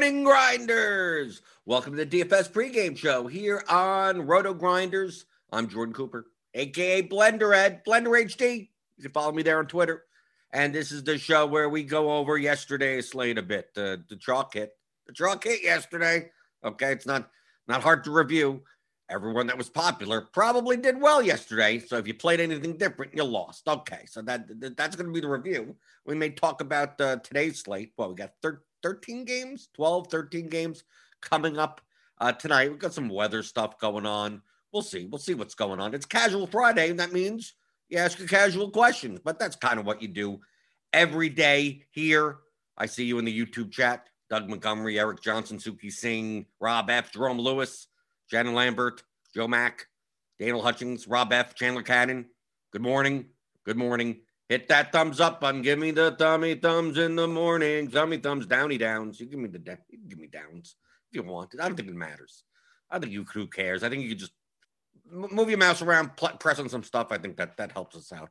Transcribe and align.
morning, 0.00 0.24
grinders. 0.24 1.42
Welcome 1.66 1.94
to 1.94 2.06
the 2.06 2.24
DFS 2.24 2.50
pregame 2.50 2.96
show 2.96 3.26
here 3.26 3.62
on 3.68 4.26
RotoGrinders. 4.26 5.24
I'm 5.52 5.68
Jordan 5.68 5.92
Cooper, 5.92 6.24
aka 6.54 7.02
Blender 7.02 7.54
Ed, 7.54 7.84
Blender 7.84 8.18
HD. 8.18 8.70
You 8.96 9.02
can 9.02 9.12
follow 9.12 9.30
me 9.30 9.42
there 9.42 9.58
on 9.58 9.66
Twitter. 9.66 10.04
And 10.54 10.74
this 10.74 10.90
is 10.90 11.04
the 11.04 11.18
show 11.18 11.44
where 11.44 11.68
we 11.68 11.82
go 11.82 12.12
over 12.12 12.38
yesterday's 12.38 13.10
slate 13.10 13.36
a 13.36 13.42
bit. 13.42 13.74
The 13.74 14.02
chalk 14.18 14.54
hit, 14.54 14.72
the 15.06 15.12
chalk 15.12 15.44
hit 15.44 15.62
yesterday. 15.62 16.30
Okay, 16.64 16.92
it's 16.92 17.04
not 17.04 17.28
not 17.68 17.82
hard 17.82 18.02
to 18.04 18.10
review. 18.10 18.62
Everyone 19.10 19.48
that 19.48 19.58
was 19.58 19.68
popular 19.68 20.22
probably 20.32 20.78
did 20.78 20.98
well 20.98 21.20
yesterday. 21.20 21.78
So 21.78 21.98
if 21.98 22.06
you 22.06 22.14
played 22.14 22.40
anything 22.40 22.78
different, 22.78 23.14
you 23.14 23.24
lost. 23.24 23.68
Okay, 23.68 24.06
so 24.06 24.22
that, 24.22 24.48
that 24.60 24.78
that's 24.78 24.96
going 24.96 25.08
to 25.08 25.12
be 25.12 25.20
the 25.20 25.28
review. 25.28 25.76
We 26.06 26.14
may 26.14 26.30
talk 26.30 26.62
about 26.62 26.98
uh, 27.02 27.16
today's 27.16 27.60
slate. 27.60 27.92
Well, 27.98 28.08
we 28.08 28.14
got 28.14 28.32
thir- 28.40 28.62
13 28.82 29.24
games, 29.24 29.68
12, 29.74 30.08
13 30.08 30.48
games 30.48 30.84
coming 31.20 31.58
up 31.58 31.80
uh, 32.20 32.32
tonight. 32.32 32.70
We've 32.70 32.78
got 32.78 32.94
some 32.94 33.08
weather 33.08 33.42
stuff 33.42 33.78
going 33.78 34.06
on. 34.06 34.42
We'll 34.72 34.82
see. 34.82 35.06
We'll 35.06 35.18
see 35.18 35.34
what's 35.34 35.54
going 35.54 35.80
on. 35.80 35.94
It's 35.94 36.06
casual 36.06 36.46
Friday, 36.46 36.90
and 36.90 37.00
that 37.00 37.12
means 37.12 37.54
you 37.88 37.98
ask 37.98 38.18
your 38.18 38.28
casual 38.28 38.70
questions, 38.70 39.20
but 39.24 39.38
that's 39.38 39.56
kind 39.56 39.80
of 39.80 39.86
what 39.86 40.00
you 40.00 40.08
do 40.08 40.40
every 40.92 41.28
day 41.28 41.82
here. 41.90 42.38
I 42.76 42.86
see 42.86 43.04
you 43.04 43.18
in 43.18 43.24
the 43.24 43.46
YouTube 43.46 43.72
chat. 43.72 44.08
Doug 44.30 44.48
Montgomery, 44.48 44.98
Eric 44.98 45.20
Johnson, 45.22 45.58
Suki 45.58 45.92
Singh, 45.92 46.46
Rob 46.60 46.88
F., 46.88 47.12
Jerome 47.12 47.40
Lewis, 47.40 47.88
Shannon 48.28 48.54
Lambert, 48.54 49.02
Joe 49.34 49.48
Mack, 49.48 49.86
Daniel 50.38 50.62
Hutchings, 50.62 51.08
Rob 51.08 51.32
F., 51.32 51.56
Chandler 51.56 51.82
Cannon. 51.82 52.26
Good 52.72 52.80
morning. 52.80 53.26
Good 53.64 53.76
morning. 53.76 54.20
Hit 54.50 54.66
that 54.66 54.90
thumbs 54.90 55.20
up 55.20 55.40
button. 55.40 55.62
Give 55.62 55.78
me 55.78 55.92
the 55.92 56.10
thummy 56.18 56.56
thumbs 56.56 56.98
in 56.98 57.14
the 57.14 57.28
morning. 57.28 57.88
Thummy 57.88 58.16
thumbs, 58.16 58.46
downy 58.46 58.78
downs. 58.78 59.20
You 59.20 59.26
give 59.26 59.38
me 59.38 59.48
the 59.48 59.60
you 59.88 59.98
can 59.98 60.08
give 60.08 60.18
me 60.18 60.26
downs 60.26 60.74
if 61.08 61.14
you 61.14 61.22
want. 61.22 61.54
it. 61.54 61.60
I 61.60 61.68
don't 61.68 61.76
think 61.76 61.88
it 61.88 61.94
matters. 61.94 62.42
I 62.90 62.98
think 62.98 63.12
you 63.12 63.24
who 63.32 63.46
cares. 63.46 63.84
I 63.84 63.88
think 63.88 64.02
you 64.02 64.08
can 64.08 64.18
just 64.18 64.32
move 65.08 65.50
your 65.50 65.58
mouse 65.58 65.82
around, 65.82 66.16
pl- 66.16 66.36
press 66.40 66.58
on 66.58 66.68
some 66.68 66.82
stuff. 66.82 67.12
I 67.12 67.18
think 67.18 67.36
that 67.36 67.56
that 67.58 67.70
helps 67.70 67.96
us 67.96 68.12
out. 68.12 68.30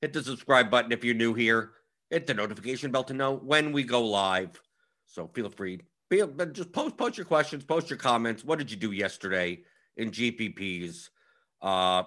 Hit 0.00 0.14
the 0.14 0.24
subscribe 0.24 0.70
button 0.70 0.90
if 0.90 1.04
you're 1.04 1.14
new 1.14 1.34
here. 1.34 1.72
Hit 2.08 2.26
the 2.26 2.32
notification 2.32 2.90
bell 2.90 3.04
to 3.04 3.12
know 3.12 3.34
when 3.36 3.72
we 3.72 3.82
go 3.82 4.00
live. 4.00 4.58
So 5.04 5.28
feel 5.34 5.50
free. 5.50 5.80
Feel, 6.08 6.28
just 6.28 6.72
post 6.72 6.96
post 6.96 7.18
your 7.18 7.26
questions, 7.26 7.62
post 7.62 7.90
your 7.90 7.98
comments. 7.98 8.42
What 8.42 8.58
did 8.58 8.70
you 8.70 8.78
do 8.78 8.92
yesterday 8.92 9.64
in 9.98 10.12
GPPs? 10.12 11.10
Uh, 11.60 12.04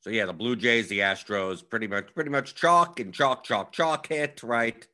so 0.00 0.10
yeah, 0.10 0.26
the 0.26 0.32
Blue 0.32 0.56
Jays, 0.56 0.88
the 0.88 1.00
Astros, 1.00 1.68
pretty 1.68 1.86
much 1.86 2.14
pretty 2.14 2.30
much 2.30 2.54
chalk 2.54 3.00
and 3.00 3.12
chalk, 3.12 3.44
chalk, 3.44 3.72
chalk 3.72 4.06
hit, 4.06 4.42
right? 4.42 4.86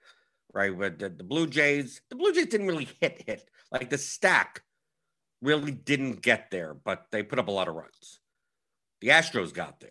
Right. 0.52 0.76
But 0.76 0.98
the, 0.98 1.08
the 1.08 1.24
Blue 1.24 1.46
Jays, 1.46 2.00
the 2.10 2.16
Blue 2.16 2.32
Jays 2.32 2.46
didn't 2.46 2.68
really 2.68 2.88
hit 3.00 3.22
hit. 3.26 3.48
Like 3.70 3.90
the 3.90 3.98
stack 3.98 4.62
really 5.42 5.72
didn't 5.72 6.22
get 6.22 6.50
there, 6.50 6.74
but 6.74 7.06
they 7.10 7.22
put 7.22 7.38
up 7.38 7.48
a 7.48 7.52
lot 7.52 7.68
of 7.68 7.74
runs. 7.74 8.20
The 9.00 9.08
Astros 9.08 9.52
got 9.52 9.80
there. 9.80 9.90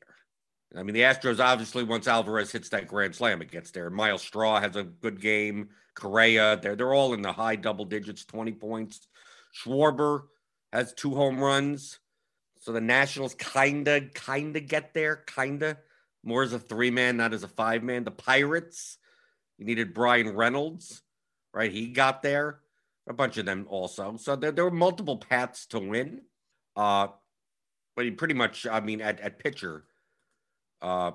I 0.76 0.82
mean, 0.82 0.96
the 0.96 1.02
Astros 1.02 1.40
obviously 1.40 1.84
once 1.84 2.08
Alvarez 2.08 2.52
hits 2.52 2.70
that 2.70 2.88
grand 2.88 3.14
slam, 3.14 3.42
it 3.42 3.52
gets 3.52 3.72
there. 3.72 3.90
Myles 3.92 4.24
Straw 4.24 4.60
has 4.60 4.76
a 4.76 4.84
good 4.84 5.22
game. 5.22 5.70
Correa, 5.96 6.60
they're 6.62 6.76
they're 6.76 6.94
all 6.94 7.14
in 7.14 7.22
the 7.22 7.32
high 7.32 7.56
double 7.56 7.86
digits, 7.86 8.26
20 8.26 8.54
points. 8.54 9.08
Schwarber 9.56 10.24
has 10.72 10.94
two 10.94 11.14
home 11.14 11.40
runs. 11.40 12.00
So 12.64 12.72
the 12.72 12.80
Nationals 12.80 13.36
kinda, 13.36 14.00
kinda 14.14 14.62
get 14.62 14.94
there, 14.94 15.18
kinda. 15.18 15.78
More 16.24 16.44
as 16.44 16.54
a 16.54 16.60
three 16.60 16.92
man, 16.92 17.18
not 17.18 17.34
as 17.34 17.44
a 17.44 17.50
five 17.50 17.84
man. 17.84 18.06
The 18.06 18.12
Pirates, 18.12 18.98
you 19.58 19.66
needed 19.66 19.94
Bryan 19.94 20.30
Reynolds, 20.30 21.02
right? 21.54 21.70
He 21.70 21.90
got 21.90 22.22
there. 22.22 22.62
A 23.06 23.12
bunch 23.12 23.38
of 23.38 23.46
them 23.46 23.66
also. 23.70 24.16
So 24.16 24.38
there, 24.38 24.54
there 24.54 24.64
were 24.64 24.72
multiple 24.72 25.18
paths 25.18 25.66
to 25.68 25.80
win. 25.80 26.22
Uh, 26.74 27.08
but 27.98 28.06
he 28.06 28.12
pretty 28.12 28.34
much, 28.34 28.66
I 28.66 28.80
mean, 28.80 29.02
at, 29.02 29.20
at 29.20 29.40
pitcher, 29.40 29.84
uh, 30.82 31.12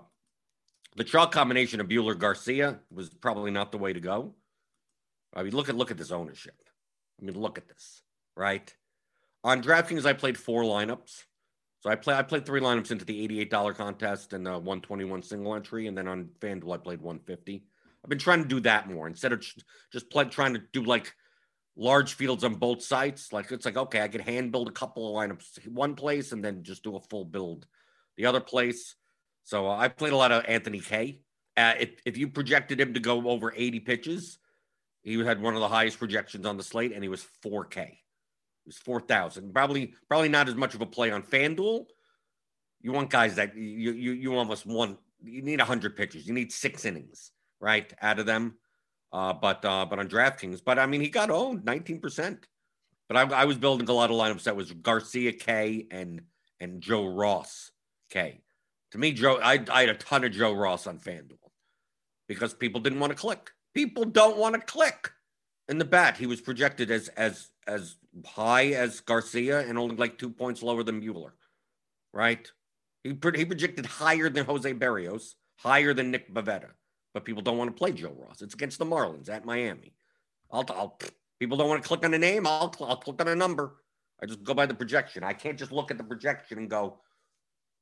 the 0.97 1.05
chalk 1.05 1.33
combination 1.33 1.81
of 1.81 1.89
Buehler 1.89 2.19
Garcia 2.19 2.79
was 2.91 3.09
probably 3.09 3.53
not 3.53 3.73
the 3.73 3.79
way 3.79 3.95
to 3.95 4.01
go. 4.01 4.35
I 5.33 5.45
mean, 5.45 5.55
look 5.55 5.71
at 5.71 5.77
look 5.77 5.91
at 5.91 5.97
this 5.97 6.11
ownership. 6.11 6.61
I 7.19 7.25
mean, 7.25 7.41
look 7.41 7.57
at 7.57 7.69
this, 7.69 8.03
right? 8.37 8.71
On 9.45 9.63
DraftKings, 9.63 10.05
I 10.05 10.13
played 10.13 10.37
four 10.37 10.63
lineups. 10.63 11.25
So 11.81 11.91
I 11.91 11.95
play 11.95 12.15
I 12.15 12.23
played 12.23 12.45
three 12.45 12.61
lineups 12.61 12.91
into 12.91 13.05
the 13.05 13.47
$88 13.47 13.75
contest 13.77 14.33
and 14.33 14.45
the 14.45 14.53
121 14.53 15.23
single 15.23 15.55
entry, 15.55 15.87
and 15.87 15.97
then 15.97 16.09
on 16.09 16.31
FanDuel 16.41 16.75
I 16.75 16.79
played 16.79 17.01
150. 17.01 17.65
I've 18.05 18.11
been 18.11 18.19
trying 18.19 18.43
to 18.43 18.49
do 18.49 18.61
that 18.61 18.89
more 18.89 19.07
instead 19.07 19.33
of 19.33 19.45
just 19.93 20.11
play, 20.11 20.25
trying 20.25 20.55
to 20.55 20.63
do 20.73 20.83
like 20.83 21.15
large 21.77 22.15
fields 22.15 22.43
on 22.43 22.57
both 22.57 22.83
sites. 22.83 23.33
Like 23.33 23.53
it's 23.53 23.65
like 23.65 23.77
okay, 23.77 24.03
I 24.03 24.09
could 24.09 24.23
hand 24.23 24.51
build 24.51 24.69
a 24.69 24.73
couple 24.73 25.09
of 25.09 25.23
lineups 25.23 25.69
one 25.69 25.95
place 25.95 26.33
and 26.33 26.45
then 26.45 26.65
just 26.65 26.83
do 26.83 26.97
a 26.97 27.01
full 27.01 27.25
build 27.25 27.67
the 28.17 28.27
other 28.27 28.41
place. 28.41 28.97
So 29.45 29.69
uh, 29.69 29.77
I 29.77 29.89
played 29.89 30.13
a 30.13 30.17
lot 30.17 30.33
of 30.33 30.45
Anthony 30.47 30.81
Kay. 30.81 31.21
Uh, 31.57 31.75
if 31.79 31.91
if 32.05 32.19
you 32.19 32.29
projected 32.29 32.81
him 32.81 32.95
to 32.95 33.01
go 33.01 33.29
over 33.29 33.53
80 33.57 33.81
pitches, 33.81 34.39
he 35.03 35.19
had 35.25 35.41
one 35.41 35.55
of 35.55 35.61
the 35.61 35.69
highest 35.69 35.99
projections 35.99 36.45
on 36.45 36.57
the 36.57 36.63
slate, 36.65 36.93
and 36.93 37.05
he 37.05 37.09
was 37.09 37.27
4K 37.45 37.99
was 38.69 38.79
4,000. 38.79 39.53
Probably, 39.53 39.95
probably 40.09 40.29
not 40.29 40.49
as 40.49 40.55
much 40.55 40.75
of 40.75 40.81
a 40.81 40.87
play 40.87 41.11
on 41.11 41.23
FanDuel. 41.23 41.87
You 42.81 42.93
want 42.93 43.11
guys 43.11 43.35
that 43.35 43.57
you 43.57 43.93
you 43.93 44.13
you 44.13 44.37
almost 44.37 44.65
want. 44.65 44.99
You 45.21 45.43
need 45.43 45.59
100 45.59 45.97
pitches. 45.97 46.29
You 46.29 46.33
need 46.33 46.53
six 46.53 46.85
innings, 46.85 47.33
right, 47.61 47.93
out 48.01 48.21
of 48.21 48.27
them. 48.27 48.55
Uh, 49.13 49.33
but 49.33 49.65
uh, 49.65 49.85
but 49.85 49.99
on 49.99 50.07
DraftKings, 50.07 50.63
but 50.65 50.79
I 50.79 50.87
mean, 50.87 51.01
he 51.01 51.09
got 51.09 51.31
owned 51.31 51.65
19 51.65 51.99
percent. 51.99 52.47
But 53.09 53.17
I, 53.17 53.41
I 53.41 53.45
was 53.47 53.57
building 53.57 53.89
a 53.89 53.93
lot 53.93 54.11
of 54.11 54.17
lineups 54.17 54.45
that 54.45 54.55
was 54.55 54.71
Garcia 54.71 55.33
K 55.33 55.87
and 55.91 56.21
and 56.61 56.81
Joe 56.81 57.09
Ross 57.09 57.73
K. 58.11 58.43
To 58.93 58.99
me, 58.99 59.13
Joe, 59.13 59.39
I, 59.43 59.63
I 59.71 59.81
had 59.81 59.91
a 59.91 59.95
ton 59.95 60.25
of 60.25 60.33
Joe 60.33 60.53
Ross 60.53 60.87
on 60.87 60.99
FanDuel 60.99 61.39
because 62.27 62.55
people 62.55 62.81
didn't 62.81 63.01
want 63.01 63.11
to 63.11 63.19
click. 63.19 63.51
People 63.75 64.05
don't 64.05 64.39
want 64.39 64.55
to 64.55 64.61
click. 64.61 65.11
In 65.69 65.79
the 65.79 65.85
bat, 65.85 66.17
he 66.17 66.27
was 66.27 66.41
projected 66.41 66.91
as 66.91 67.09
as 67.09 67.49
as 67.67 67.97
high 68.27 68.69
as 68.69 69.01
Garcia 69.01 69.61
and 69.61 69.79
only 69.79 69.97
like 69.97 70.19
two 70.19 70.31
points 70.31 70.63
lower 70.63 70.83
than 70.83 71.01
Buehler, 71.01 71.33
right? 72.13 72.51
He, 73.05 73.11
he 73.11 73.45
projected 73.45 73.87
higher 73.87 74.29
than 74.29 74.45
Jose 74.45 74.73
Berrios, 74.75 75.35
higher 75.57 75.95
than 75.95 76.11
Nick 76.11 76.33
Pivetta, 76.33 76.71
but 77.15 77.25
people 77.25 77.43
don't 77.43 77.59
want 77.59 77.71
to 77.71 77.79
play 77.79 77.93
Joe 77.93 78.17
Ross. 78.17 78.43
It's 78.43 78.55
against 78.55 78.79
the 78.79 78.87
Marlins 78.87 79.29
at 79.29 79.45
Miami. 79.45 79.95
I'll, 80.51 80.65
I'll 80.71 80.99
people 81.39 81.57
don't 81.57 81.69
want 81.69 81.83
to 81.83 81.89
click 81.89 82.05
on 82.05 82.15
a 82.15 82.19
name. 82.19 82.47
I'll, 82.47 82.75
I'll 82.81 82.97
click 82.97 83.21
on 83.21 83.29
a 83.29 83.37
number. 83.37 83.77
I 84.21 84.27
just 84.27 84.43
go 84.43 84.55
by 84.55 84.67
the 84.67 84.75
projection. 84.75 85.23
I 85.23 85.33
can't 85.33 85.59
just 85.59 85.73
look 85.73 85.91
at 85.91 85.99
the 85.99 86.05
projection 86.05 86.59
and 86.59 86.69
go, 86.69 86.99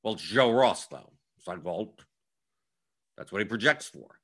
well, 0.03 0.15
it's 0.15 0.23
Joe 0.23 0.51
Ross 0.53 0.87
though. 0.87 1.13
It's 1.39 1.47
like, 1.47 1.65
well, 1.65 1.95
that's 3.17 3.33
what 3.33 3.41
he 3.41 3.45
projects 3.47 3.89
for. 3.89 4.21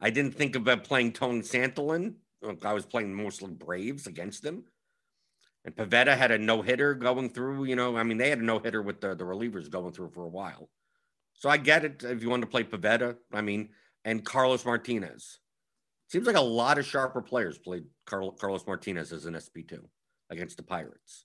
I 0.00 0.10
didn't 0.10 0.34
think 0.34 0.56
about 0.56 0.84
playing 0.84 1.12
Tony 1.12 1.40
Santillan. 1.40 2.14
I 2.62 2.72
was 2.72 2.84
playing 2.84 3.14
mostly 3.14 3.52
Braves 3.52 4.06
against 4.06 4.44
him. 4.44 4.64
And 5.64 5.74
Pivetta 5.74 6.16
had 6.16 6.30
a 6.30 6.38
no 6.38 6.60
hitter 6.60 6.94
going 6.94 7.30
through. 7.30 7.64
You 7.64 7.76
know, 7.76 7.96
I 7.96 8.02
mean, 8.02 8.18
they 8.18 8.30
had 8.30 8.38
a 8.38 8.44
no 8.44 8.58
hitter 8.58 8.82
with 8.82 9.00
the, 9.00 9.14
the 9.14 9.24
relievers 9.24 9.70
going 9.70 9.92
through 9.92 10.10
for 10.10 10.24
a 10.24 10.28
while. 10.28 10.68
So 11.34 11.48
I 11.48 11.56
get 11.56 11.84
it 11.84 12.04
if 12.04 12.22
you 12.22 12.30
want 12.30 12.42
to 12.42 12.48
play 12.48 12.64
Pivetta. 12.64 13.16
I 13.32 13.40
mean, 13.40 13.70
and 14.04 14.24
Carlos 14.24 14.64
Martinez. 14.64 15.38
Seems 16.08 16.26
like 16.26 16.36
a 16.36 16.40
lot 16.40 16.78
of 16.78 16.86
sharper 16.86 17.22
players 17.22 17.58
played 17.58 17.84
Carlos 18.04 18.66
Martinez 18.66 19.12
as 19.12 19.24
an 19.24 19.34
SP2 19.34 19.80
against 20.30 20.58
the 20.58 20.62
Pirates. 20.62 21.24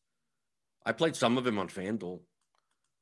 I 0.86 0.94
played 0.94 1.16
some 1.16 1.38
of 1.38 1.46
him 1.46 1.60
on 1.60 1.68
FanDuel, 1.68 2.22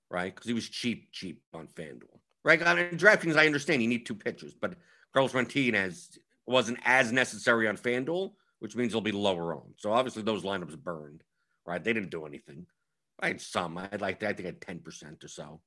right? 0.10 0.34
Because 0.34 0.48
he 0.48 0.54
was 0.54 0.68
cheap, 0.68 1.12
cheap 1.12 1.44
on 1.54 1.68
FanDuel. 1.68 2.20
Right? 2.44 2.62
On 2.64 2.78
DraftKings, 2.78 3.38
I 3.38 3.46
understand 3.46 3.82
you 3.82 3.88
need 3.88 4.06
two 4.06 4.16
pitchers, 4.16 4.56
but 4.60 4.76
Carlos 5.14 5.34
Martinez 5.34 6.18
wasn't 6.48 6.80
as 6.84 7.12
necessary 7.12 7.68
on 7.68 7.78
FanDuel, 7.78 8.34
which 8.60 8.76
means 8.76 8.92
he'll 8.92 9.02
be 9.02 9.12
lower 9.12 9.56
on. 9.56 9.74
So 9.78 9.94
obviously 9.94 10.24
those 10.24 10.44
lineups 10.44 10.78
burned 10.80 11.24
right? 11.68 11.84
They 11.84 11.94
didn't 11.94 12.10
do 12.10 12.26
anything. 12.26 12.66
I 13.20 13.28
had 13.28 13.42
some. 13.42 13.78
I 13.78 13.90
had 13.92 14.02
like 14.02 14.24
I 14.24 14.34
think 14.34 14.46
I 14.46 14.52
had 14.52 14.62
ten 14.62 14.80
percent 14.80 15.24
or 15.24 15.28
so. 15.28 15.62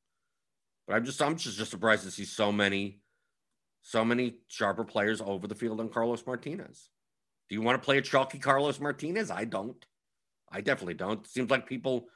But 0.86 0.96
I'm 0.96 1.04
just 1.04 1.20
I'm 1.22 1.36
just, 1.36 1.58
just 1.58 1.70
surprised 1.70 2.04
to 2.04 2.10
see 2.10 2.24
so 2.24 2.50
many, 2.50 3.00
so 3.82 4.04
many 4.04 4.38
sharper 4.48 4.84
players 4.84 5.20
over 5.20 5.46
the 5.46 5.54
field 5.54 5.80
on 5.80 5.88
Carlos 5.88 6.26
Martinez. 6.26 6.88
Do 7.48 7.54
you 7.54 7.62
want 7.62 7.80
to 7.80 7.84
play 7.84 7.98
a 7.98 8.02
chalky 8.02 8.38
Carlos 8.38 8.80
Martinez? 8.80 9.30
I 9.30 9.44
don't. 9.44 9.84
I 10.50 10.60
definitely 10.60 10.94
don't. 10.94 11.20
It 11.20 11.30
seems 11.30 11.50
like 11.50 11.66
people 11.66 12.08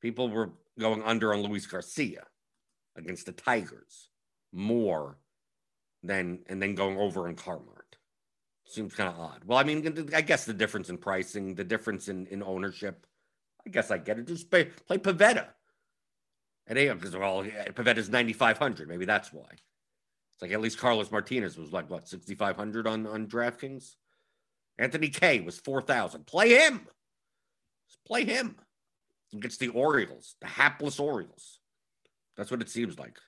people 0.00 0.28
were 0.28 0.50
going 0.78 1.02
under 1.02 1.34
on 1.34 1.42
Luis 1.42 1.66
Garcia 1.66 2.24
against 2.96 3.26
the 3.26 3.32
Tigers 3.32 4.08
more 4.52 5.18
than 6.02 6.40
and 6.48 6.62
then 6.62 6.74
going 6.74 6.98
over 6.98 7.28
on 7.28 7.34
Carmart. 7.34 7.96
Seems 8.66 8.94
kind 8.94 9.10
of 9.10 9.18
odd. 9.18 9.42
Well, 9.44 9.58
I 9.58 9.64
mean, 9.64 10.08
I 10.14 10.20
guess 10.20 10.44
the 10.44 10.54
difference 10.54 10.88
in 10.88 10.96
pricing, 10.96 11.54
the 11.54 11.64
difference 11.64 12.08
in, 12.08 12.26
in 12.28 12.42
ownership 12.42 13.06
I 13.66 13.70
guess 13.70 13.90
I 13.90 13.98
get 13.98 14.18
it. 14.18 14.26
Just 14.26 14.50
play, 14.50 14.70
play 14.86 14.98
AM 16.76 16.96
because 16.96 17.12
they 17.12 17.18
because 17.18 17.74
Pivetta's 17.74 18.08
ninety 18.08 18.32
five 18.32 18.58
hundred. 18.58 18.88
Maybe 18.88 19.04
that's 19.04 19.32
why. 19.32 19.48
It's 19.50 20.42
like 20.42 20.52
at 20.52 20.60
least 20.60 20.78
Carlos 20.78 21.10
Martinez 21.10 21.56
was 21.56 21.72
like 21.72 21.90
what 21.90 22.08
sixty 22.08 22.34
five 22.34 22.56
hundred 22.56 22.86
on 22.86 23.06
on 23.06 23.26
DraftKings. 23.26 23.96
Anthony 24.78 25.08
Kay 25.08 25.40
was 25.40 25.58
four 25.58 25.82
thousand. 25.82 26.26
Play 26.26 26.54
him. 26.54 26.86
Just 27.88 28.04
play 28.04 28.24
him 28.24 28.56
against 29.34 29.60
the 29.60 29.68
Orioles, 29.68 30.36
the 30.40 30.46
hapless 30.46 30.98
Orioles. 30.98 31.60
That's 32.36 32.50
what 32.50 32.62
it 32.62 32.70
seems 32.70 32.98
like. 32.98 33.18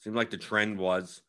Seemed 0.00 0.16
like 0.16 0.30
the 0.30 0.36
trend 0.36 0.78
was 0.78 1.22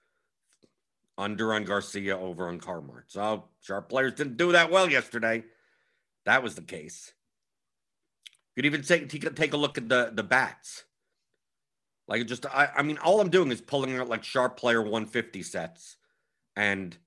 under 1.18 1.54
on 1.54 1.64
Garcia, 1.64 2.18
over 2.18 2.48
on 2.48 2.60
Carmart. 2.60 3.04
So 3.08 3.46
sharp 3.62 3.90
players 3.90 4.14
didn't 4.14 4.38
do 4.38 4.52
that 4.52 4.72
well 4.72 4.90
yesterday. 4.90 5.44
That 6.26 6.44
was 6.44 6.56
the 6.56 6.62
case. 6.62 7.14
You 8.56 8.64
could 8.64 8.66
even 8.66 8.84
take 8.84 9.36
take 9.36 9.54
a 9.54 9.58
look 9.58 9.78
at 9.78 9.90
the 9.90 10.12
the 10.14 10.24
bats. 10.24 10.86
Like 12.08 12.26
just 12.28 12.46
I, 12.46 12.70
I 12.76 12.84
mean, 12.84 12.98
all 13.00 13.20
I'm 13.20 13.30
doing 13.30 13.52
is 13.52 13.62
pulling 13.62 13.98
out 13.98 14.08
like 14.08 14.24
sharp 14.24 14.58
player 14.58 14.82
150 14.82 15.42
sets, 15.44 15.98
and 16.56 16.98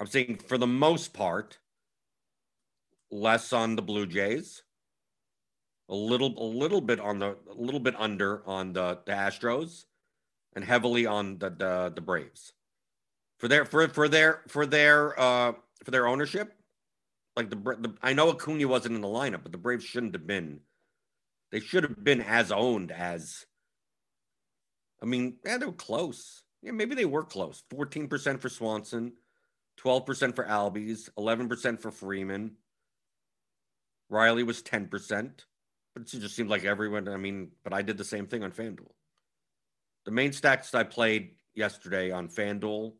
I'm 0.00 0.06
seeing 0.06 0.36
for 0.36 0.58
the 0.58 0.66
most 0.66 1.12
part, 1.12 1.58
less 3.10 3.52
on 3.52 3.76
the 3.76 3.82
Blue 3.82 4.06
Jays, 4.06 4.62
a 5.88 5.94
little 5.94 6.34
a 6.42 6.48
little 6.48 6.80
bit 6.80 6.98
on 6.98 7.18
the 7.18 7.36
a 7.48 7.54
little 7.54 7.80
bit 7.80 7.94
under 7.98 8.42
on 8.46 8.72
the, 8.72 8.98
the 9.04 9.12
Astros, 9.12 9.84
and 10.56 10.64
heavily 10.64 11.06
on 11.06 11.38
the, 11.38 11.50
the 11.50 11.92
the 11.94 12.00
Braves 12.00 12.54
for 13.38 13.48
their 13.48 13.64
for 13.64 13.88
for 13.88 14.08
their 14.08 14.40
for 14.48 14.66
their 14.66 15.18
uh 15.20 15.52
for 15.84 15.90
their 15.90 16.06
ownership. 16.06 16.54
Like 17.36 17.50
the, 17.50 17.56
the 17.56 17.94
I 18.02 18.12
know 18.12 18.30
Acuna 18.30 18.68
wasn't 18.68 18.94
in 18.94 19.00
the 19.00 19.08
lineup, 19.08 19.42
but 19.42 19.52
the 19.52 19.58
Braves 19.58 19.84
shouldn't 19.84 20.14
have 20.14 20.26
been. 20.26 20.60
They 21.52 21.60
should 21.60 21.84
have 21.84 22.02
been 22.02 22.22
as 22.22 22.50
owned 22.50 22.90
as. 22.90 23.46
I 25.02 25.06
mean, 25.06 25.36
yeah, 25.44 25.58
they 25.58 25.66
were 25.66 25.72
close. 25.72 26.42
Yeah, 26.62 26.72
maybe 26.72 26.94
they 26.94 27.04
were 27.04 27.24
close. 27.24 27.62
Fourteen 27.70 28.08
percent 28.08 28.40
for 28.40 28.48
Swanson, 28.48 29.12
twelve 29.76 30.06
percent 30.06 30.34
for 30.34 30.44
Albies, 30.44 31.10
eleven 31.18 31.48
percent 31.48 31.82
for 31.82 31.90
Freeman. 31.90 32.56
Riley 34.08 34.42
was 34.42 34.62
ten 34.62 34.86
percent, 34.86 35.44
but 35.94 36.02
it 36.02 36.20
just 36.20 36.34
seemed 36.34 36.50
like 36.50 36.64
everyone. 36.64 37.08
I 37.08 37.16
mean, 37.18 37.50
but 37.62 37.74
I 37.74 37.82
did 37.82 37.98
the 37.98 38.04
same 38.04 38.26
thing 38.26 38.42
on 38.42 38.52
FanDuel. 38.52 38.92
The 40.04 40.10
main 40.10 40.32
stacks 40.32 40.74
I 40.74 40.84
played 40.84 41.32
yesterday 41.54 42.10
on 42.10 42.28
FanDuel 42.28 42.94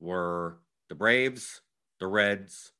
were 0.00 0.58
the 0.88 0.94
Braves, 0.94 1.60
the 2.00 2.06
Reds, 2.06 2.72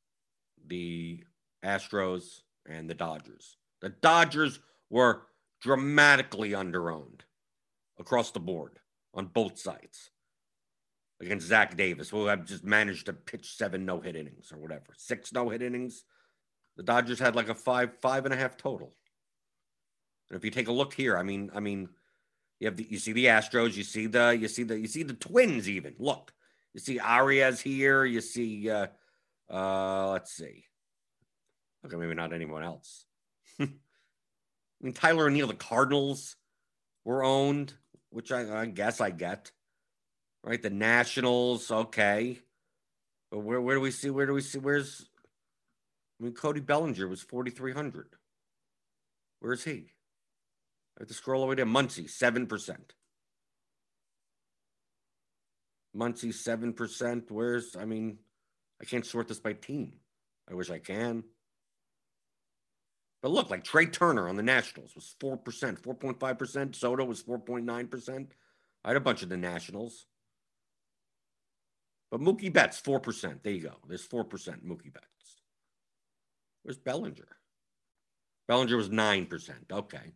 the 0.67 1.23
Astros, 1.63 2.41
and 2.67 2.89
the 2.89 2.93
Dodgers. 2.93 3.57
The 3.81 3.89
Dodgers 3.89 4.59
were 4.89 5.23
dramatically 5.61 6.51
underowned 6.51 7.21
across 7.99 8.31
the 8.31 8.39
board 8.39 8.79
on 9.13 9.27
both 9.27 9.59
sides 9.59 10.11
against 11.21 11.47
Zach 11.47 11.75
Davies, 11.75 12.09
who 12.09 12.27
have 12.27 12.45
just 12.45 12.63
managed 12.63 13.07
to 13.07 13.13
pitch 13.13 13.55
seven 13.55 13.85
no 13.85 13.99
hit 13.99 14.15
innings 14.15 14.51
or 14.51 14.57
whatever, 14.57 14.93
six 14.95 15.33
no 15.33 15.49
hit 15.49 15.61
innings. 15.61 16.03
The 16.77 16.83
Dodgers 16.83 17.19
had 17.19 17.35
like 17.35 17.49
a 17.49 17.55
five, 17.55 17.91
five 18.01 18.25
and 18.25 18.33
a 18.33 18.37
half 18.37 18.55
total. 18.55 18.95
And 20.29 20.37
if 20.37 20.45
you 20.45 20.51
take 20.51 20.69
a 20.69 20.73
look 20.73 20.93
here, 20.93 21.17
I 21.17 21.23
mean, 21.23 21.51
I 21.53 21.59
mean, 21.59 21.89
you 22.59 22.67
have 22.67 22.77
the, 22.77 22.87
you 22.89 22.99
see 22.99 23.11
the 23.11 23.25
Astros, 23.25 23.75
you 23.75 23.83
see 23.83 24.07
the, 24.07 24.29
you 24.29 24.47
see 24.47 24.63
the, 24.63 24.79
you 24.79 24.87
see 24.87 25.03
the 25.03 25.13
Twins. 25.13 25.67
Even 25.67 25.95
look, 25.99 26.31
you 26.73 26.79
see 26.79 26.99
Arraez 26.99 27.61
here. 27.61 28.05
You 28.05 28.21
see, 28.21 28.69
uh, 28.69 28.87
uh, 29.49 30.11
let's 30.11 30.31
see. 30.31 30.65
Okay, 31.85 31.95
maybe 31.95 32.13
not 32.13 32.33
anyone 32.33 32.63
else. 32.63 33.05
I 34.81 34.85
mean, 34.85 34.93
Tyler 34.93 35.27
O'Neill, 35.27 35.47
the 35.47 35.53
Cardinals 35.53 36.35
were 37.05 37.23
owned, 37.23 37.73
which 38.09 38.31
I, 38.31 38.61
I, 38.61 38.65
guess 38.65 39.01
I 39.01 39.09
get. 39.09 39.51
Right, 40.43 40.61
the 40.61 40.69
Nationals, 40.69 41.69
okay. 41.69 42.39
But 43.29 43.39
where 43.39 43.59
where 43.59 43.75
do 43.75 43.81
we 43.81 43.91
see? 43.91 44.09
Where 44.09 44.25
do 44.25 44.33
we 44.33 44.41
see? 44.41 44.57
Where's? 44.57 45.05
I 46.19 46.23
mean, 46.23 46.33
Cody 46.33 46.61
Bellinger 46.61 47.07
was 47.07 47.21
forty 47.21 47.51
three 47.51 47.73
hundred. 47.73 48.07
Where's 49.41 49.65
he? 49.65 49.91
I 50.97 51.01
have 51.01 51.07
to 51.09 51.13
scroll 51.13 51.43
over 51.43 51.55
there. 51.55 51.65
Muncy, 51.65 52.09
seven 52.09 52.47
percent. 52.47 52.93
Muncy, 55.95 56.29
7%. 56.29 57.23
Where's, 57.29 57.75
I 57.75 57.85
mean, 57.85 58.19
I 58.81 58.85
can't 58.85 59.05
sort 59.05 59.27
this 59.27 59.39
by 59.39 59.53
team. 59.53 59.93
I 60.49 60.53
wish 60.53 60.69
I 60.69 60.79
can. 60.79 61.23
But 63.21 63.31
look, 63.31 63.49
like 63.49 63.63
Trea 63.63 63.87
Turner 63.87 64.29
on 64.29 64.37
the 64.37 64.43
Nationals 64.43 64.95
was 64.95 65.15
4%, 65.19 65.41
4.5%. 65.81 66.75
Soto 66.75 67.03
was 67.03 67.21
4.9%. 67.23 68.27
I 68.83 68.87
had 68.87 68.97
a 68.97 69.01
bunch 69.01 69.23
of 69.23 69.29
the 69.29 69.37
Nationals. 69.37 70.05
But 72.11 72.21
Mookie 72.21 72.51
Betts, 72.51 72.81
4%. 72.81 73.43
There 73.43 73.53
you 73.53 73.61
go. 73.61 73.75
There's 73.87 74.07
4% 74.07 74.25
Mookie 74.63 74.93
Betts. 74.93 75.41
Where's 76.63 76.77
Bellinger? 76.77 77.27
Bellinger 78.47 78.77
was 78.77 78.89
9%. 78.89 79.51
Okay. 79.71 80.13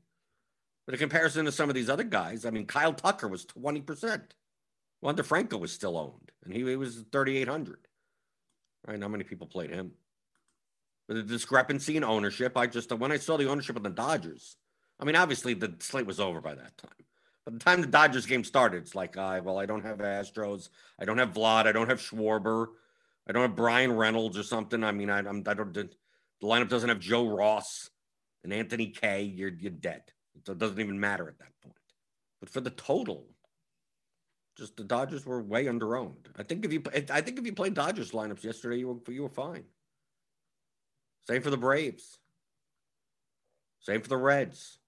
But 0.86 0.96
in 0.96 1.00
comparison 1.00 1.46
to 1.46 1.52
some 1.52 1.70
of 1.70 1.76
these 1.76 1.90
other 1.90 2.04
guys, 2.04 2.46
I 2.46 2.50
mean, 2.50 2.66
Kyle 2.66 2.94
Tucker 2.94 3.28
was 3.28 3.46
20%. 3.46 4.22
Wander 5.02 5.24
Franco 5.24 5.58
was 5.58 5.72
still 5.72 5.98
owned, 5.98 6.32
and 6.44 6.54
he, 6.54 6.60
he 6.60 6.76
was 6.76 7.04
3,800. 7.12 7.88
Right? 8.88 9.02
How 9.02 9.08
many 9.08 9.24
people 9.24 9.48
played 9.48 9.70
him? 9.70 9.92
The 11.08 11.22
discrepancy 11.22 11.98
in 11.98 12.04
ownership, 12.04 12.58
I 12.58 12.68
just, 12.68 12.92
when 12.94 13.12
I 13.12 13.18
saw 13.18 13.38
the 13.38 13.50
ownership 13.50 13.76
of 13.76 13.84
the 13.84 13.90
Dodgers, 13.90 14.56
I 15.00 15.06
mean, 15.06 15.16
obviously 15.16 15.54
the 15.54 15.74
slate 15.80 16.06
was 16.06 16.20
over 16.20 16.40
by 16.40 16.56
that 16.56 16.78
time. 16.78 16.92
By 17.46 17.52
the 17.52 17.60
time 17.60 17.82
the 17.82 17.88
Dodgers 17.88 18.26
game 18.26 18.44
started, 18.44 18.84
it's 18.84 18.96
like, 18.96 19.18
uh, 19.18 19.42
well, 19.44 19.60
I 19.60 19.66
don't 19.66 19.84
have 19.84 19.98
Astros. 19.98 20.70
I 20.98 21.04
don't 21.04 21.18
have 21.18 21.34
Vlad. 21.34 21.68
I 21.68 21.74
don't 21.74 21.90
have 21.90 22.00
Schwarber. 22.00 22.68
I 23.28 23.34
don't 23.34 23.42
have 23.42 23.56
Bryan 23.56 23.92
Reynolds 23.92 24.38
or 24.38 24.44
something. 24.44 24.84
I 24.84 24.94
mean, 24.94 25.10
I, 25.10 25.20
I'm, 25.20 25.44
I 25.46 25.54
don't, 25.54 25.74
the 25.74 25.90
lineup 26.42 26.70
doesn't 26.70 26.90
have 26.90 27.00
Joe 27.00 27.28
Ross 27.28 27.90
and 28.44 28.54
Anthony 28.54 28.88
Kay. 28.88 29.24
You're, 29.24 29.52
you're 29.60 29.72
dead. 29.72 30.04
So 30.46 30.54
it 30.54 30.58
doesn't 30.58 30.80
even 30.80 31.00
matter 31.00 31.28
at 31.28 31.38
that 31.40 31.52
point. 31.62 31.76
But 32.40 32.50
for 32.50 32.62
the 32.62 32.70
total, 32.72 33.26
just 34.58 34.78
the 34.78 34.84
Dodgers 34.84 35.26
were 35.26 35.42
way 35.42 35.66
underowned. 35.66 36.28
I 36.38 36.44
think 36.44 36.66
if 36.66 36.74
you 36.74 36.84
I 36.94 37.22
think 37.22 37.40
if 37.40 37.46
you 37.46 37.54
played 37.54 37.74
Dodgers 37.74 38.12
lineups 38.12 38.44
yesterday, 38.44 38.78
you 38.80 38.88
were 38.88 39.14
you 39.14 39.24
were 39.24 39.30
fine. 39.30 39.64
Same 41.28 41.42
for 41.42 41.50
the 41.50 41.58
Braves. 41.58 42.18
Same 43.80 44.02
for 44.02 44.10
the 44.10 44.18
Reds. 44.18 44.80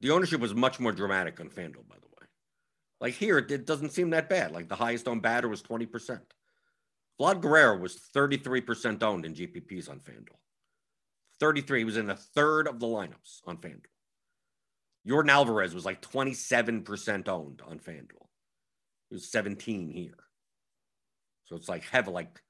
The 0.00 0.10
ownership 0.10 0.40
was 0.40 0.54
much 0.54 0.80
more 0.80 0.92
dramatic 0.92 1.40
on 1.40 1.48
FanDuel, 1.48 1.88
by 1.88 1.96
the 1.96 2.08
way. 2.20 2.26
Like 3.00 3.14
here, 3.14 3.38
it, 3.38 3.50
it 3.50 3.66
doesn't 3.66 3.92
seem 3.92 4.10
that 4.10 4.28
bad. 4.28 4.52
Like 4.52 4.68
the 4.68 4.74
highest 4.74 5.06
owned 5.06 5.22
batter 5.22 5.48
was 5.48 5.62
20%. 5.62 6.20
Vlad 7.20 7.40
Guerrero 7.40 7.78
was 7.78 8.00
33% 8.14 9.02
owned 9.02 9.24
in 9.24 9.34
GPPs 9.34 9.88
on 9.88 10.00
FanDuel. 10.00 10.38
33. 11.38 11.78
He 11.78 11.84
was 11.84 11.96
in 11.96 12.10
a 12.10 12.16
third 12.16 12.66
of 12.66 12.80
the 12.80 12.86
lineups 12.86 13.40
on 13.46 13.58
FanDuel. 13.58 13.86
Yordan 15.06 15.30
Alvarez 15.30 15.74
was 15.74 15.84
like 15.84 16.00
27% 16.00 17.28
owned 17.28 17.62
on 17.66 17.78
FanDuel. 17.78 18.26
He 19.08 19.14
was 19.14 19.30
17 19.30 19.90
here. 19.90 20.18
So 21.44 21.56
it's 21.56 21.68
like 21.68 21.84
heavy, 21.84 22.10
like 22.10 22.40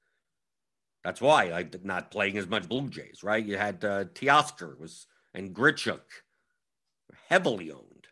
that's 1.03 1.21
why 1.21 1.45
I 1.45 1.51
like 1.51 1.83
not 1.83 2.11
playing 2.11 2.37
as 2.37 2.47
much 2.47 2.69
Blue 2.69 2.89
Jays, 2.89 3.23
right? 3.23 3.43
You 3.43 3.57
had 3.57 3.83
uh, 3.83 4.05
Teoscar 4.05 4.79
was 4.79 5.07
and 5.33 5.53
Grichuk 5.53 6.01
heavily 7.27 7.71
owned. 7.71 8.07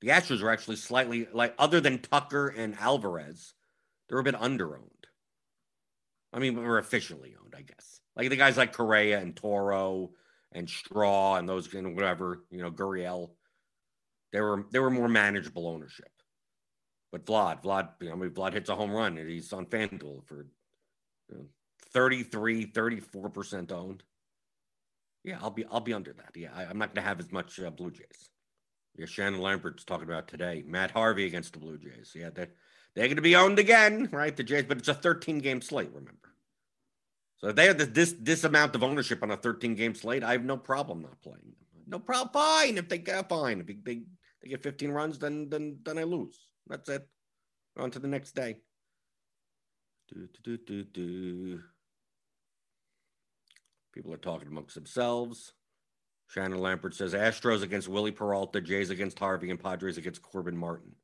The 0.00 0.08
Astros 0.08 0.42
were 0.42 0.50
actually 0.50 0.76
slightly 0.76 1.26
like 1.32 1.54
other 1.58 1.80
than 1.80 2.00
Tucker 2.00 2.48
and 2.48 2.76
Alvarez, 2.78 3.54
they're 4.08 4.18
a 4.18 4.24
bit 4.24 4.40
under 4.40 4.76
owned. 4.76 4.90
I 6.32 6.40
mean, 6.40 6.56
we're 6.56 6.78
officially 6.78 7.34
owned, 7.40 7.54
I 7.56 7.62
guess. 7.62 8.00
Like 8.16 8.28
the 8.28 8.36
guys 8.36 8.56
like 8.56 8.72
Correa 8.72 9.20
and 9.20 9.34
Toro 9.34 10.10
and 10.52 10.68
Straw 10.68 11.36
and 11.36 11.48
those 11.48 11.72
and 11.72 11.94
whatever, 11.94 12.44
you 12.50 12.60
know, 12.60 12.70
Gurriel. 12.70 13.30
They 14.32 14.40
were 14.40 14.66
they 14.72 14.80
were 14.80 14.90
more 14.90 15.08
manageable 15.08 15.68
ownership. 15.68 16.10
But 17.12 17.24
Vlad, 17.24 17.62
Vlad, 17.62 17.90
I 18.02 18.14
mean, 18.16 18.30
Vlad 18.30 18.52
hits 18.52 18.68
a 18.68 18.74
home 18.74 18.90
run 18.90 19.16
and 19.16 19.30
he's 19.30 19.52
on 19.52 19.66
FanDuel 19.66 20.26
for 20.26 20.46
you 21.30 21.36
know, 21.36 21.46
33, 21.94 22.66
34% 22.66 23.72
owned. 23.72 24.02
Yeah, 25.22 25.38
I'll 25.40 25.50
be 25.50 25.64
I'll 25.70 25.80
be 25.80 25.94
under 25.94 26.12
that. 26.12 26.32
Yeah, 26.34 26.50
I, 26.54 26.64
am 26.64 26.76
not 26.76 26.94
going 26.94 27.02
to 27.02 27.08
have 27.08 27.18
as 27.18 27.32
much 27.32 27.58
uh, 27.58 27.70
Blue 27.70 27.90
Jays. 27.90 28.28
Yeah, 28.96 29.06
Shannon 29.06 29.40
Lambert's 29.40 29.84
talking 29.84 30.06
about 30.06 30.28
today. 30.28 30.62
Matt 30.66 30.90
Harvey 30.90 31.24
against 31.24 31.54
the 31.54 31.60
Blue 31.60 31.78
Jays. 31.78 32.12
Yeah, 32.14 32.28
they're, 32.34 32.50
they're 32.94 33.06
going 33.06 33.16
to 33.16 33.22
be 33.22 33.34
owned 33.34 33.58
again, 33.58 34.08
right? 34.12 34.36
The 34.36 34.44
Jays, 34.44 34.64
but 34.64 34.76
it's 34.78 34.88
a 34.88 34.94
13 34.94 35.38
game 35.38 35.62
slate, 35.62 35.88
remember. 35.88 36.34
So 37.38 37.48
if 37.48 37.56
they 37.56 37.66
have 37.66 37.78
this 37.78 37.88
this 37.88 38.14
this 38.20 38.44
amount 38.44 38.74
of 38.74 38.82
ownership 38.82 39.22
on 39.22 39.30
a 39.30 39.36
13 39.36 39.74
game 39.74 39.94
slate, 39.94 40.22
I 40.22 40.32
have 40.32 40.44
no 40.44 40.56
problem 40.58 41.02
not 41.02 41.22
playing 41.22 41.40
them. 41.42 41.82
No 41.86 41.98
problem. 41.98 42.32
Fine 42.32 42.78
if 42.78 42.88
they 42.88 42.98
get 42.98 43.28
fine. 43.28 43.60
If 43.60 43.66
they, 43.66 43.78
they, 43.82 44.02
they 44.42 44.48
get 44.50 44.62
15 44.62 44.90
runs, 44.90 45.18
then 45.18 45.48
then 45.48 45.78
then 45.84 45.98
I 45.98 46.04
lose. 46.04 46.38
That's 46.66 46.88
it. 46.88 47.08
On 47.78 47.90
to 47.90 47.98
the 47.98 48.08
next 48.08 48.34
day. 48.34 48.58
Do 50.08 50.28
Do, 50.42 50.56
do, 50.56 50.84
do, 50.84 50.84
do, 50.84 51.60
People 53.94 54.12
are 54.12 54.18
talking 54.18 54.48
amongst 54.48 54.74
themselves. 54.74 55.52
Shannon 56.28 56.58
Lambert 56.58 56.94
says 56.94 57.14
Astros 57.14 57.62
against 57.62 57.88
Wily 57.88 58.10
Peralta, 58.10 58.60
Jays 58.60 58.90
against 58.90 59.18
Harvey, 59.18 59.50
and 59.50 59.62
Padres 59.62 59.98
against 59.98 60.22
Corbin 60.22 60.56
Martin. 60.56 60.96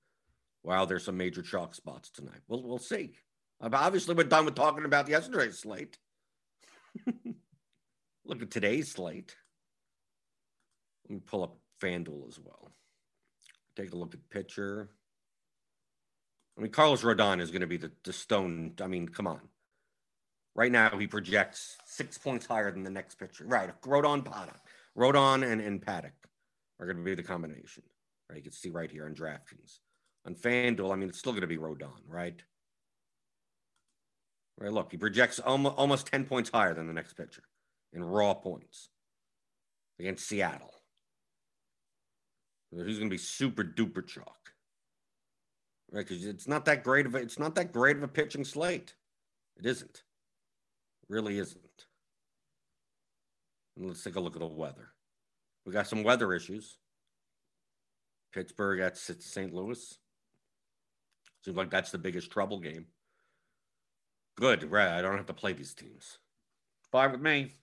Wow, 0.64 0.86
there's 0.86 1.04
some 1.04 1.16
major 1.16 1.42
chalk 1.42 1.74
spots 1.74 2.10
tonight. 2.10 2.40
We'll 2.48 2.62
we'll 2.62 2.78
see. 2.78 3.12
Obviously, 3.60 4.14
we're 4.14 4.24
done 4.24 4.44
with 4.44 4.54
talking 4.54 4.84
about 4.84 5.08
yesterday's 5.08 5.58
slate. 5.58 5.98
Look 8.24 8.42
at 8.42 8.50
today's 8.50 8.90
slate. 8.90 9.36
Let 11.08 11.14
me 11.14 11.20
pull 11.24 11.44
up 11.44 11.56
FanDuel 11.80 12.28
as 12.28 12.38
well. 12.38 12.72
Take 13.76 13.92
a 13.92 13.96
look 13.96 14.14
at 14.14 14.30
pitcher. 14.30 14.90
I 16.56 16.60
mean, 16.60 16.70
Carlos 16.70 17.02
Rodon 17.02 17.40
is 17.40 17.50
going 17.50 17.62
to 17.62 17.66
be 17.66 17.78
the, 17.78 17.90
the 18.04 18.12
stone. 18.12 18.74
I 18.80 18.86
mean, 18.86 19.08
come 19.08 19.26
on. 19.26 19.40
Right 20.54 20.72
now, 20.72 20.96
he 20.98 21.06
projects 21.06 21.76
six 21.86 22.18
points 22.18 22.46
higher 22.46 22.70
than 22.70 22.82
the 22.82 22.90
next 22.90 23.16
pitcher. 23.16 23.44
Right. 23.46 23.70
Rodon, 23.82 24.24
Paddack. 24.24 24.58
Rodon 24.96 25.50
and, 25.50 25.60
and 25.60 25.84
Paddack 25.84 26.12
are 26.78 26.86
going 26.86 26.96
to 26.96 27.04
be 27.04 27.14
the 27.14 27.22
combination. 27.22 27.84
Right. 28.28 28.36
You 28.36 28.42
can 28.42 28.52
see 28.52 28.70
right 28.70 28.90
here 28.90 29.06
on 29.06 29.14
DraftKings. 29.14 29.78
On 30.26 30.34
FanDuel, 30.34 30.92
I 30.92 30.96
mean, 30.96 31.08
it's 31.08 31.18
still 31.18 31.32
going 31.32 31.42
to 31.42 31.46
be 31.46 31.56
Rodon, 31.56 32.00
right? 32.06 32.42
Right. 34.58 34.72
Look, 34.72 34.90
he 34.90 34.98
projects 34.98 35.38
almost, 35.38 35.76
almost 35.76 36.06
10 36.08 36.24
points 36.24 36.50
higher 36.50 36.74
than 36.74 36.86
the 36.86 36.92
next 36.92 37.14
pitcher 37.14 37.44
in 37.92 38.04
raw 38.04 38.34
points 38.34 38.90
against 39.98 40.26
Seattle. 40.26 40.74
He's 42.70 42.98
going 42.98 43.10
to 43.10 43.14
be 43.14 43.18
super 43.18 43.64
duper 43.64 44.06
chalk, 44.06 44.52
right? 45.90 46.06
Because 46.06 46.24
it's 46.24 46.46
not 46.46 46.64
that 46.66 46.84
great 46.84 47.06
of 47.06 47.14
a, 47.14 47.18
it's 47.18 47.38
not 47.38 47.54
that 47.56 47.72
great 47.72 47.96
of 47.96 48.02
a 48.02 48.08
pitching 48.08 48.44
slate. 48.44 48.94
It 49.56 49.66
isn't. 49.66 50.02
Really 51.10 51.40
isn't. 51.40 51.86
And 53.76 53.88
let's 53.88 54.04
take 54.04 54.14
a 54.14 54.20
look 54.20 54.36
at 54.36 54.40
the 54.40 54.46
weather. 54.46 54.90
We 55.66 55.72
got 55.72 55.88
some 55.88 56.04
weather 56.04 56.32
issues. 56.32 56.78
Pittsburgh 58.32 58.78
at 58.78 58.96
St. 58.96 59.52
Louis. 59.52 59.98
Seems 61.44 61.56
like 61.56 61.68
that's 61.68 61.90
the 61.90 61.98
biggest 61.98 62.30
trouble 62.30 62.60
game. 62.60 62.86
Good, 64.36 64.70
right? 64.70 64.96
I 64.96 65.02
don't 65.02 65.16
have 65.16 65.26
to 65.26 65.34
play 65.34 65.52
these 65.52 65.74
teams. 65.74 66.18
Fine 66.92 67.10
with 67.10 67.20
me. 67.20 67.54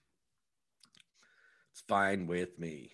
It's 1.72 1.80
fine 1.88 2.26
with 2.26 2.58
me. 2.58 2.92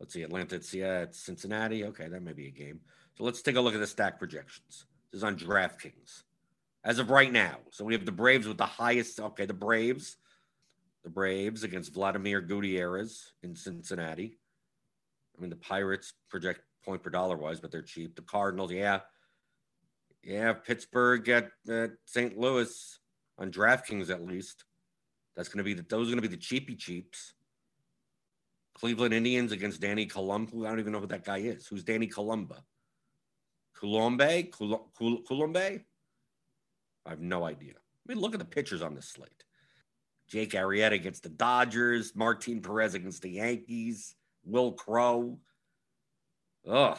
Let's 0.00 0.14
see, 0.14 0.22
Atlanta 0.22 0.56
at 0.56 1.14
Cincinnati. 1.14 1.84
Okay, 1.84 2.08
that 2.08 2.22
may 2.22 2.32
be 2.32 2.46
a 2.46 2.50
game. 2.50 2.80
So 3.18 3.24
let's 3.24 3.42
take 3.42 3.56
a 3.56 3.60
look 3.60 3.74
at 3.74 3.80
the 3.80 3.86
stack 3.86 4.18
projections. 4.18 4.86
This 5.12 5.18
is 5.18 5.24
on 5.24 5.36
DraftKings. 5.36 6.22
As 6.86 7.00
of 7.00 7.10
right 7.10 7.32
now, 7.32 7.56
so 7.72 7.84
we 7.84 7.94
have 7.94 8.06
the 8.06 8.12
Braves 8.12 8.46
with 8.46 8.58
the 8.58 8.64
highest. 8.64 9.18
Okay, 9.18 9.44
the 9.44 9.52
Braves, 9.52 10.18
the 11.02 11.10
Braves 11.10 11.64
against 11.64 11.92
Vladimir 11.92 12.40
Gutierrez 12.40 13.32
in 13.42 13.56
Cincinnati. 13.56 14.38
I 15.36 15.40
mean, 15.40 15.50
the 15.50 15.56
Pirates 15.56 16.12
project 16.30 16.60
point 16.84 17.02
per 17.02 17.10
dollar 17.10 17.36
wise, 17.36 17.58
but 17.58 17.72
they're 17.72 17.82
cheap. 17.82 18.14
The 18.14 18.22
Cardinals, 18.22 18.70
yeah, 18.70 19.00
yeah. 20.22 20.52
Pittsburgh 20.52 21.28
at, 21.28 21.50
at 21.68 21.90
St. 22.04 22.38
Louis 22.38 23.00
on 23.36 23.50
DraftKings 23.50 24.08
at 24.08 24.24
least. 24.24 24.64
That's 25.34 25.48
going 25.48 25.58
to 25.58 25.64
be 25.64 25.74
the, 25.74 25.84
those 25.88 26.06
are 26.06 26.12
going 26.12 26.22
to 26.22 26.28
be 26.28 26.34
the 26.34 26.40
cheapy 26.40 26.76
cheaps. 26.76 27.34
Cleveland 28.76 29.12
Indians 29.12 29.50
against 29.50 29.80
Danny 29.80 30.06
Columba. 30.06 30.64
I 30.64 30.68
don't 30.68 30.78
even 30.78 30.92
know 30.92 31.00
who 31.00 31.08
that 31.08 31.24
guy 31.24 31.38
is. 31.38 31.66
Who's 31.66 31.82
Danny 31.82 32.06
Columba? 32.06 32.62
Colombe? 33.74 34.52
Colombe? 35.26 35.84
I 37.06 37.10
have 37.10 37.20
no 37.20 37.44
idea. 37.44 37.74
I 37.74 38.12
mean, 38.12 38.20
look 38.20 38.34
at 38.34 38.38
the 38.38 38.44
pitchers 38.44 38.82
on 38.82 38.94
this 38.94 39.08
slate. 39.08 39.44
Jake 40.28 40.52
Arrieta 40.52 40.92
against 40.92 41.22
the 41.22 41.28
Dodgers, 41.28 42.14
Martin 42.16 42.60
Perez 42.60 42.94
against 42.94 43.22
the 43.22 43.30
Yankees, 43.30 44.16
Will 44.44 44.72
Crowe. 44.72 45.38
Ugh. 46.68 46.98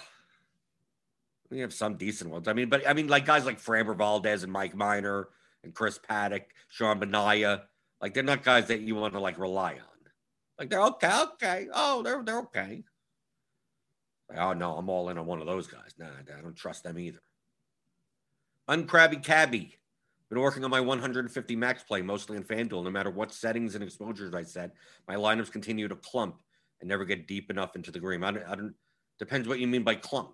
We 1.49 1.59
have 1.59 1.73
some 1.73 1.95
decent 1.95 2.29
ones. 2.29 2.47
I 2.47 2.53
mean, 2.53 2.69
but 2.69 2.87
I 2.87 2.93
mean, 2.93 3.07
like 3.07 3.25
guys 3.25 3.45
like 3.45 3.61
Framber 3.61 3.95
Valdez 3.95 4.43
and 4.43 4.51
Mike 4.51 4.75
Minor 4.75 5.29
and 5.63 5.73
Chris 5.73 5.99
Paddack, 5.99 6.43
Sean 6.69 6.99
Manaea. 6.99 7.63
Like 8.01 8.13
they're 8.13 8.23
not 8.23 8.43
guys 8.43 8.67
that 8.67 8.81
you 8.81 8.95
want 8.95 9.13
to 9.13 9.19
like 9.19 9.39
rely 9.39 9.73
on. 9.73 9.81
Like 10.59 10.69
they're 10.69 10.81
okay, 10.81 11.21
okay. 11.33 11.67
Oh, 11.73 12.01
they're 12.01 12.23
they're 12.23 12.39
okay. 12.39 12.83
Like, 14.29 14.39
oh 14.39 14.53
no, 14.53 14.75
I'm 14.75 14.89
all 14.89 15.09
in 15.09 15.17
on 15.17 15.25
one 15.25 15.39
of 15.39 15.47
those 15.47 15.67
guys. 15.67 15.93
Nah, 15.97 16.07
I 16.07 16.41
don't 16.41 16.55
trust 16.55 16.83
them 16.83 16.99
either. 16.99 17.21
Uncrabby 18.67 19.23
Cabby. 19.23 19.75
Been 20.29 20.39
working 20.39 20.63
on 20.65 20.69
my 20.69 20.81
150 20.81 21.55
max 21.55 21.83
play, 21.83 22.01
mostly 22.01 22.35
in 22.35 22.43
FanDuel. 22.43 22.83
No 22.83 22.89
matter 22.89 23.09
what 23.09 23.31
settings 23.31 23.75
and 23.75 23.83
exposures 23.83 24.33
I 24.33 24.43
set, 24.43 24.71
my 25.07 25.15
lineups 25.15 25.51
continue 25.51 25.87
to 25.87 25.95
clump 25.95 26.41
and 26.81 26.89
never 26.89 27.05
get 27.05 27.27
deep 27.27 27.49
enough 27.49 27.75
into 27.75 27.91
the 27.91 27.99
green. 27.99 28.23
I 28.23 28.31
don't, 28.31 28.43
I 28.45 28.55
don't 28.55 28.75
depends 29.19 29.47
what 29.47 29.59
you 29.59 29.67
mean 29.67 29.83
by 29.83 29.95
clump. 29.95 30.33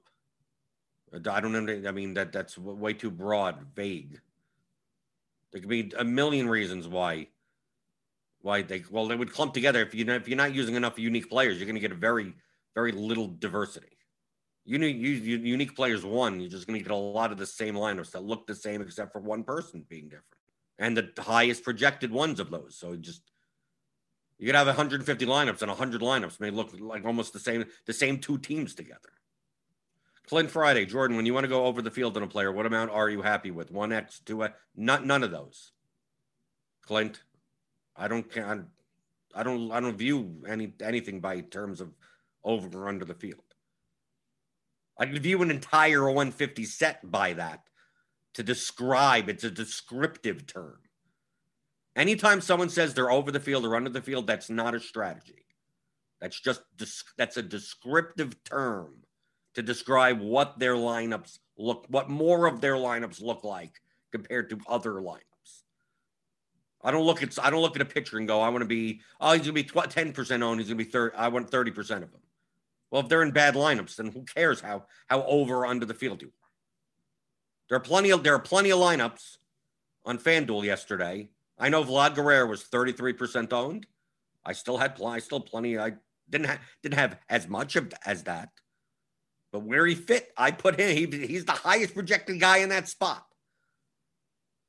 I 1.13 1.39
don't. 1.39 1.87
I 1.87 1.91
mean 1.91 2.15
that 2.15 2.31
that's 2.31 2.57
way 2.57 2.93
too 2.93 3.11
broad, 3.11 3.67
vague. 3.75 4.19
There 5.51 5.61
could 5.61 5.69
be 5.69 5.91
a 5.95 6.03
million 6.03 6.49
reasons 6.49 6.87
why 6.87 7.27
why 8.41 8.61
they 8.61 8.83
well 8.91 9.07
they 9.07 9.15
would 9.15 9.31
clump 9.31 9.53
together 9.53 9.81
if 9.81 9.93
you 9.95 10.05
if 10.11 10.27
you're 10.27 10.37
not 10.37 10.53
using 10.53 10.75
enough 10.75 10.99
unique 10.99 11.29
players 11.29 11.57
you're 11.57 11.65
going 11.65 11.75
to 11.75 11.81
get 11.81 11.91
a 11.91 11.95
very 11.95 12.33
very 12.75 12.91
little 12.91 13.27
diversity 13.27 13.97
you 14.65 14.79
need 14.79 14.95
you, 14.95 15.09
you, 15.09 15.37
unique 15.37 15.75
players 15.75 16.05
one 16.05 16.39
you're 16.39 16.49
just 16.49 16.67
going 16.67 16.79
to 16.79 16.83
get 16.83 16.91
a 16.91 16.95
lot 16.95 17.31
of 17.31 17.37
the 17.37 17.45
same 17.45 17.75
lineups 17.75 18.11
that 18.11 18.23
look 18.23 18.47
the 18.47 18.55
same 18.55 18.81
except 18.81 19.11
for 19.11 19.19
one 19.19 19.43
person 19.43 19.85
being 19.89 20.05
different. 20.05 20.25
And 20.79 20.97
the 20.97 21.09
highest 21.21 21.63
projected 21.63 22.11
ones 22.11 22.39
of 22.39 22.49
those. 22.49 22.75
So 22.75 22.95
just 22.95 23.21
you 24.39 24.47
could 24.47 24.55
have 24.55 24.67
150 24.67 25.25
lineups 25.25 25.61
and 25.61 25.69
100 25.69 26.01
lineups 26.01 26.39
may 26.39 26.49
look 26.49 26.71
like 26.79 27.05
almost 27.05 27.33
the 27.33 27.39
same 27.39 27.65
the 27.85 27.93
same 27.93 28.19
two 28.19 28.37
teams 28.37 28.73
together. 28.73 29.09
Clint 30.27 30.49
friday 30.49 30.85
jordan 30.85 31.17
when 31.17 31.25
you 31.25 31.33
want 31.33 31.43
to 31.43 31.49
go 31.49 31.65
over 31.65 31.81
the 31.81 31.91
field 31.91 32.15
on 32.15 32.23
a 32.23 32.27
player 32.27 32.51
what 32.51 32.65
amount 32.65 32.91
are 32.91 33.09
you 33.09 33.21
happy 33.21 33.51
with? 33.51 33.71
1x 33.71 34.21
2x 34.23 34.53
not 34.75 35.05
none 35.05 35.23
of 35.23 35.31
those. 35.31 35.71
Clint 36.81 37.21
I 37.95 38.07
don't 38.07 38.25
I 39.35 39.43
don't 39.43 39.71
I 39.71 39.79
don't 39.79 39.97
view 39.97 40.43
any 40.47 40.73
anything 40.81 41.19
by 41.19 41.41
terms 41.41 41.81
of 41.81 41.93
over 42.43 42.67
or 42.77 42.87
under 42.87 43.05
the 43.05 43.13
field. 43.13 43.52
I 44.97 45.05
can 45.05 45.19
view 45.19 45.41
an 45.41 45.51
entire 45.51 46.05
150 46.05 46.65
set 46.65 47.09
by 47.09 47.33
that 47.33 47.61
to 48.35 48.43
describe 48.43 49.29
it's 49.29 49.43
a 49.43 49.51
descriptive 49.51 50.45
term. 50.45 50.79
Anytime 51.95 52.41
someone 52.41 52.69
says 52.69 52.93
they're 52.93 53.11
over 53.11 53.31
the 53.31 53.39
field 53.39 53.65
or 53.65 53.75
under 53.75 53.89
the 53.89 54.01
field, 54.01 54.25
that's 54.25 54.49
not 54.49 54.75
a 54.75 54.79
strategy. 54.79 55.45
That's 56.19 56.39
just 56.39 56.61
that's 57.17 57.37
a 57.37 57.43
descriptive 57.43 58.43
term 58.43 59.03
to 59.55 59.61
describe 59.61 60.19
what 60.19 60.57
their 60.57 60.75
lineups 60.75 61.39
look, 61.57 61.85
what 61.89 62.09
more 62.09 62.47
of 62.47 62.61
their 62.61 62.75
lineups 62.75 63.21
look 63.21 63.43
like 63.43 63.81
compared 64.11 64.49
to 64.49 64.59
other 64.67 64.93
lineups. 64.93 65.19
I 66.81 66.91
don't 66.91 67.05
look 67.05 67.21
at 67.21 67.37
I 67.43 67.49
don't 67.49 67.61
look 67.61 67.75
at 67.75 67.81
a 67.81 67.85
picture 67.85 68.17
and 68.17 68.27
go, 68.27 68.41
I 68.41 68.49
want 68.49 68.61
to 68.61 68.67
be 68.67 69.01
oh 69.21 69.33
he's 69.33 69.41
gonna 69.41 69.53
be 69.53 69.63
ten 69.63 70.13
percent 70.13 70.41
owned, 70.41 70.59
he's 70.59 70.69
gonna 70.69 70.77
be 70.77 70.83
thirty. 70.85 71.15
I 71.15 71.27
want 71.27 71.49
thirty 71.49 71.71
percent 71.71 72.03
of 72.03 72.11
them. 72.11 72.21
Well, 72.93 73.01
if 73.01 73.09
they're 73.09 73.23
in 73.23 73.31
bad 73.31 73.55
lineups, 73.55 73.95
then 73.95 74.11
who 74.11 74.23
cares 74.23 74.61
how 74.61 74.85
how 75.07 75.23
over 75.23 75.55
or 75.55 75.65
under 75.65 75.83
the 75.83 75.95
field 75.95 76.21
you 76.21 76.27
are? 76.27 76.49
There 77.67 77.75
are 77.75 77.81
plenty 77.81 78.11
of 78.11 78.23
there 78.23 78.35
are 78.35 78.39
plenty 78.39 78.71
of 78.71 78.77
lineups 78.77 79.37
on 80.05 80.19
FanDuel 80.19 80.63
yesterday. 80.63 81.31
I 81.57 81.69
know 81.69 81.83
Vlad 81.83 82.13
Guerrero 82.13 82.45
was 82.45 82.61
thirty 82.61 82.91
three 82.91 83.13
percent 83.13 83.51
owned. 83.51 83.87
I 84.45 84.53
still 84.53 84.77
had 84.77 84.95
pl- 84.95 85.07
I 85.07 85.17
still 85.17 85.39
plenty. 85.39 85.79
I 85.79 85.93
didn't 86.29 86.45
have 86.45 86.59
didn't 86.83 86.99
have 86.99 87.17
as 87.29 87.47
much 87.47 87.75
of 87.75 87.91
as 88.05 88.25
that, 88.25 88.49
but 89.51 89.63
where 89.63 89.87
he 89.87 89.95
fit, 89.95 90.31
I 90.37 90.51
put 90.51 90.79
him. 90.79 90.95
He, 90.95 91.25
he's 91.25 91.45
the 91.45 91.51
highest 91.53 91.95
projected 91.95 92.39
guy 92.39 92.57
in 92.57 92.69
that 92.69 92.87
spot. 92.87 93.25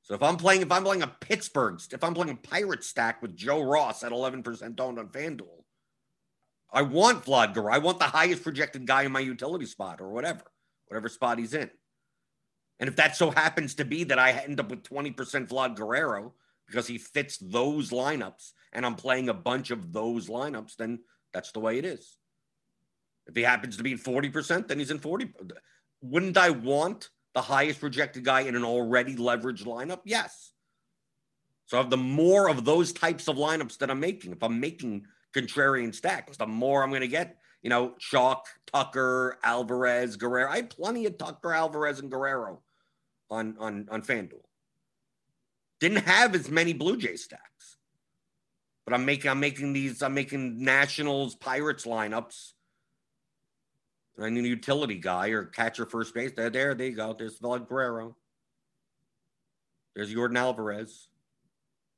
So 0.00 0.14
if 0.14 0.23
I'm 0.23 0.38
playing, 0.38 0.62
if 0.62 0.73
I'm 0.73 0.85
playing 0.85 1.02
a 1.02 1.14
Pittsburgh, 1.21 1.78
if 1.93 2.02
I'm 2.02 2.14
playing 2.14 2.31
a 2.31 2.37
Pirate 2.37 2.85
stack 2.85 3.21
with 3.21 3.37
Joe 3.37 3.61
Ross 3.61 4.02
at 4.02 4.12
11% 4.12 4.81
owned 4.81 4.99
on 4.99 5.09
FanDuel, 5.09 5.63
I 6.75 6.83
want 6.83 7.25
Vlad 7.25 7.54
Guerrero. 7.54 7.73
I 7.73 7.78
want 7.78 8.00
the 8.00 8.04
highest 8.04 8.43
projected 8.43 8.87
guy 8.87 9.04
in 9.04 9.12
my 9.12 9.21
utility 9.21 9.66
spot 9.66 10.00
or 10.00 10.11
whatever, 10.11 10.43
whatever 10.88 11.09
spot 11.09 11.38
he's 11.38 11.54
in. 11.54 11.71
And 12.81 12.88
if 12.88 12.97
that 12.97 13.16
so 13.16 13.31
happens 13.31 13.76
to 13.76 13.85
be 13.85 14.04
that 14.04 14.19
I 14.19 14.33
end 14.33 14.59
up 14.59 14.71
with 14.71 14.83
20% 14.83 15.14
Vlad 15.49 15.76
Guerrero 15.76 16.35
because 16.66 16.88
he 16.88 16.99
fits 16.99 17.38
those 17.38 17.90
lineups 17.90 18.50
and 18.73 18.85
I'm 18.85 18.97
playing 18.97 19.28
a 19.28 19.35
bunch 19.35 19.71
of 19.71 19.93
those 19.93 20.28
lineups, 20.28 20.75
then 20.76 20.99
that's 21.33 21.52
the 21.52 21.61
way 21.61 21.78
it 21.78 21.85
is. 21.85 22.16
If 23.26 23.37
he 23.37 23.43
happens 23.43 23.76
to 23.76 23.85
be 23.85 23.93
in 23.93 23.99
40%, 23.99 24.66
then 24.66 24.78
he's 24.81 24.90
in 24.90 24.99
40. 24.99 25.33
Wouldn't 26.02 26.37
I 26.37 26.50
want 26.50 27.11
the 27.35 27.43
highest 27.43 27.81
projected 27.81 28.25
guy 28.25 28.40
in 28.40 28.57
an 28.57 28.64
already 28.64 29.14
leveraged 29.14 29.64
lineup? 29.64 30.00
Yes. 30.04 30.52
So 31.66 31.83
the 31.83 31.97
more 31.97 32.49
of 32.49 32.64
those 32.64 32.93
types 32.93 33.28
of 33.28 33.37
lineups 33.37 33.78
that 33.78 33.90
I'm 33.90 34.00
making, 34.00 34.33
if 34.33 34.43
I'm 34.43 34.61
making 34.61 35.07
contrarian 35.34 35.94
stacks, 35.94 36.36
the 36.36 36.46
more 36.46 36.82
I'm 36.82 36.90
going 36.90 37.00
to 37.02 37.08
get, 37.08 37.38
you 37.62 37.70
know, 37.70 37.94
Chalk, 37.98 38.46
Tucker, 38.72 39.38
Alvarez, 39.42 40.16
Guerrero. 40.16 40.50
I 40.50 40.56
have 40.56 40.70
plenty 40.70 41.06
of 41.06 41.18
Tucker, 41.18 41.52
Alvarez, 41.52 42.00
and 42.00 42.10
Guerrero 42.10 42.62
on 43.30 43.56
on 43.58 43.88
on 43.90 44.02
FanDuel. 44.02 44.42
Didn't 45.80 46.04
have 46.04 46.34
as 46.34 46.50
many 46.50 46.72
Blue 46.72 46.96
Jay 46.96 47.16
stacks. 47.16 47.76
But 48.84 48.94
I'm 48.94 49.04
making 49.04 49.30
I'm 49.30 49.40
making 49.40 49.72
these, 49.72 50.02
I'm 50.02 50.14
making 50.14 50.62
Nationals 50.62 51.34
Pirates 51.36 51.86
lineups 51.86 52.52
And 54.16 54.26
I 54.26 54.30
need 54.30 54.44
a 54.44 54.48
utility 54.48 54.96
guy 54.98 55.28
or 55.28 55.44
catcher 55.44 55.86
first 55.86 56.14
base. 56.14 56.32
There, 56.36 56.50
there, 56.50 56.74
there 56.74 56.88
you 56.88 56.96
go. 56.96 57.14
There's 57.18 57.38
Vlad 57.38 57.68
Guerrero. 57.68 58.16
There's 59.94 60.14
Yordan 60.14 60.38
Alvarez. 60.38 61.08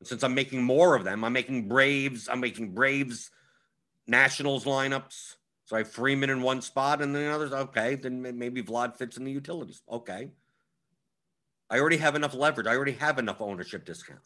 Since 0.02 0.22
I'm 0.22 0.34
making 0.34 0.62
more 0.62 0.94
of 0.94 1.04
them, 1.04 1.24
I'm 1.24 1.32
making 1.32 1.68
Braves. 1.68 2.28
I'm 2.28 2.40
making 2.40 2.72
Braves 2.72 3.30
Nationals 4.06 4.64
lineups. 4.64 5.36
So 5.64 5.74
I 5.74 5.80
have 5.80 5.90
Freeman 5.90 6.30
in 6.30 6.42
one 6.42 6.62
spot, 6.62 7.02
and 7.02 7.14
then 7.14 7.30
others. 7.30 7.52
Okay, 7.52 7.96
then 7.96 8.22
maybe 8.38 8.62
Vlad 8.62 8.96
fits 8.96 9.16
in 9.16 9.24
the 9.24 9.32
utilities. 9.32 9.82
Okay. 9.90 10.30
I 11.68 11.80
already 11.80 11.96
have 11.96 12.14
enough 12.14 12.34
leverage. 12.34 12.68
I 12.68 12.76
already 12.76 12.92
have 12.92 13.18
enough 13.18 13.40
ownership 13.40 13.84
discount. 13.84 14.20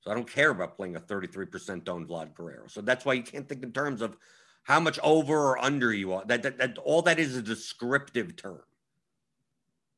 So 0.00 0.10
I 0.10 0.14
don't 0.14 0.30
care 0.30 0.50
about 0.50 0.76
playing 0.76 0.96
a 0.96 1.00
33% 1.00 1.86
owned 1.88 2.08
Vlad 2.08 2.34
Guerrero. 2.34 2.68
So 2.68 2.80
that's 2.80 3.04
why 3.04 3.14
you 3.14 3.22
can't 3.22 3.46
think 3.46 3.62
in 3.62 3.72
terms 3.72 4.00
of 4.00 4.16
how 4.62 4.80
much 4.80 4.98
over 5.02 5.36
or 5.36 5.58
under 5.58 5.92
you 5.92 6.12
are. 6.12 6.24
That, 6.24 6.42
that, 6.42 6.58
that 6.58 6.78
all 6.78 7.02
that 7.02 7.18
is 7.18 7.36
a 7.36 7.42
descriptive 7.42 8.36
term. 8.36 8.62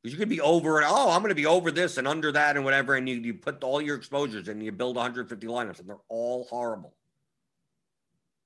Because 0.03 0.15
you 0.15 0.19
could 0.19 0.31
be 0.31 0.41
over 0.41 0.79
and 0.79 0.87
oh, 0.89 1.11
I'm 1.11 1.21
going 1.21 1.31
to 1.31 1.35
be 1.35 1.47
over 1.47 1.71
this 1.71 1.99
and 1.99 2.09
under 2.09 2.33
that 2.33 2.57
and 2.57 2.65
whatever, 2.65 2.95
and 2.95 3.09
you, 3.09 3.17
you 3.17 3.35
put 3.35 3.63
all 3.63 3.83
your 3.83 3.97
exposures 3.97 4.49
and 4.49 4.63
you 4.63 4.73
build 4.73 4.97
150 4.97 5.47
lineups, 5.47 5.81
and 5.81 5.89
they're 5.89 5.97
all 6.09 6.45
horrible. 6.45 6.95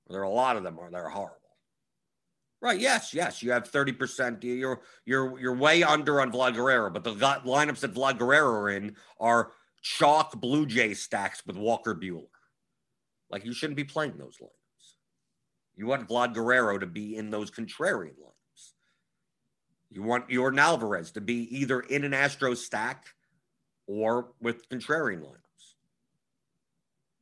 There 0.09 0.19
are 0.19 0.23
a 0.23 0.29
lot 0.29 0.57
of 0.57 0.63
them 0.63 0.77
are 0.79 0.91
they're 0.91 1.09
horrible. 1.09 1.39
Right? 2.61 2.79
Yes, 2.79 3.13
yes. 3.13 3.41
You 3.43 3.51
have 3.51 3.71
30%. 3.71 4.43
You're 4.43 4.81
you're 5.05 5.39
you're 5.39 5.55
way 5.55 5.83
under 5.83 6.21
on 6.21 6.31
Vlad 6.31 6.55
Guerrero, 6.55 6.89
but 6.89 7.03
the 7.03 7.13
lineups 7.13 7.81
that 7.81 7.93
Vlad 7.93 8.17
Guerrero 8.17 8.51
are 8.51 8.69
in 8.69 8.95
are 9.19 9.51
chalk 9.81 10.39
Blue 10.39 10.65
Jay 10.65 10.93
stacks 10.93 11.45
with 11.45 11.57
Walker 11.57 11.93
Buehler. 11.95 12.27
Like 13.29 13.45
you 13.45 13.53
shouldn't 13.53 13.77
be 13.77 13.83
playing 13.83 14.17
those 14.17 14.37
lineups. 14.41 14.95
You 15.75 15.87
want 15.87 16.07
Vlad 16.07 16.33
Guerrero 16.33 16.79
to 16.79 16.87
be 16.87 17.15
in 17.17 17.29
those 17.29 17.51
contrarian 17.51 18.13
lineups. 18.13 18.34
You 19.95 20.03
want 20.03 20.27
Yordan 20.27 20.59
Alvarez 20.59 21.11
to 21.11 21.21
be 21.21 21.47
either 21.57 21.79
in 21.79 22.03
an 22.03 22.13
Astro 22.13 22.53
stack 22.53 23.05
or 23.87 24.27
with 24.41 24.67
contrarian 24.67 25.21
lineups. 25.21 25.75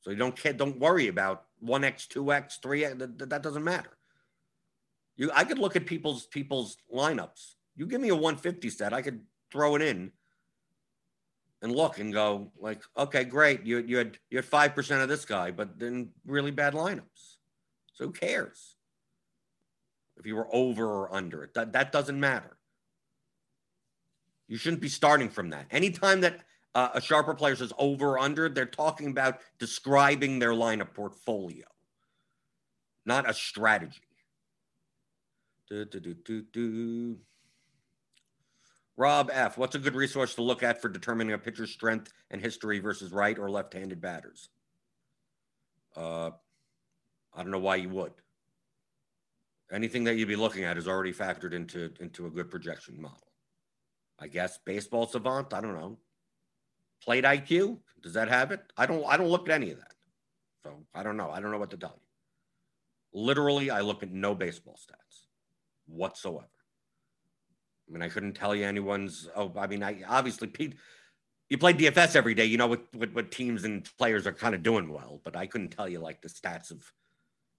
So 0.01 0.09
you 0.09 0.15
don't 0.15 0.57
don't 0.57 0.79
worry 0.79 1.07
about 1.07 1.43
one 1.59 1.83
X, 1.83 2.07
two 2.07 2.33
X, 2.33 2.57
three 2.63 2.83
X. 2.83 2.95
That, 2.97 3.29
that 3.29 3.43
doesn't 3.43 3.63
matter. 3.63 3.91
You, 5.15 5.29
I 5.35 5.43
could 5.43 5.59
look 5.59 5.75
at 5.75 5.85
people's 5.85 6.25
people's 6.25 6.77
lineups. 6.91 7.53
You 7.75 7.85
give 7.85 8.01
me 8.01 8.09
a 8.09 8.15
150 8.15 8.67
set, 8.71 8.91
I 8.91 9.03
could 9.03 9.21
throw 9.51 9.75
it 9.75 9.83
in 9.83 10.11
and 11.61 11.71
look 11.71 11.99
and 11.99 12.11
go 12.11 12.51
like, 12.59 12.81
okay, 12.97 13.23
great. 13.23 13.67
You 13.67 13.77
you 13.77 13.97
had 13.97 14.17
you 14.31 14.39
had 14.39 14.45
five 14.45 14.73
percent 14.73 15.03
of 15.03 15.09
this 15.09 15.25
guy, 15.25 15.51
but 15.51 15.77
then 15.77 16.09
really 16.25 16.49
bad 16.49 16.73
lineups. 16.73 17.37
So 17.93 18.05
who 18.05 18.13
cares 18.13 18.77
if 20.17 20.25
you 20.25 20.35
were 20.35 20.47
over 20.51 20.87
or 20.87 21.13
under 21.13 21.43
it? 21.43 21.53
That 21.53 21.73
that 21.73 21.91
doesn't 21.91 22.19
matter. 22.19 22.57
You 24.47 24.57
shouldn't 24.57 24.81
be 24.81 24.89
starting 24.89 25.29
from 25.29 25.49
that. 25.51 25.67
Anytime 25.71 26.21
that 26.21 26.41
uh, 26.75 26.89
a 26.95 27.01
sharper 27.01 27.33
player 27.33 27.55
says 27.55 27.73
over 27.77 28.11
or 28.11 28.19
under, 28.19 28.49
they're 28.49 28.65
talking 28.65 29.07
about 29.07 29.39
describing 29.59 30.39
their 30.39 30.53
line 30.53 30.81
of 30.81 30.93
portfolio, 30.93 31.65
not 33.05 33.29
a 33.29 33.33
strategy. 33.33 34.01
Do, 35.69 35.85
do, 35.85 36.41
do. 36.53 37.17
Rob 38.95 39.31
F. 39.33 39.57
What's 39.57 39.75
a 39.75 39.79
good 39.79 39.95
resource 39.95 40.35
to 40.35 40.43
look 40.43 40.61
at 40.61 40.81
for 40.81 40.87
determining 40.87 41.33
a 41.33 41.37
pitcher's 41.37 41.71
strength 41.71 42.13
and 42.29 42.39
history 42.39 42.79
versus 42.79 43.11
right 43.11 43.37
or 43.39 43.49
left 43.49 43.73
handed 43.73 43.99
batters? 43.99 44.49
Uh, 45.95 46.31
I 47.33 47.41
don't 47.41 47.51
know 47.51 47.59
why 47.59 47.77
you 47.77 47.89
would. 47.89 48.13
Anything 49.71 50.03
that 50.03 50.15
you'd 50.15 50.27
be 50.27 50.35
looking 50.35 50.63
at 50.63 50.77
is 50.77 50.87
already 50.87 51.13
factored 51.13 51.53
into, 51.53 51.91
into 51.99 52.27
a 52.27 52.29
good 52.29 52.51
projection 52.51 53.01
model. 53.01 53.32
I 54.19 54.27
guess 54.27 54.59
baseball 54.65 55.07
savant, 55.07 55.53
I 55.53 55.61
don't 55.61 55.73
know. 55.73 55.97
Plate 57.03 57.23
IQ, 57.23 57.79
does 58.01 58.13
that 58.13 58.29
have 58.29 58.51
it? 58.51 58.61
I 58.77 58.85
don't 58.85 59.05
I 59.05 59.17
don't 59.17 59.29
look 59.29 59.49
at 59.49 59.55
any 59.55 59.71
of 59.71 59.79
that. 59.79 59.93
So 60.63 60.71
I 60.93 61.03
don't 61.03 61.17
know. 61.17 61.29
I 61.29 61.39
don't 61.39 61.51
know 61.51 61.57
what 61.57 61.71
to 61.71 61.77
tell 61.77 61.95
you. 61.95 63.21
Literally, 63.21 63.69
I 63.69 63.81
look 63.81 64.03
at 64.03 64.11
no 64.11 64.33
baseball 64.33 64.77
stats 64.79 65.25
whatsoever. 65.87 66.47
I 67.87 67.91
mean, 67.91 68.01
I 68.01 68.09
couldn't 68.09 68.33
tell 68.33 68.55
you 68.55 68.65
anyone's. 68.65 69.27
Oh, 69.35 69.51
I 69.57 69.67
mean, 69.67 69.83
I 69.83 70.01
obviously 70.07 70.47
Pete. 70.47 70.75
You 71.49 71.57
play 71.57 71.73
DFS 71.73 72.15
every 72.15 72.33
day, 72.33 72.45
you 72.45 72.57
know 72.57 72.67
what, 72.67 72.83
what 72.95 73.13
what 73.13 73.31
teams 73.31 73.63
and 73.65 73.87
players 73.97 74.25
are 74.25 74.33
kind 74.33 74.55
of 74.55 74.63
doing 74.63 74.91
well, 74.91 75.21
but 75.23 75.35
I 75.35 75.45
couldn't 75.45 75.69
tell 75.69 75.87
you 75.87 75.99
like 75.99 76.21
the 76.21 76.29
stats 76.29 76.71
of 76.71 76.91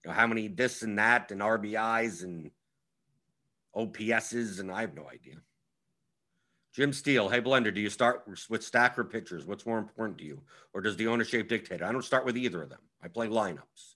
you 0.04 0.10
know 0.10 0.12
how 0.12 0.26
many 0.26 0.48
this 0.48 0.82
and 0.82 0.98
that 0.98 1.30
and 1.30 1.40
RBIs 1.40 2.24
and 2.24 2.50
OPSs, 3.76 4.60
and 4.60 4.72
I 4.72 4.80
have 4.80 4.94
no 4.94 5.06
idea. 5.08 5.36
Jim 6.74 6.92
Steele, 6.92 7.28
hey 7.28 7.40
Blender, 7.40 7.72
do 7.72 7.80
you 7.80 7.88
start 7.88 8.24
with 8.50 8.64
stack 8.64 8.98
or 8.98 9.04
pitchers? 9.04 9.46
What's 9.46 9.64
more 9.64 9.78
important 9.78 10.18
to 10.18 10.24
you, 10.24 10.42
or 10.72 10.80
does 10.80 10.96
the 10.96 11.06
ownership 11.06 11.48
dictate? 11.48 11.82
I 11.82 11.92
don't 11.92 12.04
start 12.04 12.24
with 12.24 12.36
either 12.36 12.62
of 12.62 12.68
them. 12.68 12.80
I 13.00 13.06
play 13.06 13.28
lineups 13.28 13.94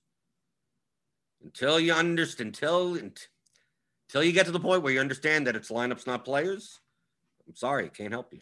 until 1.43 1.81
you 1.81 1.93
understand. 1.93 2.49
Until 2.49 2.95
until 2.95 4.23
you 4.23 4.33
get 4.33 4.47
to 4.47 4.53
the 4.53 4.61
point 4.61 4.83
where 4.83 4.93
you 4.93 5.01
understand 5.01 5.47
that 5.47 5.57
it's 5.57 5.71
lineups, 5.71 6.07
not 6.07 6.25
players, 6.25 6.81
I'm 7.47 7.57
sorry, 7.57 7.87
I 7.87 7.89
can't 7.89 8.13
help 8.13 8.33
you. 8.33 8.41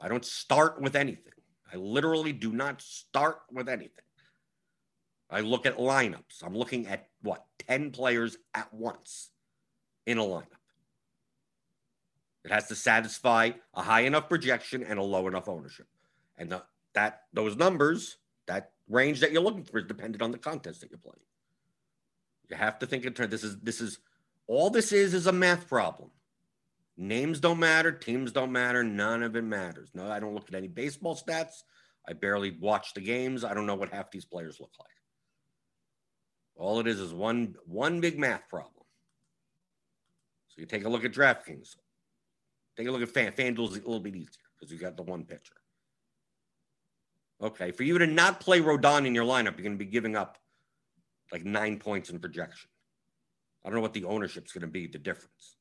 I 0.00 0.08
don't 0.08 0.24
start 0.24 0.80
with 0.80 0.96
anything. 0.96 1.32
I 1.70 1.76
literally 1.76 2.32
do 2.32 2.52
not 2.52 2.80
start 2.80 3.40
with 3.52 3.68
anything. 3.68 4.04
I 5.28 5.40
look 5.40 5.66
at 5.66 5.78
lineups. 5.78 6.42
I'm 6.42 6.56
looking 6.56 6.86
at 6.86 7.08
what, 7.22 7.44
10 7.66 7.90
players 7.90 8.36
at 8.54 8.72
once 8.72 9.30
in 10.06 10.18
a 10.18 10.22
lineup. 10.22 10.63
It 12.44 12.50
has 12.50 12.68
to 12.68 12.74
satisfy 12.74 13.52
a 13.72 13.82
high 13.82 14.02
enough 14.02 14.28
projection 14.28 14.82
and 14.82 14.98
a 14.98 15.02
low 15.02 15.26
enough 15.28 15.48
ownership. 15.48 15.86
And 16.36 16.50
the, 16.50 16.62
that 16.94 17.22
those 17.32 17.56
numbers, 17.56 18.18
that 18.46 18.72
range 18.88 19.20
that 19.20 19.32
you're 19.32 19.42
looking 19.42 19.64
for 19.64 19.78
is 19.78 19.86
dependent 19.86 20.22
on 20.22 20.30
the 20.30 20.38
contest 20.38 20.80
that 20.80 20.90
you're 20.90 20.98
playing. 20.98 21.16
You 22.50 22.56
have 22.56 22.78
to 22.80 22.86
think 22.86 23.04
in 23.04 23.14
terms. 23.14 23.30
This 23.30 23.44
is 23.44 23.58
this 23.60 23.80
is 23.80 23.98
all 24.46 24.68
this 24.68 24.92
is 24.92 25.14
is 25.14 25.26
a 25.26 25.32
math 25.32 25.68
problem. 25.68 26.10
Names 26.96 27.40
don't 27.40 27.58
matter, 27.58 27.90
teams 27.90 28.30
don't 28.30 28.52
matter, 28.52 28.84
none 28.84 29.22
of 29.22 29.34
it 29.34 29.42
matters. 29.42 29.90
No, 29.94 30.10
I 30.10 30.20
don't 30.20 30.34
look 30.34 30.48
at 30.48 30.54
any 30.54 30.68
baseball 30.68 31.16
stats. 31.16 31.62
I 32.06 32.12
barely 32.12 32.56
watch 32.60 32.94
the 32.94 33.00
games. 33.00 33.42
I 33.44 33.54
don't 33.54 33.66
know 33.66 33.74
what 33.74 33.88
half 33.88 34.10
these 34.10 34.26
players 34.26 34.60
look 34.60 34.70
like. 34.78 34.90
All 36.56 36.78
it 36.78 36.86
is 36.86 37.00
is 37.00 37.14
one 37.14 37.56
one 37.64 38.00
big 38.00 38.18
math 38.18 38.48
problem. 38.48 38.84
So 40.48 40.60
you 40.60 40.66
take 40.66 40.84
a 40.84 40.88
look 40.88 41.04
at 41.04 41.12
DraftKings. 41.12 41.76
Take 42.76 42.88
a 42.88 42.90
look 42.90 43.02
at 43.02 43.08
Fan. 43.08 43.32
FanDuel's 43.32 43.76
a 43.76 43.80
little 43.80 44.00
bit 44.00 44.16
easier 44.16 44.28
because 44.58 44.72
you 44.72 44.78
got 44.78 44.96
the 44.96 45.02
one 45.02 45.24
pitcher. 45.24 45.54
Okay, 47.42 47.70
for 47.70 47.82
you 47.82 47.98
to 47.98 48.06
not 48.06 48.40
play 48.40 48.60
Rodon 48.60 49.06
in 49.06 49.14
your 49.14 49.24
lineup, 49.24 49.56
you're 49.56 49.64
going 49.64 49.78
to 49.78 49.84
be 49.84 49.84
giving 49.84 50.16
up 50.16 50.38
like 51.32 51.44
nine 51.44 51.78
points 51.78 52.10
in 52.10 52.18
projection. 52.18 52.70
I 53.64 53.68
don't 53.68 53.76
know 53.76 53.82
what 53.82 53.92
the 53.92 54.04
ownership's 54.04 54.52
going 54.52 54.62
to 54.62 54.66
be, 54.66 54.86
the 54.86 54.98
difference. 54.98 55.56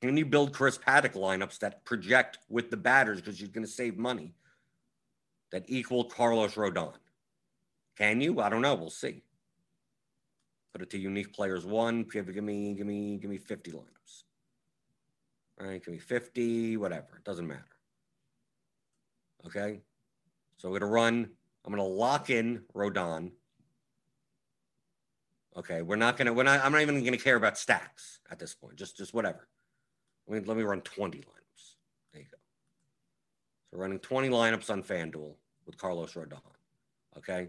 Can 0.00 0.16
you 0.16 0.26
build 0.26 0.52
Chris 0.52 0.78
Paddack 0.78 1.14
lineups 1.14 1.60
that 1.60 1.84
project 1.84 2.38
with 2.48 2.70
the 2.70 2.76
batters 2.76 3.20
because 3.20 3.40
you're 3.40 3.50
going 3.50 3.64
to 3.64 3.70
save 3.70 3.96
money 3.96 4.34
that 5.52 5.64
equal 5.68 6.04
Carlos 6.04 6.54
Rodon? 6.54 6.94
Can 7.96 8.20
you? 8.20 8.40
I 8.40 8.48
don't 8.48 8.62
know. 8.62 8.74
We'll 8.74 8.90
see. 8.90 9.22
Put 10.72 10.82
it 10.82 10.90
to 10.90 10.98
unique 10.98 11.32
players 11.32 11.64
one. 11.64 12.04
Give, 12.04 12.32
give 12.32 12.42
me, 12.42 12.74
give 12.74 12.86
me, 12.86 13.18
give 13.18 13.30
me 13.30 13.38
50 13.38 13.72
lineups. 13.72 14.24
All 15.60 15.66
right, 15.66 15.82
can 15.82 15.92
be 15.92 15.98
50, 15.98 16.76
whatever. 16.76 17.16
It 17.16 17.24
doesn't 17.24 17.46
matter. 17.46 17.62
Okay. 19.46 19.80
So 20.56 20.68
we're 20.68 20.78
going 20.78 20.90
to 20.90 20.94
run, 20.94 21.30
I'm 21.64 21.72
going 21.72 21.82
to 21.82 21.94
lock 21.94 22.30
in 22.30 22.62
Rodon 22.74 23.32
Okay, 25.54 25.82
we're 25.82 25.96
not 25.96 26.16
gonna. 26.16 26.32
We're 26.32 26.44
not. 26.44 26.64
I'm 26.64 26.72
not 26.72 26.80
even 26.80 27.04
gonna 27.04 27.18
care 27.18 27.36
about 27.36 27.58
stacks 27.58 28.20
at 28.30 28.38
this 28.38 28.54
point. 28.54 28.76
Just, 28.76 28.96
just 28.96 29.12
whatever. 29.12 29.48
Let 30.26 30.42
me 30.42 30.48
let 30.48 30.56
me 30.56 30.62
run 30.62 30.80
20 30.80 31.18
lineups. 31.18 31.74
There 32.12 32.22
you 32.22 32.28
go. 32.30 32.38
So 33.70 33.78
running 33.78 33.98
20 33.98 34.30
lineups 34.30 34.70
on 34.70 34.82
FanDuel 34.82 35.34
with 35.66 35.76
Carlos 35.76 36.14
Rodon. 36.14 36.40
Okay. 37.18 37.48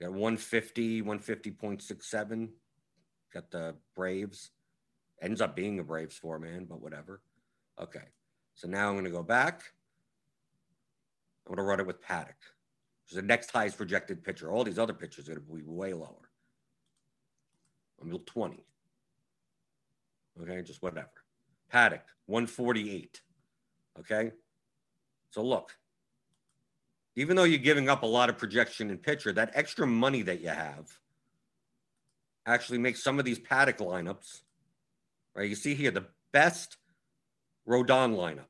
Got 0.00 0.10
150, 0.10 1.02
150.67. 1.02 2.48
Got 3.32 3.50
the 3.52 3.76
Braves. 3.94 4.50
Ends 5.22 5.40
up 5.40 5.56
being 5.56 5.78
a 5.78 5.84
Braves 5.84 6.16
four 6.16 6.38
man, 6.38 6.66
but 6.68 6.80
whatever. 6.80 7.20
Okay. 7.80 8.04
So 8.54 8.68
now 8.68 8.88
I'm 8.88 8.96
gonna 8.96 9.10
go 9.10 9.22
back. 9.22 9.62
I'm 11.46 11.54
gonna 11.54 11.66
run 11.66 11.80
it 11.80 11.86
with 11.86 12.02
Paddack. 12.02 12.34
Who's 13.08 13.16
the 13.16 13.22
next 13.22 13.50
highest 13.50 13.76
projected 13.76 14.22
pitcher. 14.22 14.50
All 14.50 14.64
these 14.64 14.78
other 14.78 14.94
pitchers 14.94 15.28
are 15.28 15.34
gonna 15.34 15.60
be 15.60 15.62
way 15.64 15.92
lower. 15.92 16.30
I'm 18.00 18.10
20. 18.18 18.64
Okay, 20.42 20.62
just 20.62 20.82
whatever. 20.82 21.10
Paddack, 21.72 22.02
148. 22.26 23.20
Okay. 24.00 24.32
So 25.30 25.42
look, 25.42 25.76
even 27.16 27.36
though 27.36 27.44
you're 27.44 27.58
giving 27.58 27.88
up 27.88 28.02
a 28.02 28.06
lot 28.06 28.28
of 28.28 28.38
projection 28.38 28.90
in 28.90 28.98
pitcher, 28.98 29.32
that 29.32 29.52
extra 29.54 29.86
money 29.86 30.22
that 30.22 30.40
you 30.40 30.48
have 30.48 30.98
actually 32.46 32.78
makes 32.78 33.02
some 33.02 33.18
of 33.18 33.24
these 33.24 33.38
Paddack 33.38 33.78
lineups, 33.78 34.42
right? 35.34 35.48
You 35.48 35.54
see 35.54 35.74
here 35.74 35.90
the 35.90 36.06
best 36.32 36.76
Rodon 37.68 38.14
lineup, 38.16 38.46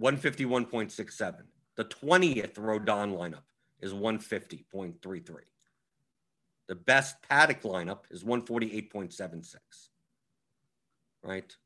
151.67. 0.00 1.34
The 1.76 1.84
20th 1.84 2.54
Rodon 2.54 3.16
lineup 3.16 3.42
is 3.80 3.92
150.33. 3.92 5.24
The 6.68 6.74
best 6.74 7.16
Paddack 7.28 7.62
lineup 7.62 8.00
is 8.10 8.22
148.76. 8.22 9.56
Right? 11.22 11.56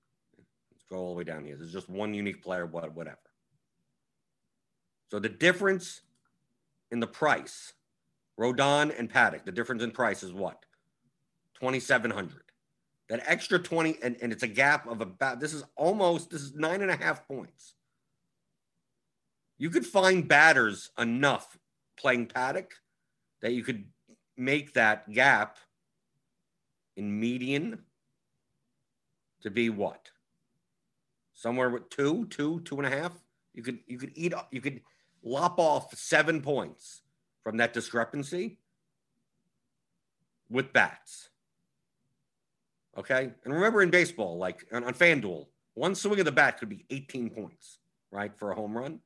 Let's 0.72 0.84
go 0.88 0.96
all 0.96 1.10
the 1.10 1.18
way 1.18 1.24
down 1.24 1.44
here. 1.44 1.56
There's 1.56 1.72
just 1.72 1.88
one 1.90 2.14
unique 2.14 2.42
player, 2.42 2.66
whatever. 2.66 3.18
So 5.10 5.18
the 5.18 5.28
difference 5.28 6.00
in 6.90 7.00
the 7.00 7.06
price, 7.06 7.74
Rodon 8.40 8.98
and 8.98 9.12
Paddack, 9.12 9.44
the 9.44 9.52
difference 9.52 9.82
in 9.82 9.90
price 9.90 10.22
is 10.22 10.32
what? 10.32 10.64
2,700. 11.60 12.43
That 13.08 13.22
extra 13.26 13.58
20, 13.58 13.98
and, 14.02 14.16
and 14.22 14.32
it's 14.32 14.42
a 14.42 14.48
gap 14.48 14.86
of 14.88 15.00
about, 15.00 15.38
this 15.38 15.52
is 15.52 15.62
almost, 15.76 16.30
this 16.30 16.40
is 16.40 16.54
nine 16.54 16.80
and 16.80 16.90
a 16.90 16.96
half 16.96 17.28
points. 17.28 17.74
You 19.58 19.70
could 19.70 19.86
find 19.86 20.26
batters 20.26 20.90
enough 20.98 21.58
playing 21.96 22.26
Paddack 22.28 22.72
that 23.42 23.52
you 23.52 23.62
could 23.62 23.84
make 24.36 24.74
that 24.74 25.10
gap 25.12 25.58
in 26.96 27.20
median 27.20 27.78
to 29.42 29.50
be 29.50 29.70
what? 29.70 30.10
Somewhere 31.34 31.70
with 31.70 31.90
two, 31.90 32.26
two, 32.26 32.60
two 32.60 32.76
and 32.78 32.86
a 32.86 32.90
half. 32.90 33.12
You 33.52 33.62
could 33.62 33.78
you 33.86 33.98
could 33.98 34.12
eat 34.14 34.32
you 34.50 34.60
could 34.60 34.80
lop 35.22 35.58
off 35.58 35.94
seven 35.94 36.40
points 36.40 37.02
from 37.42 37.58
that 37.58 37.72
discrepancy 37.72 38.58
with 40.50 40.72
bats. 40.72 41.28
Okay. 42.96 43.30
And 43.44 43.54
remember 43.54 43.82
in 43.82 43.90
baseball, 43.90 44.38
like 44.38 44.66
on, 44.72 44.84
on 44.84 44.94
FanDuel, 44.94 45.46
one 45.74 45.94
swing 45.94 46.20
of 46.20 46.24
the 46.24 46.32
bat 46.32 46.58
could 46.58 46.68
be 46.68 46.84
18 46.90 47.30
points, 47.30 47.78
right? 48.10 48.36
For 48.36 48.52
a 48.52 48.54
home 48.54 48.76
run. 48.76 49.00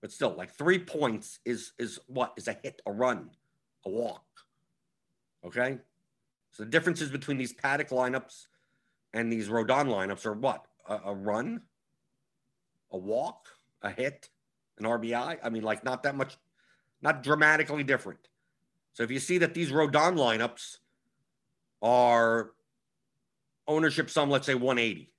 But 0.00 0.12
still, 0.12 0.34
like 0.36 0.50
three 0.56 0.78
points 0.78 1.38
is 1.44 1.72
is 1.78 1.98
what? 2.06 2.34
Is 2.36 2.48
a 2.48 2.52
hit, 2.62 2.82
a 2.86 2.92
run, 2.92 3.30
a 3.86 3.90
walk. 3.90 4.24
Okay. 5.44 5.78
So 6.52 6.62
the 6.62 6.70
differences 6.70 7.10
between 7.10 7.38
these 7.38 7.52
Paddack 7.52 7.88
lineups 7.88 8.46
and 9.12 9.32
these 9.32 9.48
Rodon 9.48 9.86
lineups 9.86 10.26
are 10.26 10.34
what? 10.34 10.66
A, 10.88 11.00
a 11.06 11.14
run, 11.14 11.62
a 12.92 12.98
walk, 12.98 13.48
a 13.82 13.90
hit, 13.90 14.28
an 14.78 14.84
RBI. 14.84 15.38
I 15.42 15.48
mean, 15.48 15.62
like 15.62 15.84
not 15.84 16.02
that 16.02 16.16
much, 16.16 16.36
not 17.02 17.22
dramatically 17.22 17.82
different. 17.82 18.20
So 18.92 19.02
if 19.02 19.10
you 19.10 19.18
see 19.18 19.38
that 19.38 19.54
these 19.54 19.70
Rodon 19.70 20.16
lineups 20.16 20.78
are 21.82 22.52
ownership 23.66 24.10
some, 24.10 24.30
let's 24.30 24.46
say 24.46 24.54
180, 24.54 25.10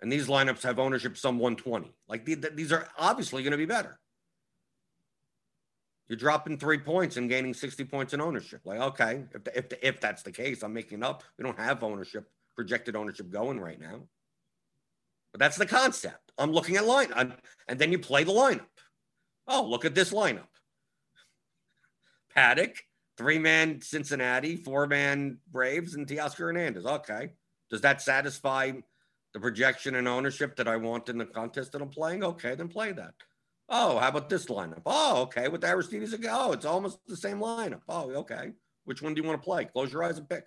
and 0.00 0.12
these 0.12 0.28
lineups 0.28 0.62
have 0.62 0.78
ownership 0.78 1.16
some 1.16 1.38
120, 1.38 1.92
like 2.08 2.24
these 2.24 2.72
are 2.72 2.88
obviously 2.98 3.42
going 3.42 3.52
to 3.52 3.58
be 3.58 3.66
better. 3.66 3.98
You're 6.08 6.18
dropping 6.18 6.58
three 6.58 6.78
points 6.78 7.16
and 7.16 7.30
gaining 7.30 7.54
60 7.54 7.84
points 7.86 8.12
in 8.12 8.20
ownership. 8.20 8.60
Like, 8.64 8.80
okay, 8.80 9.24
if, 9.34 9.44
the, 9.44 9.58
if, 9.58 9.68
the, 9.70 9.86
if 9.86 10.00
that's 10.00 10.22
the 10.22 10.32
case, 10.32 10.62
I'm 10.62 10.74
making 10.74 11.02
up. 11.02 11.22
We 11.38 11.44
don't 11.44 11.58
have 11.58 11.82
ownership, 11.82 12.28
projected 12.54 12.94
ownership 12.94 13.30
going 13.30 13.58
right 13.58 13.80
now. 13.80 14.02
But 15.32 15.40
that's 15.40 15.56
the 15.56 15.66
concept. 15.66 16.32
I'm 16.36 16.52
looking 16.52 16.76
at 16.76 16.84
line, 16.84 17.10
and 17.68 17.78
then 17.78 17.90
you 17.90 17.98
play 17.98 18.22
the 18.22 18.32
lineup. 18.32 18.66
Oh, 19.48 19.64
look 19.64 19.84
at 19.84 19.94
this 19.94 20.12
lineup. 20.12 20.46
Paddock, 22.34 22.76
three 23.16 23.38
man 23.38 23.80
Cincinnati, 23.80 24.56
four 24.56 24.86
man 24.86 25.38
Braves, 25.50 25.94
and 25.94 26.06
Teoscar 26.06 26.38
Hernandez. 26.38 26.86
Okay. 26.86 27.30
Does 27.70 27.80
that 27.80 28.02
satisfy 28.02 28.72
the 29.32 29.40
projection 29.40 29.96
and 29.96 30.06
ownership 30.06 30.56
that 30.56 30.68
I 30.68 30.76
want 30.76 31.08
in 31.08 31.18
the 31.18 31.24
contest 31.26 31.72
that 31.72 31.82
I'm 31.82 31.88
playing? 31.88 32.22
Okay, 32.22 32.54
then 32.54 32.68
play 32.68 32.92
that. 32.92 33.14
Oh, 33.68 33.98
how 33.98 34.08
about 34.08 34.28
this 34.28 34.46
lineup? 34.46 34.82
Oh, 34.86 35.22
okay. 35.22 35.48
With 35.48 35.64
Aristides, 35.64 36.12
again. 36.12 36.30
oh, 36.32 36.52
it's 36.52 36.66
almost 36.66 36.98
the 37.06 37.16
same 37.16 37.38
lineup. 37.38 37.80
Oh, 37.88 38.10
okay. 38.16 38.52
Which 38.84 39.00
one 39.00 39.14
do 39.14 39.22
you 39.22 39.26
want 39.26 39.40
to 39.40 39.44
play? 39.44 39.64
Close 39.64 39.92
your 39.92 40.04
eyes 40.04 40.18
and 40.18 40.28
pick. 40.28 40.44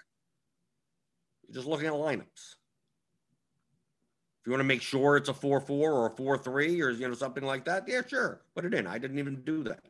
You're 1.48 1.56
just 1.56 1.68
looking 1.68 1.88
at 1.88 1.94
lineups. 1.94 2.56
If 4.40 4.46
you 4.46 4.52
want 4.52 4.60
to 4.62 4.66
make 4.66 4.82
sure 4.82 5.18
it's 5.18 5.30
a 5.30 5.34
4 5.34 5.60
4 5.60 5.92
or 5.92 6.08
a 6.08 6.16
4 6.16 6.38
3 6.38 6.82
or 6.82 6.92
you 6.92 7.08
know 7.08 7.14
something 7.16 7.44
like 7.44 7.66
that, 7.66 7.88
yeah, 7.88 8.02
sure. 8.08 8.42
Put 8.56 8.66
it 8.66 8.74
in. 8.74 8.86
I 8.86 8.98
didn't 8.98 9.20
even 9.20 9.42
do 9.42 9.64
that. 9.64 9.84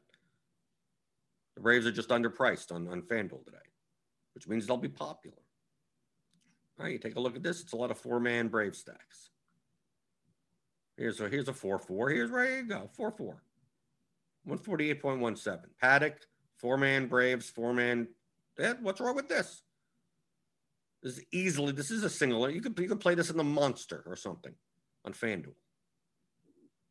The 1.58 1.64
Braves 1.64 1.88
are 1.88 1.92
just 1.92 2.10
underpriced 2.10 2.72
on, 2.72 2.88
on 2.88 3.02
FanDuel 3.02 3.44
today, 3.44 3.58
which 4.36 4.48
means 4.48 4.68
they'll 4.68 4.78
be 4.78 4.88
popular. 4.88 5.40
All 6.78 6.86
right, 6.86 6.94
you 6.94 7.00
take 7.00 7.16
a 7.16 7.20
look 7.20 7.36
at 7.36 7.42
this. 7.42 7.62
It's 7.62 7.74
a 7.74 7.76
lot 7.76 7.90
of 7.90 7.98
four 7.98 8.20
man 8.20 8.48
Brave 8.48 8.76
stacks. 8.76 9.32
Here's 10.98 11.20
a 11.20 11.28
here's 11.28 11.48
a 11.48 11.54
four 11.54 11.80
four. 11.80 12.10
Here's 12.12 12.30
where 12.30 12.60
you 12.60 12.64
go. 12.68 12.92
Four 12.96 13.10
four. 13.10 13.42
148.17. 14.48 15.60
Paddack, 15.84 16.14
four 16.58 16.78
man 16.78 17.08
Braves, 17.08 17.50
four 17.50 17.74
man. 17.74 18.08
Dad, 18.56 18.78
what's 18.84 19.02
wrong 19.02 19.16
with 19.16 19.28
this? 19.28 19.64
This 21.02 21.18
is 21.18 21.24
easily, 21.32 21.72
this 21.72 21.90
is 21.90 22.04
a 22.04 22.10
single. 22.10 22.48
You 22.52 22.62
could 22.62 22.78
you 22.78 22.88
could 22.88 23.00
play 23.00 23.16
this 23.16 23.32
in 23.32 23.38
the 23.38 23.44
monster 23.44 24.04
or 24.06 24.16
something 24.16 24.54
on 25.04 25.14
FanDuel. 25.14 25.56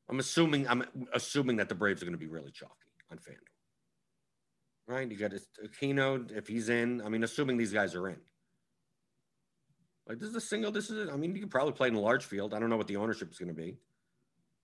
I'm 0.08 0.18
assuming 0.18 0.66
I'm 0.66 0.82
assuming 1.14 1.58
that 1.58 1.68
the 1.68 1.76
Braves 1.76 2.02
are 2.02 2.04
going 2.04 2.18
to 2.18 2.18
be 2.18 2.26
really 2.26 2.50
chalky 2.50 2.90
on 3.12 3.18
FanDuel. 3.18 3.55
Right? 4.88 5.10
You 5.10 5.16
got 5.16 5.32
Aquino 5.64 6.30
uh, 6.30 6.34
if 6.36 6.46
he's 6.46 6.68
in. 6.68 7.02
I 7.02 7.08
mean, 7.08 7.24
assuming 7.24 7.56
these 7.56 7.72
guys 7.72 7.94
are 7.94 8.08
in. 8.08 8.18
Like 10.08 10.18
this 10.18 10.28
is 10.28 10.36
a 10.36 10.40
single. 10.40 10.70
This 10.70 10.90
is. 10.90 11.08
I 11.08 11.16
mean, 11.16 11.34
you 11.34 11.40
could 11.40 11.50
probably 11.50 11.72
play 11.72 11.88
in 11.88 11.94
a 11.94 12.00
large 12.00 12.24
field. 12.24 12.54
I 12.54 12.60
don't 12.60 12.70
know 12.70 12.76
what 12.76 12.86
the 12.86 12.96
ownership 12.96 13.30
is 13.30 13.38
going 13.38 13.48
to 13.48 13.54
be 13.54 13.78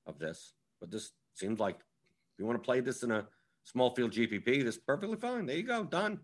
of 0.07 0.19
this, 0.19 0.55
but 0.81 0.91
this 0.91 1.11
seems 1.35 1.59
like 1.59 1.77
if 1.77 2.39
you 2.39 2.47
want 2.47 2.63
to 2.63 2.65
play 2.65 2.81
this 2.81 3.03
in 3.03 3.11
a 3.11 3.27
small 3.65 3.95
field 3.95 4.13
GPP, 4.13 4.45
this 4.65 4.77
is 4.77 4.79
perfectly 4.79 5.17
fine. 5.17 5.47
There 5.47 5.57
you 5.57 5.65
go, 5.65 5.85
done. 5.85 6.21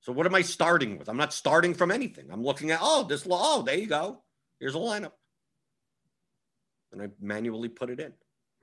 So 0.00 0.12
what 0.12 0.26
am 0.26 0.34
I 0.34 0.42
starting 0.42 0.98
with? 0.98 1.08
I'm 1.08 1.16
not 1.16 1.32
starting 1.32 1.74
from 1.74 1.90
anything. 1.90 2.26
I'm 2.30 2.42
looking 2.42 2.70
at 2.70 2.78
oh 2.80 3.02
this 3.02 3.26
oh 3.28 3.62
there 3.62 3.76
you 3.76 3.88
go. 3.88 4.22
Here's 4.60 4.76
a 4.76 4.78
lineup, 4.78 5.12
and 6.92 7.02
I 7.02 7.08
manually 7.20 7.68
put 7.68 7.90
it 7.90 7.98
in. 8.00 8.12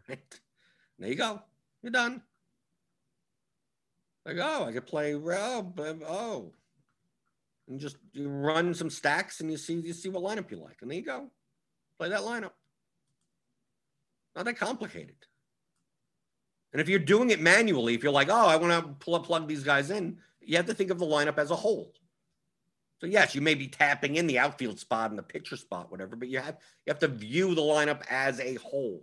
Right 0.09 0.39
there 0.99 1.09
you 1.09 1.15
go. 1.15 1.41
You're 1.83 1.91
done. 1.91 2.21
Like 4.27 4.37
oh 4.41 4.65
I 4.65 4.73
could 4.73 4.85
play 4.85 5.15
oh 5.15 5.73
oh, 6.05 6.51
and 7.69 7.79
just 7.79 7.95
you 8.11 8.27
run 8.27 8.73
some 8.73 8.89
stacks 8.89 9.39
and 9.39 9.49
you 9.49 9.57
see 9.57 9.75
you 9.75 9.93
see 9.93 10.09
what 10.09 10.21
lineup 10.21 10.51
you 10.51 10.57
like, 10.57 10.79
and 10.81 10.91
there 10.91 10.97
you 10.97 11.05
go. 11.05 11.31
Play 11.97 12.09
that 12.09 12.19
lineup. 12.19 12.51
Not 14.35 14.43
that 14.43 14.57
complicated. 14.57 15.15
And 16.73 16.81
if 16.81 16.89
you're 16.89 16.99
doing 16.99 17.29
it 17.29 17.39
manually, 17.39 17.93
if 17.93 18.03
you're 18.03 18.11
like, 18.11 18.27
oh, 18.29 18.47
I 18.47 18.57
want 18.57 18.73
to 18.73 18.93
pull 18.99 19.17
plug 19.21 19.47
these 19.47 19.63
guys 19.63 19.89
in, 19.89 20.17
you 20.41 20.57
have 20.57 20.65
to 20.65 20.73
think 20.73 20.91
of 20.91 20.99
the 20.99 21.05
lineup 21.05 21.37
as 21.37 21.49
a 21.49 21.55
whole. 21.55 21.93
So 22.99 23.07
yes, 23.07 23.33
you 23.33 23.39
may 23.39 23.55
be 23.55 23.67
tapping 23.67 24.17
in 24.17 24.27
the 24.27 24.39
outfield 24.39 24.77
spot 24.77 25.09
and 25.09 25.17
the 25.17 25.23
pitcher 25.23 25.55
spot, 25.55 25.89
whatever, 25.89 26.17
but 26.17 26.27
you 26.27 26.39
have 26.39 26.57
you 26.85 26.91
have 26.91 26.99
to 26.99 27.07
view 27.07 27.55
the 27.55 27.61
lineup 27.61 28.01
as 28.09 28.41
a 28.41 28.55
whole. 28.55 29.01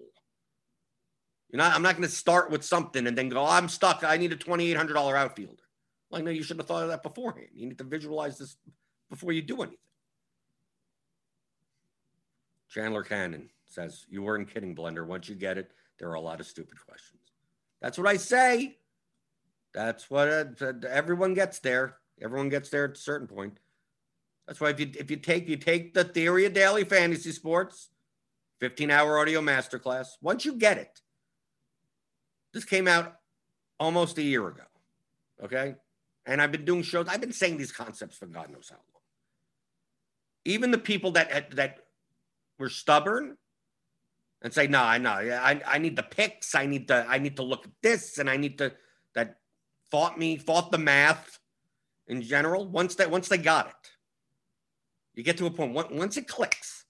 You're 1.54 1.62
not, 1.62 1.76
I'm 1.76 1.82
not 1.82 1.94
going 1.94 2.08
to 2.08 2.12
start 2.12 2.50
with 2.50 2.64
something 2.64 3.06
and 3.06 3.16
then 3.16 3.28
go, 3.28 3.46
I'm 3.46 3.68
stuck. 3.68 4.02
I 4.02 4.16
need 4.16 4.32
a 4.32 4.36
$2,800 4.36 5.16
outfielder. 5.16 5.62
Like, 6.10 6.24
no, 6.24 6.32
you 6.32 6.42
should 6.42 6.56
have 6.56 6.66
thought 6.66 6.82
of 6.82 6.88
that 6.88 7.04
beforehand. 7.04 7.46
You 7.54 7.68
need 7.68 7.78
to 7.78 7.84
visualize 7.84 8.38
this 8.38 8.56
before 9.08 9.30
you 9.30 9.40
do 9.40 9.62
anything. 9.62 9.78
Chandler 12.68 13.04
Cannon 13.04 13.50
says, 13.66 14.04
You 14.08 14.24
weren't 14.24 14.52
kidding, 14.52 14.74
Blender. 14.74 15.06
Once 15.06 15.28
you 15.28 15.36
get 15.36 15.56
it, 15.56 15.70
there 16.00 16.08
are 16.08 16.14
a 16.14 16.20
lot 16.20 16.40
of 16.40 16.46
stupid 16.48 16.74
questions. 16.84 17.22
That's 17.80 17.98
what 17.98 18.08
I 18.08 18.16
say. 18.16 18.78
That's 19.74 20.10
what 20.10 20.60
uh, 20.60 20.72
everyone 20.90 21.34
gets 21.34 21.60
there. 21.60 21.98
Everyone 22.20 22.48
gets 22.48 22.68
there 22.68 22.86
at 22.86 22.96
a 22.96 23.00
certain 23.00 23.28
point. 23.28 23.60
That's 24.48 24.60
why 24.60 24.70
if 24.70 24.80
you 24.80 24.90
if 24.98 25.08
you 25.08 25.18
take 25.18 25.48
you 25.48 25.56
take 25.56 25.94
the 25.94 26.02
theory 26.02 26.46
of 26.46 26.52
daily 26.52 26.82
fantasy 26.82 27.30
sports, 27.30 27.90
15 28.58 28.90
hour 28.90 29.20
audio 29.20 29.40
masterclass. 29.40 30.08
Once 30.20 30.44
you 30.44 30.54
get 30.54 30.78
it, 30.78 31.00
this 32.54 32.64
came 32.64 32.88
out 32.88 33.16
almost 33.78 34.16
a 34.16 34.22
year 34.22 34.48
ago. 34.48 34.62
Okay. 35.42 35.74
And 36.24 36.40
I've 36.40 36.52
been 36.52 36.64
doing 36.64 36.82
shows. 36.82 37.06
I've 37.08 37.20
been 37.20 37.32
saying 37.32 37.58
these 37.58 37.72
concepts 37.72 38.16
for 38.16 38.26
God 38.26 38.50
knows 38.50 38.68
how 38.70 38.76
long. 38.76 39.02
Even 40.46 40.70
the 40.70 40.78
people 40.78 41.10
that 41.12 41.50
that 41.56 41.80
were 42.58 42.70
stubborn 42.70 43.36
and 44.42 44.52
say, 44.52 44.66
no, 44.66 44.82
I 44.82 44.98
know, 44.98 45.10
I, 45.10 45.60
I 45.66 45.78
need 45.78 45.96
the 45.96 46.02
picks. 46.02 46.54
I 46.54 46.66
need 46.66 46.88
to, 46.88 47.06
I 47.08 47.18
need 47.18 47.36
to 47.36 47.42
look 47.42 47.64
at 47.64 47.72
this, 47.82 48.18
and 48.18 48.28
I 48.28 48.36
need 48.36 48.58
to 48.58 48.72
that 49.14 49.38
fought 49.90 50.18
me, 50.18 50.36
fought 50.36 50.70
the 50.70 50.78
math 50.78 51.38
in 52.08 52.20
general. 52.22 52.66
Once 52.66 52.94
that, 52.96 53.10
once 53.10 53.28
they 53.28 53.38
got 53.38 53.68
it, 53.68 53.90
you 55.14 55.22
get 55.22 55.38
to 55.38 55.46
a 55.46 55.50
point. 55.50 55.72
Once 55.72 56.16
it 56.16 56.28
clicks, 56.28 56.84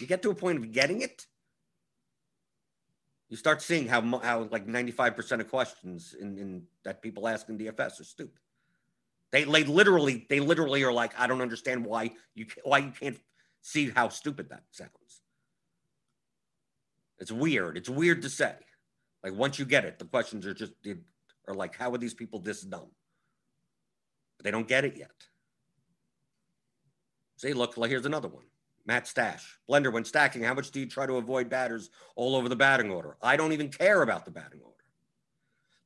you 0.00 0.06
get 0.06 0.22
to 0.22 0.30
a 0.30 0.34
point 0.34 0.58
of 0.58 0.72
getting 0.72 1.02
it. 1.02 1.26
You 3.28 3.36
start 3.36 3.60
seeing 3.60 3.88
how 3.88 4.00
how 4.20 4.48
like 4.50 4.66
ninety 4.66 4.92
five 4.92 5.16
percent 5.16 5.40
of 5.40 5.48
questions 5.48 6.14
in, 6.18 6.38
in 6.38 6.62
that 6.84 7.02
people 7.02 7.26
ask 7.26 7.48
in 7.48 7.58
DFS 7.58 8.00
are 8.00 8.04
stupid. 8.04 8.40
They, 9.32 9.44
they 9.44 9.64
literally 9.64 10.26
they 10.28 10.40
literally 10.40 10.82
are 10.84 10.92
like, 10.92 11.18
I 11.18 11.26
don't 11.26 11.42
understand 11.42 11.84
why 11.84 12.12
you 12.34 12.46
why 12.62 12.78
you 12.78 12.92
can't 12.92 13.18
see 13.62 13.90
how 13.90 14.08
stupid 14.08 14.48
that 14.50 14.62
sounds. 14.70 15.22
It's 17.18 17.32
weird. 17.32 17.76
It's 17.76 17.88
weird 17.88 18.22
to 18.22 18.30
say. 18.30 18.54
Like 19.24 19.34
once 19.34 19.58
you 19.58 19.64
get 19.64 19.84
it, 19.84 19.98
the 19.98 20.04
questions 20.04 20.46
are 20.46 20.54
just 20.54 20.72
are 21.48 21.54
like, 21.54 21.76
how 21.76 21.92
are 21.92 21.98
these 21.98 22.14
people 22.14 22.38
this 22.38 22.62
dumb? 22.62 22.90
But 24.36 24.44
they 24.44 24.50
don't 24.50 24.68
get 24.68 24.84
it 24.84 24.96
yet. 24.96 25.10
See, 27.36 27.52
look, 27.52 27.74
here's 27.86 28.06
another 28.06 28.28
one. 28.28 28.44
Matt 28.86 29.08
Stash. 29.08 29.58
Blender, 29.68 29.92
when 29.92 30.04
stacking, 30.04 30.42
how 30.42 30.54
much 30.54 30.70
do 30.70 30.80
you 30.80 30.86
try 30.86 31.06
to 31.06 31.16
avoid 31.16 31.48
batters 31.50 31.90
all 32.14 32.36
over 32.36 32.48
the 32.48 32.56
batting 32.56 32.90
order? 32.90 33.16
I 33.20 33.36
don't 33.36 33.52
even 33.52 33.68
care 33.68 34.02
about 34.02 34.24
the 34.24 34.30
batting 34.30 34.60
order. 34.60 34.76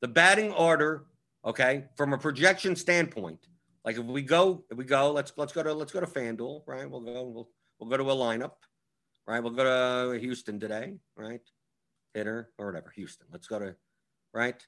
The 0.03 0.09
batting 0.09 0.53
order, 0.53 1.07
okay, 1.45 1.87
from 1.97 2.13
a 2.13 2.19
projection 2.19 2.77
standpoint, 2.77 3.49
like 3.85 3.97
if 3.97 4.05
we 4.05 4.23
go, 4.23 4.65
if 4.71 4.77
we 4.77 4.85
go, 4.85 5.11
let's 5.11 5.33
let's 5.37 5.53
go 5.53 5.63
to 5.63 5.73
let's 5.73 5.93
go 5.93 6.01
to 6.01 6.07
FanDuel, 6.07 6.63
right? 6.67 6.89
We'll 6.89 7.01
go, 7.01 7.23
we'll 7.25 7.49
we'll 7.79 7.89
go 7.89 7.97
to 7.97 8.11
a 8.11 8.15
lineup, 8.15 8.53
right? 9.27 9.41
We'll 9.41 9.53
go 9.53 10.13
to 10.13 10.19
Houston 10.19 10.61
today, 10.61 10.97
right? 11.17 11.41
Hitter 12.13 12.51
or 12.59 12.67
whatever, 12.67 12.93
Houston. 12.95 13.27
Let's 13.33 13.47
go 13.47 13.59
to 13.59 13.75
right. 14.35 14.63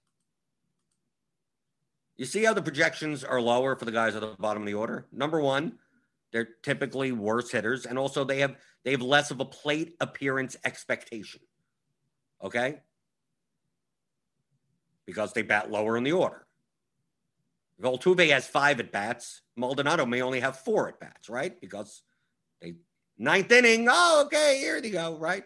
You 2.16 2.24
see 2.24 2.44
how 2.44 2.54
the 2.54 2.62
projections 2.62 3.24
are 3.24 3.40
lower 3.40 3.74
for 3.76 3.84
the 3.84 3.92
guys 3.92 4.14
at 4.14 4.20
the 4.20 4.36
bottom 4.38 4.62
of 4.62 4.66
the 4.66 4.74
order? 4.74 5.06
Number 5.12 5.40
one, 5.40 5.78
they're 6.32 6.48
typically 6.62 7.12
worse 7.12 7.50
hitters, 7.50 7.86
and 7.86 7.98
also 7.98 8.24
they 8.24 8.40
have 8.40 8.56
they 8.84 8.90
have 8.92 9.02
less 9.02 9.30
of 9.30 9.40
a 9.40 9.44
plate 9.44 9.94
appearance 10.00 10.56
expectation. 10.64 11.40
Okay, 12.42 12.80
because 15.06 15.32
they 15.32 15.42
bat 15.42 15.70
lower 15.70 15.96
in 15.96 16.04
the 16.04 16.12
order. 16.12 16.46
If 17.78 17.84
Altuve 17.84 18.30
has 18.30 18.46
five 18.46 18.80
at 18.80 18.92
bats, 18.92 19.42
Maldonado 19.56 20.06
may 20.06 20.22
only 20.22 20.40
have 20.40 20.58
four 20.60 20.88
at 20.88 21.00
bats, 21.00 21.28
right? 21.28 21.60
Because 21.60 22.02
they 22.60 22.74
ninth 23.18 23.52
inning. 23.52 23.88
Oh, 23.90 24.22
okay, 24.26 24.58
here 24.58 24.80
they 24.80 24.90
go, 24.90 25.16
right? 25.16 25.44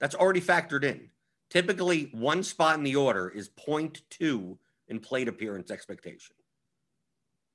That's 0.00 0.14
already 0.14 0.40
factored 0.40 0.84
in. 0.84 1.10
Typically, 1.50 2.10
one 2.12 2.42
spot 2.42 2.76
in 2.76 2.84
the 2.84 2.96
order 2.96 3.28
is 3.28 3.48
0.2 3.48 4.58
in 4.88 5.00
plate 5.00 5.28
appearance 5.28 5.70
expectation. 5.70 6.36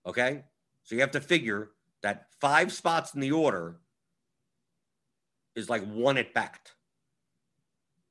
Okay, 0.05 0.43
so 0.83 0.95
you 0.95 1.01
have 1.01 1.11
to 1.11 1.21
figure 1.21 1.71
that 2.03 2.27
five 2.39 2.71
spots 2.71 3.15
in 3.15 3.21
the 3.21 3.31
order 3.31 3.77
is 5.55 5.69
like 5.69 5.83
one 5.85 6.17
at 6.17 6.33
bat. 6.33 6.71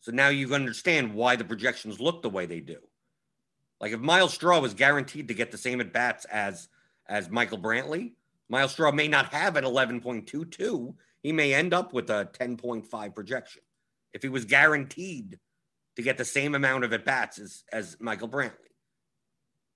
So 0.01 0.11
now 0.11 0.29
you 0.29 0.55
understand 0.55 1.15
why 1.15 1.37
the 1.37 1.45
projections 1.45 2.01
look 2.01 2.23
the 2.23 2.31
way 2.31 2.47
they 2.47 2.61
do. 2.61 2.79
Like 3.81 3.93
if 3.93 4.01
Myles 4.01 4.35
Straw 4.35 4.61
was 4.61 4.75
guaranteed 4.75 5.29
to 5.29 5.35
get 5.35 5.53
the 5.53 5.59
same 5.59 5.81
at 5.81 5.93
bats 5.93 6.25
as 6.25 6.69
as 7.09 7.31
Michael 7.31 7.59
Brantley, 7.59 8.13
Myles 8.49 8.73
Straw 8.73 8.93
may 8.93 9.09
not 9.09 9.27
have 9.27 9.57
an 9.57 9.65
11.22. 9.65 10.95
He 11.23 11.33
may 11.33 11.53
end 11.53 11.75
up 11.75 11.93
with 11.93 12.11
a 12.11 12.29
10.5 12.33 13.15
projection 13.15 13.63
if 14.13 14.23
he 14.23 14.29
was 14.29 14.45
guaranteed 14.45 15.39
to 15.97 16.03
get 16.03 16.17
the 16.17 16.25
same 16.25 16.55
amount 16.55 16.85
of 16.85 16.93
at 16.93 17.05
bats 17.05 17.39
as, 17.39 17.65
as 17.73 17.97
Michael 18.01 18.29
Brantley 18.29 18.73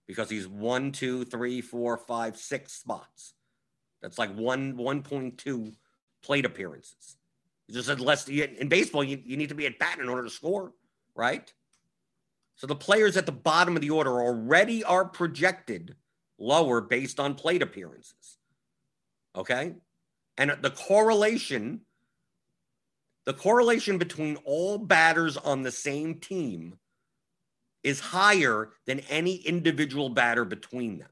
because 0.07 0.31
he's 0.31 0.47
one, 0.47 0.93
two, 0.93 1.25
three, 1.25 1.61
four, 1.61 1.99
five, 1.99 2.37
six 2.37 2.73
spots. 2.73 3.35
That's 4.03 4.19
like 4.19 4.35
one 4.35 4.75
1.2 4.75 5.75
plate 6.23 6.45
appearances. 6.45 7.17
Just 7.71 7.89
said 7.89 8.01
less 8.01 8.29
in 8.29 8.69
baseball, 8.69 9.03
you, 9.03 9.21
you 9.25 9.37
need 9.37 9.49
to 9.49 9.55
be 9.55 9.67
at 9.67 9.79
bat 9.79 9.99
in 9.99 10.09
order 10.09 10.23
to 10.23 10.31
score, 10.31 10.73
right? 11.15 11.53
So 12.55 12.67
the 12.67 12.77
players 12.77 13.17
at 13.17 13.27
the 13.27 13.33
bottom 13.33 13.75
of 13.77 13.83
the 13.83 13.91
order 13.91 14.21
already 14.21 14.85
are 14.85 15.05
projected 15.05 15.97
lower 16.39 16.81
based 16.81 17.19
on 17.19 17.35
plate 17.35 17.63
appearances. 17.63 18.39
Okay? 19.35 19.75
And 20.39 20.57
the 20.63 20.71
correlation 20.71 21.81
the 23.27 23.35
correlation 23.35 23.99
between 23.99 24.37
all 24.45 24.79
batters 24.79 25.37
on 25.37 25.63
the 25.63 25.73
same 25.73 26.15
team 26.21 26.79
is 27.83 27.99
higher 27.99 28.71
than 28.87 29.01
any 29.11 29.37
individual 29.37 30.09
batter 30.09 30.45
between 30.45 30.99
them. 30.99 31.09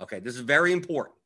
Okay, 0.00 0.20
this 0.20 0.36
is 0.36 0.40
very 0.40 0.72
important. 0.72 1.23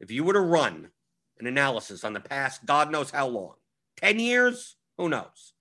If 0.00 0.10
you 0.10 0.24
were 0.24 0.32
to 0.34 0.40
run 0.40 0.90
an 1.38 1.46
analysis 1.46 2.04
on 2.04 2.12
the 2.12 2.20
past, 2.20 2.64
God 2.66 2.90
knows 2.90 3.10
how 3.10 3.26
long, 3.28 3.54
10 3.98 4.18
years, 4.18 4.76
who 4.96 5.08
knows? 5.08 5.52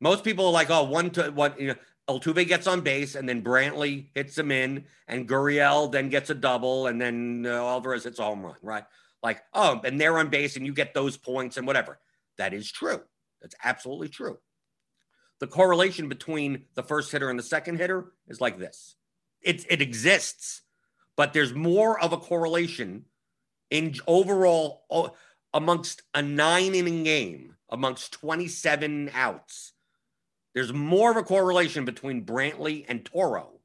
Most 0.00 0.24
people 0.24 0.46
are 0.46 0.52
like, 0.52 0.70
oh, 0.70 0.84
one 0.84 1.10
to 1.10 1.30
what, 1.30 1.60
you 1.60 1.68
know, 1.68 1.74
Altuve 2.08 2.46
gets 2.46 2.66
on 2.66 2.82
base 2.82 3.14
and 3.14 3.28
then 3.28 3.42
Brantley 3.42 4.08
hits 4.14 4.38
him 4.38 4.52
in 4.52 4.84
and 5.08 5.28
Gurriel 5.28 5.90
then 5.90 6.08
gets 6.08 6.30
a 6.30 6.34
double 6.34 6.86
and 6.86 7.00
then 7.00 7.44
uh, 7.46 7.54
Alvarez 7.54 8.04
hits 8.04 8.18
a 8.18 8.24
home 8.24 8.44
run, 8.44 8.56
right? 8.62 8.84
Like, 9.22 9.42
oh, 9.54 9.80
and 9.82 10.00
they're 10.00 10.18
on 10.18 10.28
base 10.28 10.56
and 10.56 10.64
you 10.64 10.72
get 10.72 10.94
those 10.94 11.16
points 11.16 11.56
and 11.56 11.66
whatever. 11.66 11.98
That 12.38 12.54
is 12.54 12.70
true. 12.70 13.00
That's 13.40 13.56
absolutely 13.64 14.08
true. 14.08 14.38
The 15.40 15.46
correlation 15.46 16.08
between 16.08 16.64
the 16.74 16.82
first 16.82 17.10
hitter 17.10 17.28
and 17.28 17.38
the 17.38 17.42
second 17.42 17.78
hitter 17.78 18.12
is 18.28 18.40
like 18.40 18.58
this. 18.58 18.94
It, 19.42 19.66
it 19.68 19.82
exists 19.82 20.62
but 21.16 21.32
there's 21.32 21.54
more 21.54 21.98
of 22.00 22.12
a 22.12 22.18
correlation 22.18 23.06
in 23.70 23.94
overall 24.06 25.16
amongst 25.52 26.02
a 26.14 26.22
nine 26.22 26.74
inning 26.74 27.02
game, 27.02 27.56
amongst 27.70 28.12
27 28.12 29.10
outs. 29.14 29.72
There's 30.54 30.72
more 30.72 31.10
of 31.10 31.16
a 31.16 31.22
correlation 31.22 31.84
between 31.84 32.24
Brantley 32.24 32.84
and 32.88 33.04
Toro 33.04 33.60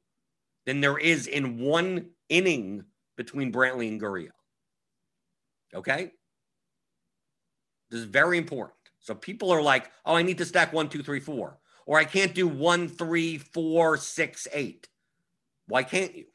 than 0.66 0.80
there 0.80 0.98
is 0.98 1.26
in 1.26 1.58
one 1.58 2.10
inning 2.28 2.84
between 3.16 3.52
Brantley 3.52 3.88
and 3.88 4.00
Gurriel. 4.00 4.30
Okay? 5.74 6.12
This 7.90 8.00
is 8.00 8.06
very 8.06 8.38
important. 8.38 8.76
So 9.00 9.14
people 9.14 9.50
are 9.50 9.62
like, 9.62 9.90
oh, 10.04 10.14
I 10.14 10.22
need 10.22 10.38
to 10.38 10.44
stack 10.44 10.72
one, 10.72 10.88
two, 10.88 11.02
three, 11.02 11.20
four. 11.20 11.58
Or 11.84 11.98
I 11.98 12.04
can't 12.04 12.34
do 12.34 12.46
one, 12.46 12.88
three, 12.88 13.38
four, 13.38 13.96
six, 13.96 14.46
eight. 14.52 14.88
Why 15.66 15.82
can't 15.82 16.14
you? 16.14 16.26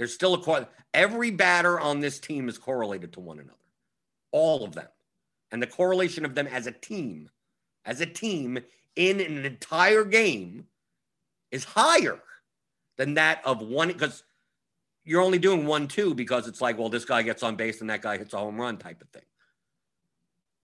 There's 0.00 0.14
still 0.14 0.32
a 0.32 0.68
every 0.94 1.30
batter 1.30 1.78
on 1.78 2.00
this 2.00 2.18
team 2.18 2.48
is 2.48 2.56
correlated 2.56 3.12
to 3.12 3.20
one 3.20 3.38
another, 3.38 3.58
all 4.32 4.64
of 4.64 4.72
them, 4.72 4.88
and 5.52 5.62
the 5.62 5.66
correlation 5.66 6.24
of 6.24 6.34
them 6.34 6.46
as 6.46 6.66
a 6.66 6.72
team, 6.72 7.28
as 7.84 8.00
a 8.00 8.06
team 8.06 8.60
in 8.96 9.20
an 9.20 9.44
entire 9.44 10.04
game, 10.04 10.64
is 11.50 11.64
higher 11.64 12.18
than 12.96 13.12
that 13.12 13.42
of 13.44 13.60
one 13.60 13.88
because 13.88 14.22
you're 15.04 15.20
only 15.20 15.38
doing 15.38 15.66
one 15.66 15.86
two 15.86 16.14
because 16.14 16.48
it's 16.48 16.62
like 16.62 16.78
well 16.78 16.88
this 16.88 17.04
guy 17.04 17.20
gets 17.20 17.42
on 17.42 17.56
base 17.56 17.82
and 17.82 17.90
that 17.90 18.00
guy 18.00 18.16
hits 18.16 18.32
a 18.32 18.38
home 18.38 18.58
run 18.58 18.78
type 18.78 19.02
of 19.02 19.08
thing. 19.10 19.28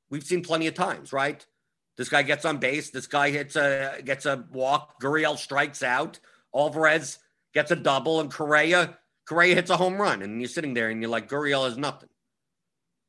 We've 0.09 0.25
seen 0.25 0.43
plenty 0.43 0.67
of 0.67 0.73
times, 0.73 1.13
right? 1.13 1.45
This 1.99 2.09
guy 2.09 2.23
gets 2.23 2.47
on 2.47 2.57
base. 2.57 2.89
This 2.89 3.07
guy 3.07 3.29
hits 3.29 3.55
a 3.55 4.01
gets 4.03 4.25
a 4.25 4.47
walk. 4.51 4.99
Gurriel 4.99 5.37
strikes 5.37 5.83
out. 5.83 6.21
Alvarez 6.55 7.19
gets 7.53 7.71
a 7.71 7.77
double, 7.77 8.21
and 8.21 8.33
Correa 8.33 8.97
Correa 9.27 9.55
hits 9.55 9.71
a 9.71 9.77
home 9.77 10.01
run, 10.01 10.23
and 10.23 10.41
you're 10.41 10.49
sitting 10.49 10.75
there 10.75 10.89
and 10.89 11.01
you're 11.01 11.11
like, 11.11 11.29
Gurriel 11.29 11.69
is 11.69 11.77
nothing. 11.77 12.09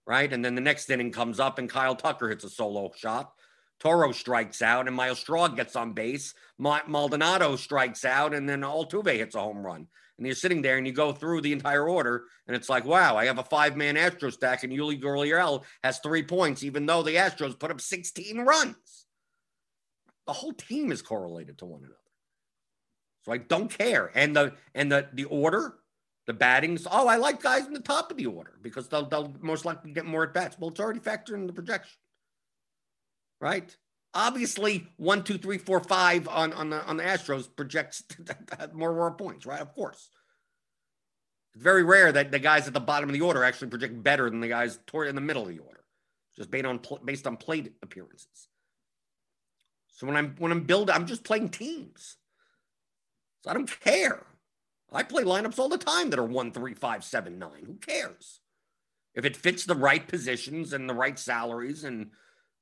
Right. 0.06 0.32
And 0.32 0.44
then 0.44 0.56
the 0.56 0.62
next 0.62 0.90
inning 0.90 1.12
comes 1.12 1.38
up 1.38 1.60
and 1.60 1.70
Kyle 1.70 1.96
Tucker 1.96 2.30
hits 2.30 2.46
a 2.46 2.50
solo 2.50 2.92
shot. 2.96 3.34
Toro 3.80 4.14
strikes 4.14 4.62
out 4.62 4.88
and 4.88 4.96
Myles 4.96 5.20
Straw 5.20 5.50
gets 5.50 5.76
on 5.76 5.92
base. 5.92 6.34
Maldonado 6.58 7.58
strikes 7.58 8.06
out 8.06 8.34
and 8.34 8.48
then 8.48 8.62
Altuve 8.62 9.18
hits 9.18 9.36
a 9.36 9.42
home 9.42 9.66
run. 9.66 9.86
And 10.18 10.26
you're 10.26 10.36
sitting 10.36 10.62
there 10.62 10.78
and 10.78 10.88
you 10.88 10.94
go 10.94 11.12
through 11.12 11.42
the 11.42 11.52
entire 11.52 11.88
order 11.88 12.24
and 12.48 12.56
it's 12.56 12.70
like, 12.70 12.86
wow, 12.86 13.18
I 13.18 13.26
have 13.26 13.38
a 13.38 13.44
five 13.44 13.76
man 13.76 13.98
Astro 13.98 14.30
stack 14.30 14.64
and 14.64 14.74
Yuli 14.74 15.00
Gurriel 15.00 15.64
has 15.84 16.00
three 16.00 16.24
points, 16.24 16.64
even 16.64 16.86
though 16.86 17.04
the 17.04 17.16
Astros 17.16 17.60
put 17.60 17.70
up 17.70 17.82
16 17.82 18.40
runs. 18.40 19.06
The 20.26 20.34
whole 20.34 20.54
team 20.54 20.92
is 20.92 21.02
correlated 21.02 21.60
to 21.60 21.66
one 21.66 21.82
another. 21.82 21.96
So 23.26 23.34
I 23.34 23.38
don't 23.38 23.70
care. 23.70 24.10
And 24.16 24.36
the 24.36 24.54
and 24.74 24.92
the 24.92 25.10
the 25.14 25.26
order 25.26 25.76
the 26.28 26.34
battings. 26.34 26.86
Oh, 26.92 27.08
I 27.08 27.16
like 27.16 27.42
guys 27.42 27.66
in 27.66 27.74
the 27.74 27.80
top 27.80 28.12
of 28.12 28.18
the 28.18 28.28
order 28.28 28.54
because 28.62 28.88
they'll, 28.90 29.08
they'll 29.08 29.34
most 29.42 29.66
likely 29.66 29.92
get 29.92 30.06
more 30.06 30.24
at 30.24 30.34
bats. 30.34 30.58
Well, 30.60 30.70
it's 30.70 30.80
already 30.80 31.00
factored 31.00 31.36
in 31.36 31.48
the 31.48 31.54
projection, 31.54 31.98
right? 33.42 33.76
Obviously, 34.14 34.88
one, 34.98 35.24
two, 35.24 35.38
three, 35.38 35.58
four, 35.58 35.80
five 35.80 36.28
on, 36.28 36.54
on 36.54 36.70
the 36.70 36.86
on 36.86 36.98
the 36.98 37.04
Astros 37.04 37.48
projects 37.56 38.04
more 38.74 38.94
raw 38.94 39.10
points, 39.10 39.46
right? 39.46 39.62
Of 39.62 39.74
course. 39.74 40.10
It's 41.54 41.64
very 41.64 41.84
rare 41.84 42.12
that 42.12 42.32
the 42.32 42.40
guys 42.40 42.68
at 42.68 42.74
the 42.74 42.80
bottom 42.80 43.10
of 43.10 43.14
the 43.14 43.22
order 43.22 43.44
actually 43.44 43.70
project 43.70 44.04
better 44.04 44.30
than 44.30 44.42
the 44.42 44.48
guys 44.48 44.80
toward 44.86 45.08
in 45.08 45.16
the 45.16 45.22
middle 45.22 45.44
of 45.44 45.50
the 45.50 45.60
order, 45.60 45.84
just 46.36 46.52
based 46.52 46.66
on 46.66 46.80
based 47.06 47.26
on 47.26 47.38
plate 47.38 47.74
appearances. 47.82 48.48
So 49.88 50.06
when 50.08 50.16
I'm 50.16 50.36
when 50.38 50.52
I'm 50.52 50.64
building, 50.64 50.94
I'm 50.94 51.08
just 51.08 51.24
playing 51.24 51.50
teams. 51.50 52.18
So 53.44 53.50
I 53.50 53.54
don't 53.54 53.80
care. 53.80 54.27
I 54.92 55.04
play 55.04 55.24
lineups 55.24 55.60
all 55.60 55.70
the 55.70 55.78
time 55.78 56.10
that 56.10 56.20
are 56.20 56.26
one, 56.26 56.52
three, 56.52 56.74
five, 56.74 57.04
seven, 57.04 57.38
nine. 57.38 57.66
Who 57.66 57.76
cares? 57.76 58.40
If 59.14 59.26
it 59.26 59.36
fits 59.36 59.66
the 59.66 59.76
right 59.76 60.08
positions 60.08 60.74
and 60.74 60.90
the 60.90 60.94
right 60.94 61.18
salaries 61.18 61.84
and 61.84 62.12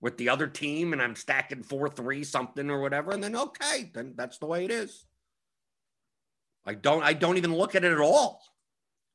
with 0.01 0.17
the 0.17 0.29
other 0.29 0.47
team 0.47 0.93
and 0.93 1.01
I'm 1.01 1.15
stacking 1.15 1.63
four, 1.63 1.89
three, 1.89 2.23
something 2.23 2.69
or 2.69 2.81
whatever, 2.81 3.11
and 3.11 3.23
then 3.23 3.35
okay, 3.35 3.91
then 3.93 4.13
that's 4.15 4.37
the 4.37 4.45
way 4.45 4.65
it 4.65 4.71
is. 4.71 5.05
I 6.65 6.73
don't 6.73 7.03
I 7.03 7.13
don't 7.13 7.37
even 7.37 7.55
look 7.55 7.75
at 7.75 7.83
it 7.83 7.91
at 7.91 7.99
all. 7.99 8.41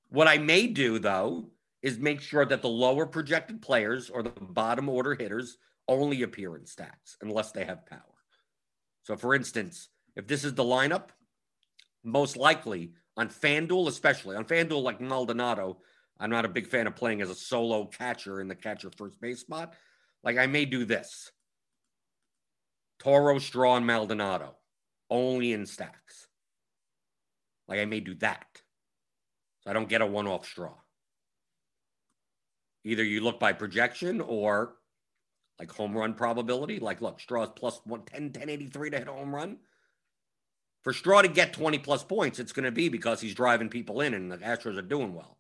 What 0.09 0.29
I 0.29 0.39
may 0.39 0.67
do 0.67 0.99
though 0.99 1.51
is 1.83 1.99
make 1.99 2.21
sure 2.21 2.45
that 2.45 2.63
the 2.63 2.69
lower 2.69 3.07
projected 3.07 3.63
players 3.63 4.11
or 4.11 4.23
the 4.23 4.31
bottom 4.31 4.89
order 4.89 5.15
hitters 5.15 5.57
only 5.89 6.23
appear 6.23 6.57
in 6.57 6.67
stacks 6.67 7.17
unless 7.23 7.53
they 7.53 7.65
have 7.65 7.87
power. 7.87 8.01
So, 9.03 9.17
for 9.17 9.35
instance, 9.35 9.89
if 10.15 10.27
this 10.27 10.45
is 10.45 10.55
the 10.55 10.63
lineup, 10.63 11.09
most 12.05 12.37
likely 12.37 12.93
on 13.21 13.29
FanDuel, 13.29 13.89
especially 13.89 14.35
on 14.35 14.47
FanDuel, 14.47 14.83
like 14.83 15.01
Maldonado, 15.01 15.79
I'm 16.19 16.31
not 16.31 16.47
a 16.47 16.49
big 16.49 16.67
fan 16.67 16.87
of 16.87 16.97
playing 16.97 17.21
as 17.21 17.29
a 17.29 17.35
solo 17.35 17.85
catcher 17.85 18.41
in 18.41 18.49
the 18.49 18.55
catcher 18.55 18.91
first 18.97 19.21
base 19.21 19.41
spot. 19.41 19.75
Like 20.25 20.39
I 20.39 20.47
may 20.47 20.65
do 20.65 20.85
this 20.85 21.31
Toro, 22.99 23.39
Straw, 23.39 23.77
and 23.77 23.87
Maldonado 23.87 24.57
only 25.11 25.53
in 25.53 25.67
stacks. 25.67 26.29
Like 27.69 27.79
I 27.79 27.85
may 27.85 28.01
do 28.01 28.15
that. 28.17 28.47
So 29.61 29.71
I 29.71 29.75
don't 29.75 29.89
get 29.89 30.01
a 30.01 30.07
one 30.07 30.27
off 30.27 30.47
straw. 30.47 30.75
Either 32.85 33.05
you 33.05 33.21
look 33.21 33.39
by 33.39 33.53
projection 33.53 34.23
or 34.23 34.77
like 35.59 35.71
home 35.71 35.95
run 35.95 36.15
probability. 36.15 36.79
Like, 36.79 37.03
look, 37.03 37.21
Straw 37.21 37.43
is 37.43 37.51
plus 37.55 37.81
110, 37.85 38.41
1083 38.41 38.91
to 38.91 38.99
hit 38.99 39.09
a 39.09 39.13
home 39.13 39.35
run. 39.35 39.59
For 40.83 40.93
Straw 40.93 41.23
to 41.23 41.29
get 41.29 41.53
20 41.53 41.79
plus 41.79 42.03
points, 42.03 42.39
it's 42.39 42.53
going 42.53 42.65
to 42.65 42.73
be 42.73 42.89
because 42.89 43.21
he's 43.21 43.35
driving 43.35 43.69
people 43.69 44.01
in 44.01 44.15
and 44.15 44.31
the 44.31 44.39
Astros 44.39 44.79
are 44.79 44.83
doing 44.83 45.15
well. 45.15 45.37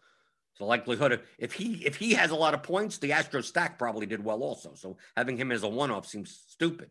So 0.54 0.66
likelihood 0.66 1.12
of 1.12 1.22
if 1.38 1.54
he 1.54 1.86
if 1.86 1.96
he 1.96 2.12
has 2.12 2.30
a 2.30 2.36
lot 2.36 2.52
of 2.52 2.62
points, 2.62 2.98
the 2.98 3.10
Astros 3.10 3.44
stack 3.44 3.78
probably 3.78 4.04
did 4.04 4.22
well 4.22 4.42
also. 4.42 4.74
So 4.74 4.98
having 5.16 5.38
him 5.38 5.50
as 5.52 5.62
a 5.62 5.68
one 5.68 5.90
off 5.90 6.06
seems 6.06 6.38
stupid. 6.48 6.90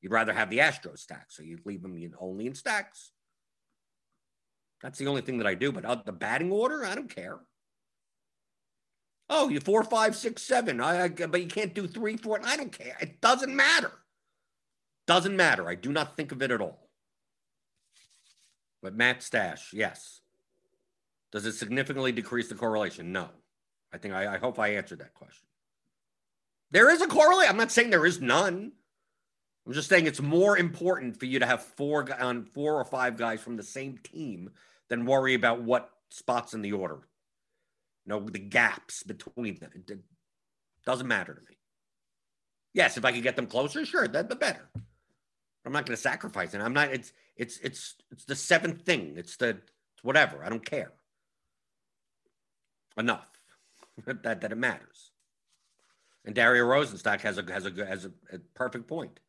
You'd 0.00 0.10
rather 0.10 0.32
have 0.32 0.50
the 0.50 0.58
Astros 0.58 0.98
stack, 0.98 1.26
so 1.28 1.44
you 1.44 1.58
leave 1.64 1.84
him 1.84 2.12
only 2.18 2.46
in 2.46 2.54
stacks. 2.54 3.12
That's 4.82 4.98
the 4.98 5.06
only 5.06 5.22
thing 5.22 5.38
that 5.38 5.46
I 5.46 5.54
do. 5.54 5.70
But 5.70 5.84
uh, 5.84 6.02
the 6.04 6.12
batting 6.12 6.50
order, 6.50 6.84
I 6.84 6.94
don't 6.94 7.14
care. 7.14 7.38
Oh, 9.30 9.48
you 9.48 9.60
four, 9.60 9.82
five, 9.84 10.14
six, 10.14 10.42
seven. 10.42 10.80
I, 10.80 11.04
I, 11.04 11.08
but 11.08 11.40
you 11.40 11.48
can't 11.48 11.74
do 11.74 11.86
three, 11.86 12.16
four. 12.16 12.40
I 12.44 12.56
don't 12.56 12.76
care. 12.76 12.96
It 13.00 13.20
doesn't 13.20 13.54
matter. 13.54 13.92
Doesn't 15.06 15.36
matter. 15.36 15.68
I 15.68 15.74
do 15.74 15.92
not 15.92 16.16
think 16.16 16.32
of 16.32 16.42
it 16.42 16.50
at 16.50 16.60
all. 16.60 16.83
But 18.84 18.94
Matt 18.94 19.22
Stash, 19.22 19.72
yes. 19.72 20.20
Does 21.32 21.46
it 21.46 21.54
significantly 21.54 22.12
decrease 22.12 22.48
the 22.48 22.54
correlation? 22.54 23.12
No. 23.12 23.30
I 23.94 23.96
think 23.96 24.12
I, 24.12 24.34
I 24.34 24.38
hope 24.38 24.58
I 24.58 24.74
answered 24.74 24.98
that 24.98 25.14
question. 25.14 25.46
There 26.70 26.90
is 26.90 27.00
a 27.00 27.06
correlation. 27.06 27.50
I'm 27.50 27.56
not 27.56 27.72
saying 27.72 27.88
there 27.88 28.04
is 28.04 28.20
none. 28.20 28.72
I'm 29.66 29.72
just 29.72 29.88
saying 29.88 30.06
it's 30.06 30.20
more 30.20 30.58
important 30.58 31.18
for 31.18 31.24
you 31.24 31.38
to 31.38 31.46
have 31.46 31.62
four 31.62 32.06
on 32.20 32.36
um, 32.36 32.44
four 32.44 32.78
or 32.78 32.84
five 32.84 33.16
guys 33.16 33.40
from 33.40 33.56
the 33.56 33.62
same 33.62 33.98
team 34.04 34.50
than 34.90 35.06
worry 35.06 35.32
about 35.32 35.62
what 35.62 35.90
spots 36.10 36.52
in 36.52 36.60
the 36.60 36.72
order 36.72 37.08
you 38.04 38.10
know, 38.10 38.20
the 38.20 38.38
gaps 38.38 39.02
between 39.02 39.58
them. 39.58 39.70
It 39.74 39.98
doesn't 40.84 41.08
matter 41.08 41.32
to 41.32 41.40
me. 41.40 41.56
Yes, 42.74 42.98
if 42.98 43.04
I 43.06 43.12
could 43.12 43.22
get 43.22 43.36
them 43.36 43.46
closer, 43.46 43.86
sure, 43.86 44.06
that'd 44.06 44.28
be 44.28 44.34
better. 44.34 44.68
I'm 45.64 45.72
not 45.72 45.86
going 45.86 45.96
to 45.96 46.02
sacrifice 46.02 46.54
it. 46.54 46.60
I'm 46.60 46.74
not. 46.74 46.92
It's 46.92 47.12
it's 47.36 47.58
it's 47.58 47.94
it's 48.10 48.24
the 48.24 48.34
seventh 48.34 48.82
thing. 48.82 49.14
It's 49.16 49.36
the 49.36 49.48
it's 49.48 50.02
whatever. 50.02 50.44
I 50.44 50.48
don't 50.48 50.64
care. 50.64 50.92
Enough 52.96 53.28
that 54.06 54.40
that 54.40 54.52
it 54.52 54.58
matters. 54.58 55.10
And 56.24 56.34
Dario 56.34 56.64
Rosenstock 56.64 57.20
has 57.22 57.38
a 57.38 57.52
has 57.52 57.66
a 57.66 57.86
has 57.86 58.04
a, 58.04 58.12
a 58.32 58.38
perfect 58.54 58.88
point. 58.88 59.20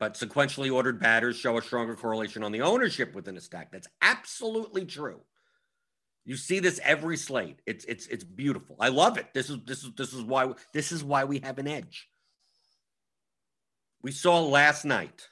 But 0.00 0.14
sequentially 0.14 0.72
ordered 0.72 0.98
batters 0.98 1.36
show 1.36 1.56
a 1.56 1.62
stronger 1.62 1.94
correlation 1.94 2.42
on 2.42 2.52
the 2.52 2.62
ownership 2.62 3.14
within 3.14 3.36
a 3.36 3.40
stack. 3.40 3.70
That's 3.70 3.86
absolutely 4.02 4.84
true. 4.84 5.20
You 6.24 6.36
see 6.36 6.58
this 6.58 6.80
every 6.82 7.16
slate. 7.16 7.60
It's 7.66 7.84
it's 7.84 8.06
it's 8.06 8.24
beautiful. 8.24 8.76
I 8.80 8.88
love 8.88 9.18
it. 9.18 9.32
This 9.34 9.50
is 9.50 9.58
this 9.66 9.84
is 9.84 9.90
this 9.96 10.12
is 10.12 10.22
why 10.22 10.52
this 10.72 10.90
is 10.90 11.04
why 11.04 11.24
we 11.24 11.40
have 11.40 11.58
an 11.58 11.68
edge. 11.68 12.08
We 14.04 14.12
saw 14.12 14.38
last 14.38 14.84
night. 14.84 15.28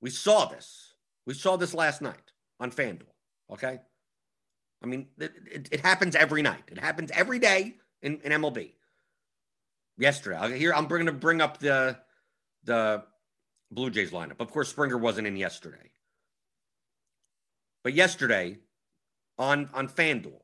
We 0.00 0.10
saw 0.10 0.46
this. 0.46 0.94
We 1.24 1.34
saw 1.34 1.56
this 1.56 1.72
last 1.72 2.02
night 2.02 2.32
on 2.58 2.72
FanDuel. 2.72 3.14
Okay. 3.52 3.78
I 4.82 4.86
mean, 4.86 5.06
it, 5.18 5.32
it, 5.46 5.68
it 5.70 5.80
happens 5.80 6.16
every 6.16 6.42
night. 6.42 6.64
It 6.66 6.78
happens 6.78 7.12
every 7.12 7.38
day 7.38 7.76
in, 8.02 8.18
in 8.24 8.32
MLB. 8.32 8.72
Yesterday, 9.96 10.58
here 10.58 10.74
I'm 10.74 10.86
going 10.86 11.06
to 11.06 11.12
bring 11.12 11.40
up 11.40 11.58
the 11.58 11.96
the 12.64 13.04
Blue 13.70 13.90
Jays 13.90 14.10
lineup. 14.10 14.40
Of 14.40 14.50
course, 14.50 14.68
Springer 14.68 14.98
wasn't 14.98 15.28
in 15.28 15.36
yesterday, 15.36 15.92
but 17.84 17.94
yesterday 17.94 18.58
on, 19.38 19.70
on 19.74 19.88
FanDuel. 19.88 20.40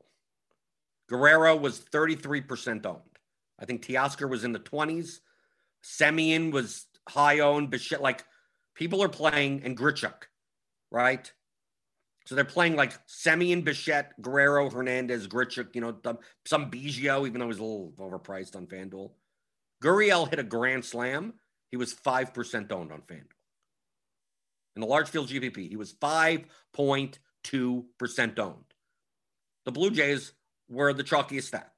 Guerrero 1.09 1.57
was 1.57 1.79
33% 1.79 2.85
owned. 2.85 3.01
I 3.59 3.65
think 3.65 3.85
Teoscar 3.85 4.29
was 4.29 4.45
in 4.45 4.53
the 4.53 4.59
20s. 4.59 5.19
Semien 5.83 6.51
was 6.51 6.85
high 7.09 7.39
owned, 7.39 7.71
but 7.71 7.81
shit, 7.81 8.01
like 8.01 8.23
people 8.75 9.03
are 9.03 9.09
playing 9.09 9.63
and 9.63 9.77
Grichuk, 9.77 10.27
right? 10.91 11.31
So 12.25 12.35
they're 12.35 12.45
playing 12.45 12.75
like 12.75 12.93
Semien, 13.07 13.63
Bichette, 13.63 14.21
Guerrero, 14.21 14.69
Hernandez, 14.69 15.27
Grichuk, 15.27 15.73
you 15.73 15.81
know, 15.81 15.97
some 16.45 16.69
Biggio, 16.69 17.25
even 17.27 17.39
though 17.39 17.47
he's 17.47 17.57
a 17.57 17.63
little 17.63 17.91
overpriced 17.97 18.55
on 18.55 18.67
FanDuel. 18.67 19.09
Gurriel 19.83 20.29
hit 20.29 20.37
a 20.37 20.43
grand 20.43 20.85
slam. 20.85 21.33
He 21.71 21.77
was 21.77 21.91
5% 21.93 22.71
owned 22.71 22.91
on 22.91 23.01
FanDuel. 23.01 23.33
In 24.75 24.81
the 24.81 24.87
large 24.87 25.09
field 25.09 25.29
GPP, 25.29 25.69
he 25.69 25.75
was 25.75 25.93
5.2% 25.93 28.39
owned. 28.39 28.73
The 29.65 29.71
Blue 29.71 29.91
Jays 29.91 30.33
were 30.69 30.93
the 30.93 31.03
chalkiest 31.03 31.43
stack. 31.43 31.71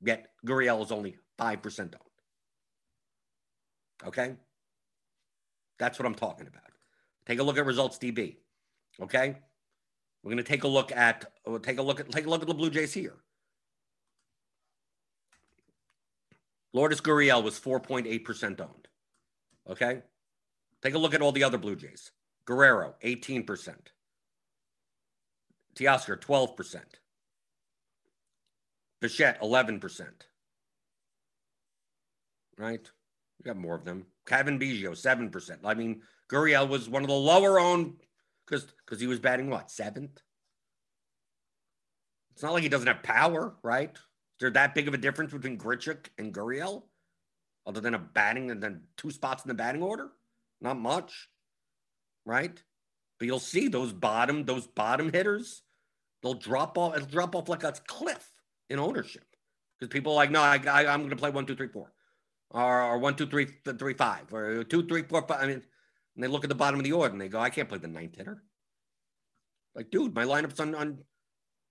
Yet 0.00 0.32
Gurriel 0.46 0.82
is 0.82 0.90
only 0.90 1.18
5% 1.38 1.80
owned. 1.80 1.94
Okay? 4.06 4.34
That's 5.78 5.98
what 5.98 6.06
I'm 6.06 6.14
talking 6.14 6.46
about. 6.46 6.62
Take 7.26 7.40
a 7.40 7.42
look 7.42 7.58
at 7.58 7.66
results 7.66 7.98
DB. 7.98 8.36
Okay? 9.00 9.36
We're 10.22 10.30
going 10.30 10.44
to 10.44 10.50
take 10.50 10.64
a 10.64 10.68
look 10.68 10.92
at 10.92 11.32
take 11.62 11.78
a 11.78 11.82
look 11.82 12.00
at 12.00 12.10
take 12.10 12.26
a 12.26 12.30
look 12.30 12.42
at 12.42 12.48
the 12.48 12.54
Blue 12.54 12.70
Jays 12.70 12.92
here. 12.92 13.16
Lourdes 16.72 17.00
Gurriel 17.00 17.42
was 17.42 17.58
4.8% 17.58 18.60
owned. 18.60 18.88
Okay? 19.68 20.02
Take 20.82 20.94
a 20.94 20.98
look 20.98 21.14
at 21.14 21.22
all 21.22 21.32
the 21.32 21.44
other 21.44 21.58
Blue 21.58 21.76
Jays. 21.76 22.10
Guerrero, 22.44 22.94
18%. 23.02 23.74
Teoscar, 25.74 26.20
12%. 26.20 26.80
Bichette, 29.00 29.40
11%. 29.40 30.06
Right? 32.58 32.90
We 33.38 33.44
got 33.44 33.56
more 33.56 33.74
of 33.74 33.84
them. 33.84 34.06
Cavan 34.26 34.58
Biggio, 34.58 34.90
7%. 34.90 35.58
I 35.64 35.74
mean, 35.74 36.02
Gurriel 36.30 36.68
was 36.68 36.88
one 36.88 37.02
of 37.02 37.08
the 37.08 37.14
lower 37.14 37.58
owned 37.60 37.94
because 38.46 38.66
because 38.84 39.00
he 39.00 39.06
was 39.06 39.20
batting 39.20 39.48
what, 39.48 39.70
seventh? 39.70 40.20
It's 42.32 42.42
not 42.42 42.52
like 42.52 42.62
he 42.62 42.68
doesn't 42.68 42.86
have 42.86 43.02
power, 43.02 43.56
right? 43.62 43.90
Is 43.90 44.40
there 44.40 44.50
that 44.50 44.74
big 44.74 44.88
of 44.88 44.94
a 44.94 44.98
difference 44.98 45.32
between 45.32 45.58
Grichuk 45.58 46.06
and 46.18 46.32
Gurriel? 46.32 46.84
Other 47.66 47.80
than 47.80 47.94
a 47.94 47.98
batting 47.98 48.50
and 48.50 48.62
then 48.62 48.82
two 48.96 49.10
spots 49.10 49.44
in 49.44 49.48
the 49.48 49.54
batting 49.54 49.82
order? 49.82 50.08
Not 50.60 50.78
much, 50.78 51.28
right? 52.24 52.62
But 53.18 53.26
you'll 53.26 53.40
see 53.40 53.68
those 53.68 53.92
bottom, 53.92 54.44
those 54.44 54.66
bottom 54.66 55.12
hitters, 55.12 55.62
They'll 56.22 56.34
drop 56.34 56.76
off. 56.76 56.96
It'll 56.96 57.08
drop 57.08 57.34
off 57.36 57.48
like 57.48 57.64
a 57.64 57.72
cliff 57.86 58.30
in 58.68 58.78
ownership 58.78 59.24
because 59.78 59.92
people 59.92 60.12
are 60.12 60.16
like, 60.16 60.30
no, 60.30 60.40
I, 60.40 60.60
I, 60.68 60.92
am 60.92 61.00
going 61.00 61.10
to 61.10 61.16
play 61.16 61.30
one, 61.30 61.46
two, 61.46 61.56
three, 61.56 61.68
four, 61.68 61.92
or, 62.50 62.82
or 62.82 62.98
one, 62.98 63.14
two, 63.14 63.26
three, 63.26 63.46
three, 63.78 63.94
five, 63.94 64.32
or 64.32 64.64
two, 64.64 64.86
three, 64.86 65.02
four, 65.02 65.22
five. 65.26 65.42
I 65.42 65.46
mean, 65.46 65.62
and 66.14 66.24
they 66.24 66.28
look 66.28 66.44
at 66.44 66.48
the 66.48 66.54
bottom 66.54 66.80
of 66.80 66.84
the 66.84 66.92
order 66.92 67.12
and 67.12 67.20
they 67.20 67.28
go, 67.28 67.38
I 67.38 67.50
can't 67.50 67.68
play 67.68 67.78
the 67.78 67.88
ninth 67.88 68.16
hitter. 68.16 68.42
Like, 69.74 69.90
dude, 69.90 70.14
my 70.14 70.24
lineup's 70.24 70.58
on 70.58 70.74
on 70.74 70.98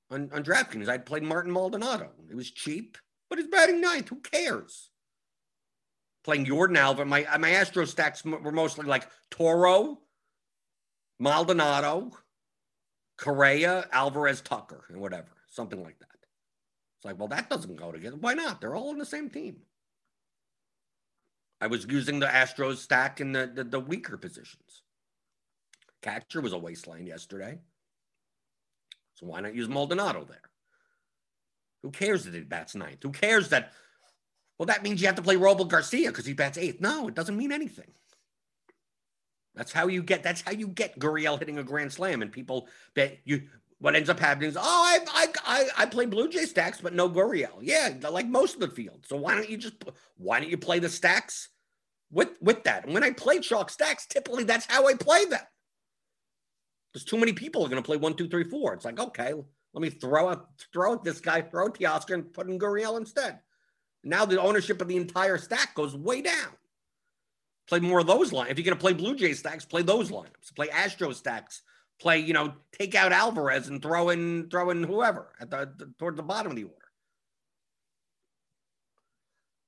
on, 0.10 0.30
on 0.32 0.44
DraftKings. 0.44 0.88
I 0.88 0.98
played 0.98 1.24
Martin 1.24 1.52
Maldonado. 1.52 2.12
It 2.30 2.36
was 2.36 2.50
cheap, 2.50 2.98
but 3.30 3.40
he's 3.40 3.50
batting 3.50 3.82
ninth. 3.82 4.08
Who 4.10 4.22
cares? 4.22 4.90
Playing 6.24 6.46
Yordan 6.46 6.78
Alvarez. 6.78 7.10
My 7.10 7.38
my 7.38 7.52
Astro 7.52 7.86
stacks 7.86 8.24
were 8.24 8.52
mostly 8.52 8.86
like 8.86 9.08
Toro, 9.32 10.00
Maldonado, 11.20 12.12
Correa, 13.18 13.88
Alvarez, 13.92 14.42
Tucker, 14.42 14.86
and 14.90 15.02
whatever, 15.02 15.30
something 15.50 15.84
like 15.84 16.00
that. 16.00 16.08
It's 16.98 17.06
like, 17.06 17.20
well, 17.20 17.28
that 17.28 17.50
doesn't 17.50 17.76
go 17.76 17.92
together. 17.92 18.18
Why 18.18 18.34
not? 18.34 18.62
They're 18.62 18.76
all 18.76 18.90
on 18.90 18.98
the 18.98 19.06
same 19.06 19.30
team. 19.30 19.58
I 21.60 21.68
was 21.68 21.86
using 21.90 22.20
the 22.20 22.28
Astros 22.28 22.78
stack 22.78 23.20
in 23.20 23.32
the, 23.32 23.52
the, 23.54 23.64
the 23.64 23.80
weaker 23.80 24.18
positions. 24.18 24.84
Catcher 26.02 26.42
was 26.42 26.54
a 26.54 26.58
wasteland 26.58 27.08
yesterday. 27.08 27.60
So 29.16 29.26
why 29.26 29.42
not 29.42 29.56
use 29.56 29.68
Maldonado 29.68 30.26
there? 30.26 30.42
Who 31.82 31.90
cares 31.92 32.26
that 32.26 32.34
he 32.34 32.42
bats 32.42 32.76
ninth? 32.76 33.02
Who 33.02 33.12
cares 33.12 33.50
that? 33.50 33.74
Well, 34.58 34.68
that 34.68 34.84
means 34.84 35.02
you 35.02 35.08
have 35.08 35.16
to 35.16 35.22
play 35.22 35.36
Robel 35.36 35.68
Garcia 35.68 36.10
because 36.10 36.26
he 36.26 36.34
bats 36.34 36.58
eighth. 36.58 36.82
No, 36.82 37.08
it 37.08 37.16
doesn't 37.16 37.38
mean 37.38 37.52
anything. 37.52 37.92
That's 39.56 39.72
how 39.72 39.88
you 39.88 40.04
get. 40.04 40.22
That's 40.22 40.42
how 40.42 40.52
you 40.52 40.68
get 40.68 41.00
Gurriel 41.00 41.40
hitting 41.40 41.58
a 41.58 41.64
grand 41.64 41.92
slam, 41.92 42.22
and 42.22 42.32
people 42.32 42.68
that 42.96 43.18
you. 43.26 43.44
What 43.80 43.96
ends 43.96 44.10
up 44.10 44.20
happening 44.20 44.50
is, 44.50 44.58
oh, 44.58 44.62
I 44.64 45.28
I 45.46 45.70
I, 45.78 45.86
play 45.86 46.08
Blue 46.08 46.30
Jay 46.30 46.46
stacks, 46.46 46.82
but 46.82 46.94
no 46.94 47.08
Gurriel. 47.08 47.60
Yeah, 47.62 47.94
like 48.10 48.28
most 48.28 48.56
of 48.56 48.60
the 48.60 48.70
field. 48.70 49.06
So 49.08 49.16
why 49.18 49.36
don't 49.36 49.50
you 49.50 49.58
just 49.58 49.76
why 50.18 50.40
don't 50.40 50.50
you 50.50 50.58
play 50.58 50.80
the 50.80 50.90
stacks 50.90 51.50
with 52.12 52.30
with 52.42 52.64
that. 52.64 52.86
And 52.86 52.94
when 52.94 53.04
I 53.04 53.12
play 53.12 53.40
chalk 53.40 53.70
stacks, 53.70 54.08
typically 54.08 54.44
that's 54.44 54.66
how 54.66 54.88
I 54.88 54.96
play 54.96 55.26
them. 55.26 55.42
There's 56.94 57.06
too 57.06 57.18
many 57.18 57.34
people 57.34 57.64
are 57.64 57.70
going 57.70 57.82
to 57.82 57.86
play 57.86 57.98
one, 57.98 58.16
two, 58.16 58.28
three, 58.28 58.46
four. 58.46 58.74
It's 58.74 58.86
like 58.86 59.00
okay, 59.00 59.34
let 59.74 59.82
me 59.82 59.90
throw 59.90 60.30
out 60.30 60.48
throw 60.74 60.94
out 60.94 61.04
this 61.04 61.20
guy, 61.20 61.42
throw 61.42 61.66
out 61.66 61.78
Teoscar, 61.78 62.16
and 62.16 62.34
put 62.34 62.50
in 62.50 62.58
Gurriel 62.58 62.98
instead. 62.98 63.40
Now 64.04 64.26
the 64.26 64.42
ownership 64.42 64.82
of 64.82 64.88
the 64.88 64.98
entire 64.98 65.38
stack 65.38 65.76
goes 65.76 65.96
way 65.96 66.22
down. 66.24 66.50
Play 67.68 67.82
more 67.82 68.00
of 68.00 68.08
those 68.08 68.32
lines. 68.32 68.50
If 68.50 68.58
you're 68.58 68.66
going 68.66 68.78
to 68.78 68.82
play 68.82 68.94
Blue 68.94 69.16
Jay 69.16 69.34
stacks, 69.34 69.66
play 69.66 69.82
those 69.82 70.10
lineups. 70.10 70.56
Play 70.56 70.70
Astro 70.70 71.12
stacks. 71.12 71.62
Play, 72.00 72.20
you 72.20 72.34
know, 72.34 72.54
take 72.72 72.94
out 72.94 73.12
Alvarez 73.12 73.70
and 73.70 73.82
throw 73.82 74.10
in 74.10 74.50
throw 74.50 74.70
in 74.70 74.84
whoever 74.84 75.34
at 75.40 75.50
the, 75.50 75.72
the 75.78 75.94
toward 75.98 76.16
the 76.16 76.24
bottom 76.24 76.52
of 76.52 76.56
the 76.56 76.64
order. 76.64 76.76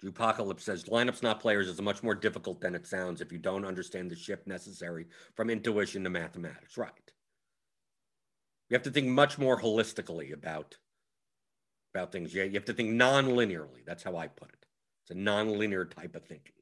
Apocalypse 0.08 0.64
says 0.64 0.86
lineups, 0.86 1.24
not 1.24 1.42
players, 1.42 1.68
is 1.68 1.82
much 1.82 2.04
more 2.04 2.16
difficult 2.16 2.62
than 2.62 2.74
it 2.74 2.88
sounds 2.88 3.20
if 3.20 3.32
you 3.32 3.38
don't 3.38 3.66
understand 3.66 4.10
the 4.10 4.16
shift 4.16 4.48
necessary 4.48 5.08
from 5.36 5.50
intuition 5.50 6.04
to 6.06 6.10
mathematics. 6.10 6.78
Right. 6.78 7.12
You 8.70 8.76
have 8.76 8.84
to 8.84 8.92
think 8.92 9.08
much 9.08 9.38
more 9.38 9.60
holistically 9.60 10.34
about 10.34 10.78
about 11.94 12.12
things. 12.12 12.34
You 12.34 12.50
have 12.52 12.66
to 12.66 12.74
think 12.74 12.92
non-linearly. 12.92 13.84
That's 13.86 14.04
how 14.04 14.16
I 14.16 14.28
put 14.28 14.50
it. 14.50 14.66
It's 15.04 15.12
a 15.12 15.20
non-linear 15.20 15.86
type 15.86 16.16
of 16.16 16.24
thinking. 16.24 16.54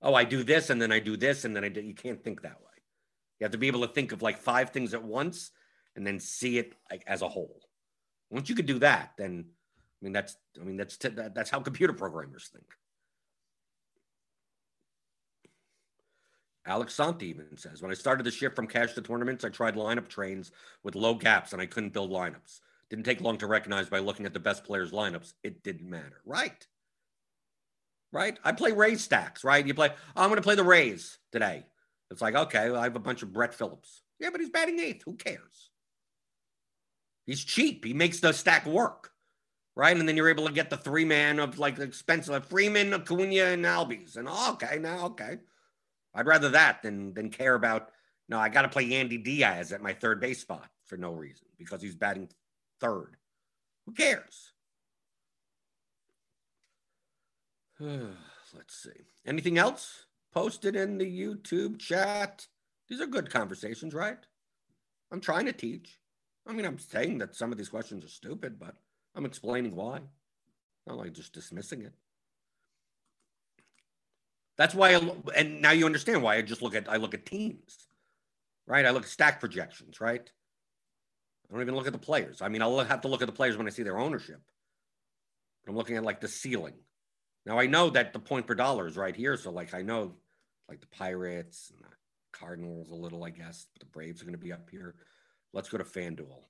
Oh, 0.00 0.14
I 0.14 0.24
do 0.24 0.44
this 0.44 0.70
and 0.70 0.80
then 0.80 0.92
I 0.92 1.00
do 1.00 1.16
this 1.16 1.44
and 1.44 1.54
then 1.54 1.64
I 1.64 1.68
do. 1.68 1.80
You 1.80 1.94
can't 1.94 2.22
think 2.22 2.42
that 2.42 2.60
way. 2.60 2.71
You 3.42 3.44
have 3.46 3.50
to 3.50 3.58
be 3.58 3.66
able 3.66 3.80
to 3.80 3.92
think 3.92 4.12
of 4.12 4.22
like 4.22 4.38
five 4.38 4.70
things 4.70 4.94
at 4.94 5.02
once 5.02 5.50
and 5.96 6.06
then 6.06 6.20
see 6.20 6.58
it 6.58 6.76
like 6.92 7.02
as 7.08 7.22
a 7.22 7.28
whole. 7.28 7.60
Once 8.30 8.48
you 8.48 8.54
could 8.54 8.66
do 8.66 8.78
that, 8.78 9.14
then 9.18 9.46
I 10.00 10.04
mean, 10.04 10.12
that's 10.12 10.36
I 10.60 10.62
mean 10.62 10.76
that's 10.76 10.96
t- 10.96 11.08
that's 11.08 11.50
how 11.50 11.58
computer 11.58 11.92
programmers 11.92 12.50
think. 12.52 12.66
Alex 16.64 16.94
Santi 16.94 17.30
even 17.30 17.56
says, 17.56 17.82
when 17.82 17.90
I 17.90 17.94
started 17.94 18.22
the 18.22 18.30
shift 18.30 18.54
from 18.54 18.68
cash 18.68 18.92
to 18.92 19.02
tournaments, 19.02 19.44
I 19.44 19.48
tried 19.48 19.74
lineup 19.74 20.06
trains 20.06 20.52
with 20.84 20.94
low 20.94 21.16
gaps 21.16 21.52
and 21.52 21.60
I 21.60 21.66
couldn't 21.66 21.92
build 21.92 22.12
lineups. 22.12 22.60
Didn't 22.90 23.06
take 23.06 23.20
long 23.20 23.38
to 23.38 23.48
recognize 23.48 23.88
by 23.88 23.98
looking 23.98 24.24
at 24.24 24.34
the 24.34 24.38
best 24.38 24.62
players' 24.62 24.92
lineups. 24.92 25.32
It 25.42 25.64
didn't 25.64 25.90
matter. 25.90 26.20
Right. 26.24 26.64
Right. 28.12 28.38
I 28.44 28.52
play 28.52 28.70
Rays 28.70 29.02
stacks, 29.02 29.42
right? 29.42 29.66
You 29.66 29.74
play, 29.74 29.90
oh, 30.14 30.22
I'm 30.22 30.28
going 30.28 30.36
to 30.36 30.42
play 30.42 30.54
the 30.54 30.62
Rays 30.62 31.18
today. 31.32 31.64
It's 32.12 32.22
like, 32.22 32.36
okay, 32.36 32.70
well, 32.70 32.80
I 32.80 32.84
have 32.84 32.96
a 32.96 33.00
bunch 33.00 33.22
of 33.22 33.32
Brett 33.32 33.54
Phillips. 33.54 34.02
Yeah, 34.20 34.30
but 34.30 34.40
he's 34.40 34.50
batting 34.50 34.78
eighth. 34.78 35.02
Who 35.04 35.14
cares? 35.14 35.70
He's 37.26 37.42
cheap. 37.42 37.84
He 37.84 37.94
makes 37.94 38.20
the 38.20 38.32
stack 38.32 38.66
work 38.66 39.12
right? 39.74 39.96
And 39.96 40.08
then 40.08 40.16
you're 40.16 40.28
able 40.28 40.46
to 40.46 40.52
get 40.52 40.70
the 40.70 40.76
three 40.76 41.04
man 41.04 41.38
of 41.38 41.58
like 41.58 41.78
expensive 41.78 42.32
like 42.32 42.44
Freeman, 42.44 42.92
Acuna, 42.94 43.44
and 43.44 43.64
Albies. 43.64 44.16
And 44.16 44.28
oh, 44.30 44.52
okay, 44.52 44.78
now 44.78 45.06
okay. 45.06 45.38
I'd 46.14 46.26
rather 46.26 46.50
that 46.50 46.82
than 46.82 47.14
than 47.14 47.30
care 47.30 47.54
about. 47.54 47.90
No, 48.28 48.38
I 48.38 48.48
got 48.48 48.62
to 48.62 48.68
play 48.68 48.88
Yandy 48.88 49.22
Diaz 49.22 49.72
at 49.72 49.82
my 49.82 49.92
third 49.92 50.20
base 50.20 50.40
spot 50.40 50.68
for 50.86 50.96
no 50.96 51.12
reason 51.12 51.46
because 51.58 51.82
he's 51.82 51.94
batting 51.94 52.28
third. 52.80 53.16
Who 53.86 53.92
cares? 53.92 54.52
Let's 57.80 58.76
see. 58.76 58.90
Anything 59.26 59.58
else 59.58 60.06
posted 60.32 60.76
in 60.76 60.98
the 60.98 61.04
YouTube 61.04 61.78
chat? 61.78 62.46
These 62.88 63.00
are 63.00 63.06
good 63.06 63.30
conversations, 63.30 63.94
right? 63.94 64.18
I'm 65.10 65.20
trying 65.20 65.46
to 65.46 65.52
teach. 65.52 65.98
I 66.46 66.52
mean, 66.52 66.66
I'm 66.66 66.78
saying 66.78 67.18
that 67.18 67.36
some 67.36 67.52
of 67.52 67.58
these 67.58 67.68
questions 67.68 68.04
are 68.04 68.08
stupid, 68.08 68.58
but 68.58 68.74
I'm 69.14 69.26
explaining 69.26 69.76
why. 69.76 70.00
Not 70.86 70.98
like 70.98 71.12
just 71.12 71.32
dismissing 71.32 71.82
it. 71.82 71.92
That's 74.56 74.74
why, 74.74 74.94
I, 74.94 75.00
and 75.36 75.62
now 75.62 75.70
you 75.70 75.86
understand 75.86 76.22
why 76.22 76.36
I 76.36 76.42
just 76.42 76.62
look 76.62 76.74
at 76.74 76.88
I 76.88 76.96
look 76.96 77.14
at 77.14 77.24
teams, 77.24 77.88
right? 78.66 78.84
I 78.84 78.90
look 78.90 79.04
at 79.04 79.08
stack 79.08 79.40
projections, 79.40 80.00
right? 80.00 80.30
I 81.48 81.52
don't 81.52 81.62
even 81.62 81.74
look 81.74 81.86
at 81.86 81.92
the 81.92 81.98
players. 81.98 82.42
I 82.42 82.48
mean, 82.48 82.62
I'll 82.62 82.78
have 82.80 83.02
to 83.02 83.08
look 83.08 83.22
at 83.22 83.26
the 83.26 83.32
players 83.32 83.56
when 83.56 83.66
I 83.66 83.70
see 83.70 83.82
their 83.82 83.98
ownership. 83.98 84.40
But 85.64 85.70
I'm 85.70 85.76
looking 85.76 85.96
at 85.96 86.04
like 86.04 86.20
the 86.20 86.28
ceiling. 86.28 86.74
Now 87.46 87.58
I 87.58 87.66
know 87.66 87.90
that 87.90 88.12
the 88.12 88.18
point 88.18 88.46
per 88.46 88.54
dollar 88.54 88.86
is 88.86 88.96
right 88.96 89.14
here, 89.14 89.36
so 89.36 89.50
like 89.50 89.74
I 89.74 89.82
know, 89.82 90.14
like 90.68 90.80
the 90.80 90.86
Pirates 90.86 91.70
and 91.74 91.84
the 91.84 91.94
Cardinals 92.32 92.90
a 92.90 92.94
little, 92.94 93.24
I 93.24 93.30
guess. 93.30 93.66
The 93.80 93.86
Braves 93.86 94.20
are 94.20 94.24
going 94.24 94.32
to 94.32 94.38
be 94.38 94.52
up 94.52 94.68
here. 94.70 94.94
Let's 95.52 95.68
go 95.68 95.78
to 95.78 95.84
FanDuel. 95.84 96.44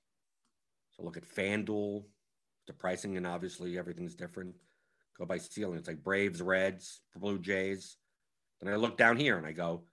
So 0.91 1.03
look 1.03 1.17
at 1.17 1.27
FanDuel 1.27 2.03
the 2.67 2.73
pricing, 2.73 3.17
and 3.17 3.27
obviously 3.27 3.77
everything's 3.77 4.15
different. 4.15 4.55
Go 5.17 5.25
by 5.25 5.37
ceiling. 5.37 5.77
It's 5.77 5.87
like 5.87 6.03
Braves, 6.03 6.41
Reds, 6.41 7.01
Blue 7.15 7.39
Jays. 7.39 7.97
Then 8.61 8.73
I 8.73 8.77
look 8.77 8.97
down 8.97 9.17
here 9.17 9.37
and 9.37 9.45
I 9.45 9.51
go, 9.51 9.83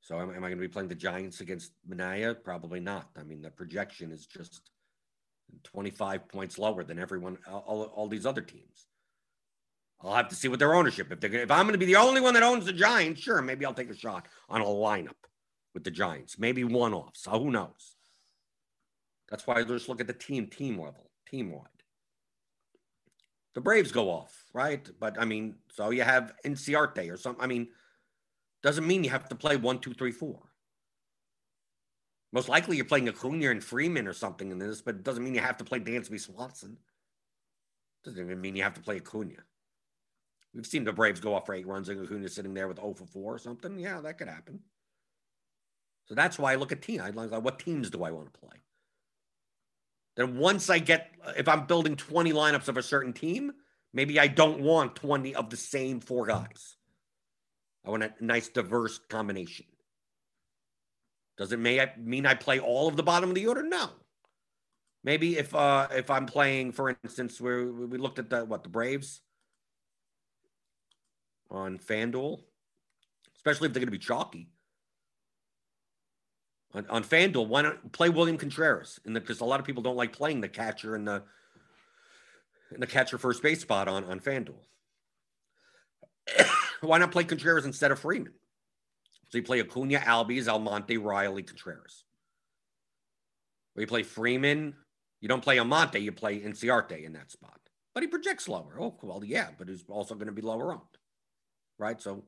so 0.00 0.18
am, 0.18 0.30
am 0.30 0.36
I 0.44 0.48
going 0.48 0.52
to 0.52 0.56
be 0.56 0.68
playing 0.68 0.88
the 0.88 0.94
Giants 0.94 1.40
against 1.40 1.72
Manaea? 1.88 2.42
Probably 2.42 2.80
not. 2.80 3.08
I 3.18 3.22
mean, 3.22 3.42
the 3.42 3.50
projection 3.50 4.12
is 4.12 4.26
just 4.26 4.70
25 5.64 6.28
points 6.28 6.58
lower 6.58 6.84
than 6.84 6.98
everyone, 6.98 7.38
all, 7.48 7.90
all 7.94 8.08
these 8.08 8.26
other 8.26 8.40
teams. 8.40 8.86
I'll 10.02 10.14
have 10.14 10.28
to 10.28 10.34
see 10.34 10.48
what 10.48 10.58
their 10.58 10.74
ownership. 10.74 11.12
If 11.12 11.20
they're 11.20 11.32
if 11.32 11.50
I'm 11.50 11.64
going 11.64 11.72
to 11.72 11.78
be 11.78 11.86
the 11.86 11.96
only 11.96 12.20
one 12.20 12.34
that 12.34 12.42
owns 12.42 12.64
the 12.66 12.72
Giants, 12.72 13.20
sure, 13.20 13.42
maybe 13.42 13.66
I'll 13.66 13.74
take 13.74 13.90
a 13.90 13.96
shot 13.96 14.26
on 14.48 14.60
a 14.60 14.64
lineup 14.64 15.10
with 15.74 15.84
the 15.84 15.90
Giants. 15.90 16.38
Maybe 16.38 16.64
one 16.64 16.94
off. 16.94 17.16
So 17.16 17.32
who 17.32 17.50
knows? 17.50 17.96
That's 19.28 19.46
why 19.46 19.62
just 19.62 19.88
look 19.88 20.00
at 20.00 20.06
the 20.06 20.12
team, 20.12 20.46
team 20.46 20.78
level, 20.78 21.10
team 21.28 21.52
wide 21.52 21.68
the 23.54 23.60
Braves 23.60 23.92
go 23.92 24.10
off, 24.10 24.44
right? 24.52 24.88
But 24.98 25.20
I 25.20 25.24
mean, 25.24 25.56
so 25.70 25.90
you 25.90 26.02
have 26.02 26.32
Inciarte 26.44 27.12
or 27.12 27.16
something. 27.16 27.42
I 27.42 27.46
mean, 27.46 27.68
doesn't 28.62 28.86
mean 28.86 29.04
you 29.04 29.10
have 29.10 29.28
to 29.28 29.34
play 29.34 29.56
one, 29.56 29.78
two, 29.78 29.94
three, 29.94 30.12
four. 30.12 30.40
Most 32.32 32.48
likely 32.48 32.76
you're 32.76 32.84
playing 32.84 33.08
Acuna 33.08 33.50
and 33.50 33.62
Freeman 33.62 34.06
or 34.06 34.12
something 34.12 34.52
in 34.52 34.58
this, 34.58 34.82
but 34.82 34.96
it 34.96 35.02
doesn't 35.02 35.24
mean 35.24 35.34
you 35.34 35.40
have 35.40 35.56
to 35.56 35.64
play 35.64 35.80
Dansby 35.80 36.20
Swanson. 36.20 36.76
Doesn't 38.04 38.24
even 38.24 38.40
mean 38.40 38.54
you 38.54 38.62
have 38.62 38.74
to 38.74 38.80
play 38.80 38.96
Acuna. 38.96 39.34
We've 40.54 40.66
seen 40.66 40.84
the 40.84 40.92
Braves 40.92 41.20
go 41.20 41.34
off 41.34 41.46
for 41.46 41.54
eight 41.54 41.66
runs 41.66 41.88
and 41.88 42.04
Acuna 42.04 42.28
sitting 42.28 42.54
there 42.54 42.66
with 42.66 42.78
0 42.78 42.94
for 42.94 43.06
4 43.06 43.34
or 43.34 43.38
something. 43.38 43.78
Yeah, 43.78 44.00
that 44.00 44.18
could 44.18 44.28
happen. 44.28 44.60
So 46.06 46.14
that's 46.14 46.38
why 46.38 46.52
I 46.52 46.56
look 46.56 46.72
at 46.72 46.82
team. 46.82 47.00
I 47.00 47.10
like 47.10 47.30
what 47.30 47.60
teams 47.60 47.88
do 47.88 48.02
I 48.02 48.10
want 48.10 48.32
to 48.32 48.40
play? 48.40 48.56
Then 50.16 50.38
once 50.38 50.68
I 50.68 50.80
get, 50.80 51.12
if 51.36 51.46
I'm 51.46 51.66
building 51.66 51.94
20 51.94 52.32
lineups 52.32 52.66
of 52.66 52.76
a 52.76 52.82
certain 52.82 53.12
team, 53.12 53.52
maybe 53.92 54.18
I 54.18 54.26
don't 54.26 54.60
want 54.60 54.96
20 54.96 55.36
of 55.36 55.50
the 55.50 55.56
same 55.56 56.00
four 56.00 56.26
guys. 56.26 56.76
I 57.86 57.90
want 57.90 58.02
a 58.02 58.12
nice 58.20 58.48
diverse 58.48 58.98
combination. 59.08 59.66
Does 61.38 61.52
it 61.52 61.58
may 61.58 61.86
mean 61.96 62.26
I 62.26 62.34
play 62.34 62.58
all 62.58 62.88
of 62.88 62.96
the 62.96 63.02
bottom 63.02 63.30
of 63.30 63.34
the 63.34 63.46
order? 63.46 63.62
No. 63.62 63.88
Maybe 65.02 65.38
if 65.38 65.54
uh 65.54 65.88
if 65.90 66.10
I'm 66.10 66.26
playing, 66.26 66.72
for 66.72 66.94
instance, 67.02 67.40
where 67.40 67.66
we 67.66 67.96
looked 67.96 68.18
at 68.18 68.28
the 68.28 68.44
what 68.44 68.62
the 68.62 68.68
Braves 68.68 69.22
on 71.50 71.78
FanDuel, 71.78 72.40
especially 73.36 73.66
if 73.66 73.72
they're 73.72 73.80
gonna 73.80 73.90
be 73.90 73.98
chalky 73.98 74.48
on, 76.74 76.86
on 76.88 77.04
FanDuel, 77.04 77.48
why 77.48 77.62
not 77.62 77.92
play 77.92 78.08
William 78.08 78.38
Contreras? 78.38 79.00
Because 79.04 79.40
a 79.40 79.44
lot 79.44 79.60
of 79.60 79.66
people 79.66 79.82
don't 79.82 79.96
like 79.96 80.12
playing 80.12 80.40
the 80.40 80.48
catcher 80.48 80.94
in 80.94 81.04
the 81.04 81.22
in 82.72 82.80
the 82.80 82.86
catcher 82.86 83.18
first 83.18 83.42
base 83.42 83.60
spot 83.60 83.88
on, 83.88 84.04
on 84.04 84.20
FanDuel. 84.20 84.54
why 86.80 86.98
not 86.98 87.10
play 87.10 87.24
Contreras 87.24 87.64
instead 87.64 87.90
of 87.90 87.98
Freeman? 87.98 88.32
So 89.28 89.38
you 89.38 89.44
play 89.44 89.60
Acuna, 89.60 89.98
Albies, 89.98 90.46
Almonte, 90.46 90.96
Riley, 90.96 91.42
Contreras. 91.42 92.04
Or 93.74 93.80
you 93.80 93.88
play 93.88 94.04
Freeman. 94.04 94.76
You 95.20 95.28
don't 95.28 95.42
play 95.42 95.58
Almonte, 95.58 95.98
you 95.98 96.12
play 96.12 96.40
Inciarte 96.40 97.04
in 97.04 97.12
that 97.14 97.30
spot. 97.30 97.58
But 97.92 98.04
he 98.04 98.06
projects 98.08 98.48
lower. 98.48 98.80
Oh, 98.80 98.96
well, 99.02 99.22
yeah, 99.24 99.48
but 99.58 99.68
he's 99.68 99.84
also 99.88 100.14
going 100.14 100.26
to 100.26 100.32
be 100.32 100.42
lower 100.42 100.72
owned. 100.72 100.80
Right? 101.80 102.00
So, 102.00 102.22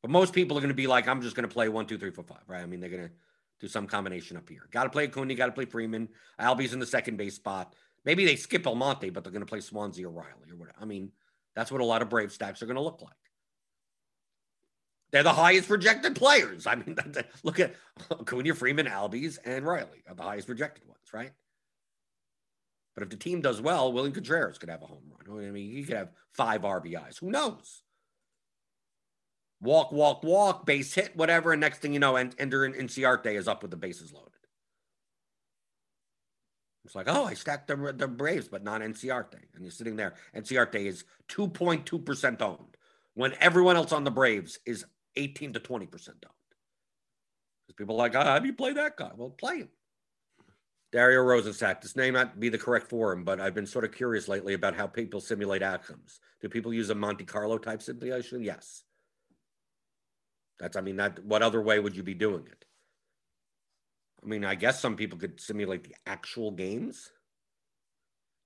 but 0.00 0.10
most 0.10 0.32
people 0.32 0.56
are 0.56 0.60
going 0.60 0.68
to 0.68 0.74
be 0.74 0.86
like, 0.86 1.08
I'm 1.08 1.20
just 1.20 1.36
going 1.36 1.46
to 1.48 1.52
play 1.52 1.68
one, 1.68 1.86
two, 1.86 1.98
three, 1.98 2.12
four, 2.12 2.24
five. 2.24 2.38
Right? 2.46 2.62
I 2.62 2.66
mean, 2.66 2.80
they're 2.80 2.88
going 2.88 3.08
to 3.08 3.10
do 3.60 3.68
some 3.68 3.86
combination 3.86 4.36
up 4.36 4.48
here. 4.48 4.68
Got 4.70 4.84
to 4.84 4.90
play 4.90 5.04
Acuna, 5.04 5.34
got 5.34 5.46
to 5.46 5.52
play 5.52 5.66
Freeman. 5.66 6.08
Albies 6.40 6.72
in 6.72 6.78
the 6.78 6.86
second 6.86 7.16
base 7.16 7.34
spot. 7.34 7.74
Maybe 8.04 8.24
they 8.24 8.36
skip 8.36 8.66
Almonte, 8.66 9.10
but 9.10 9.24
they're 9.24 9.32
going 9.32 9.44
to 9.44 9.50
play 9.50 9.60
Swanson 9.60 10.04
or 10.06 10.10
Riley 10.10 10.50
or 10.50 10.56
whatever. 10.56 10.78
I 10.80 10.86
mean, 10.86 11.10
that's 11.54 11.70
what 11.70 11.82
a 11.82 11.84
lot 11.84 12.00
of 12.00 12.08
Brave 12.08 12.32
stacks 12.32 12.62
are 12.62 12.66
going 12.66 12.76
to 12.76 12.82
look 12.82 13.02
like. 13.02 13.12
They're 15.10 15.24
the 15.24 15.32
highest 15.32 15.68
projected 15.68 16.14
players. 16.14 16.66
I 16.66 16.76
mean, 16.76 16.96
look 17.42 17.58
at 17.58 17.74
Acuna, 18.10 18.54
Freeman, 18.54 18.86
Albies, 18.86 19.38
and 19.44 19.66
Riley 19.66 20.04
are 20.08 20.14
the 20.14 20.22
highest 20.22 20.46
projected 20.46 20.86
ones, 20.86 21.12
right? 21.12 21.32
But 22.94 23.02
if 23.02 23.10
the 23.10 23.16
team 23.16 23.40
does 23.40 23.60
well, 23.60 23.92
William 23.92 24.14
Contreras 24.14 24.58
could 24.58 24.70
have 24.70 24.82
a 24.82 24.86
home 24.86 25.02
run. 25.26 25.46
I 25.46 25.50
mean, 25.50 25.72
he 25.72 25.82
could 25.82 25.96
have 25.96 26.12
five 26.34 26.62
RBIs. 26.62 27.18
Who 27.18 27.30
knows? 27.30 27.82
Walk, 29.60 29.92
walk, 29.92 30.22
walk, 30.22 30.66
base 30.66 30.94
hit, 30.94 31.16
whatever. 31.16 31.52
And 31.52 31.60
next 31.60 31.78
thing 31.78 31.92
you 31.92 31.98
know, 31.98 32.16
and 32.16 32.34
Ender 32.38 32.64
and 32.64 32.74
Inciarte 32.74 33.34
is 33.34 33.48
up 33.48 33.62
with 33.62 33.70
the 33.70 33.76
bases 33.76 34.12
loaded. 34.12 34.32
It's 36.84 36.94
like, 36.94 37.08
oh, 37.08 37.24
I 37.24 37.34
stacked 37.34 37.68
the, 37.68 37.94
the 37.96 38.08
Braves, 38.08 38.48
but 38.48 38.64
not 38.64 38.80
Inciarte. 38.80 39.38
And 39.54 39.62
you're 39.62 39.70
sitting 39.70 39.96
there. 39.96 40.14
Inciarte 40.34 40.86
is 40.86 41.04
2.2% 41.28 42.42
owned. 42.42 42.76
when 43.14 43.34
everyone 43.38 43.76
else 43.76 43.92
on 43.92 44.04
the 44.04 44.10
Braves 44.10 44.58
is 44.64 44.84
18 45.16 45.52
to 45.52 45.60
20% 45.60 45.72
owned. 45.78 45.90
Because 47.66 47.76
people 47.76 47.96
are 47.96 47.98
like, 47.98 48.14
oh, 48.14 48.22
how 48.22 48.38
do 48.38 48.46
you 48.46 48.54
play 48.54 48.72
that 48.72 48.96
guy? 48.96 49.10
Well, 49.14 49.30
play 49.30 49.58
him. 49.58 49.68
Dario 50.90 51.20
Rosensack, 51.20 51.82
this 51.82 51.94
may 51.94 52.10
not 52.10 52.40
be 52.40 52.48
the 52.48 52.58
correct 52.58 52.88
forum, 52.88 53.22
but 53.22 53.40
I've 53.40 53.54
been 53.54 53.66
sort 53.66 53.84
of 53.84 53.92
curious 53.92 54.26
lately 54.26 54.54
about 54.54 54.74
how 54.74 54.88
people 54.88 55.20
simulate 55.20 55.62
outcomes. 55.62 56.18
Do 56.40 56.48
people 56.48 56.74
use 56.74 56.90
a 56.90 56.94
Monte 56.96 57.24
Carlo 57.24 57.58
type 57.58 57.82
simulation? 57.82 58.42
Yes. 58.42 58.82
That's, 60.60 60.76
I 60.76 60.82
mean, 60.82 60.96
that 60.96 61.24
what 61.24 61.42
other 61.42 61.60
way 61.60 61.80
would 61.80 61.96
you 61.96 62.02
be 62.02 62.14
doing 62.14 62.46
it? 62.46 62.64
I 64.22 64.26
mean, 64.26 64.44
I 64.44 64.54
guess 64.54 64.80
some 64.80 64.94
people 64.94 65.18
could 65.18 65.40
simulate 65.40 65.84
the 65.84 65.94
actual 66.06 66.50
games. 66.50 67.10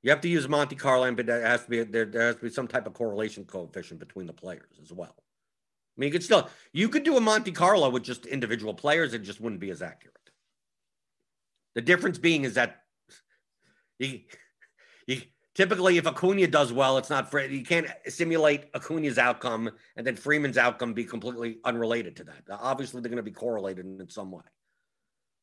You 0.02 0.10
have 0.10 0.20
to 0.20 0.28
use 0.28 0.48
Monte 0.48 0.76
Carlo, 0.76 1.12
but 1.12 1.26
there 1.26 1.44
has 1.44 1.64
to 1.64 1.70
be 1.70 1.82
there, 1.82 2.04
there 2.04 2.26
has 2.28 2.36
to 2.36 2.42
be 2.42 2.50
some 2.50 2.68
type 2.68 2.86
of 2.86 2.94
correlation 2.94 3.44
coefficient 3.44 3.98
between 3.98 4.26
the 4.26 4.32
players 4.32 4.78
as 4.80 4.92
well. 4.92 5.16
I 5.16 6.00
mean, 6.00 6.08
you 6.08 6.12
could 6.12 6.22
still 6.22 6.48
you 6.72 6.88
could 6.88 7.02
do 7.02 7.16
a 7.16 7.20
Monte 7.20 7.52
Carlo 7.52 7.88
with 7.90 8.04
just 8.04 8.26
individual 8.26 8.74
players; 8.74 9.14
it 9.14 9.22
just 9.22 9.40
wouldn't 9.40 9.60
be 9.60 9.70
as 9.70 9.82
accurate. 9.82 10.14
The 11.74 11.82
difference 11.82 12.18
being 12.18 12.44
is 12.44 12.54
that 12.54 12.82
you, 13.98 14.20
typically 15.54 15.96
if 15.98 16.06
Acuna 16.06 16.46
does 16.46 16.72
well, 16.72 16.98
it's 16.98 17.10
not 17.10 17.32
you 17.50 17.62
can't 17.62 17.86
simulate 18.08 18.66
Acuna's 18.74 19.18
outcome 19.18 19.70
and 19.96 20.06
then 20.06 20.16
Freeman's 20.16 20.58
outcome 20.58 20.92
be 20.92 21.04
completely 21.04 21.58
unrelated 21.64 22.16
to 22.16 22.24
that. 22.24 22.42
Obviously, 22.50 23.00
they're 23.00 23.10
going 23.10 23.16
to 23.16 23.22
be 23.22 23.30
correlated 23.30 23.86
in 23.86 24.08
some 24.08 24.30
way. 24.30 24.42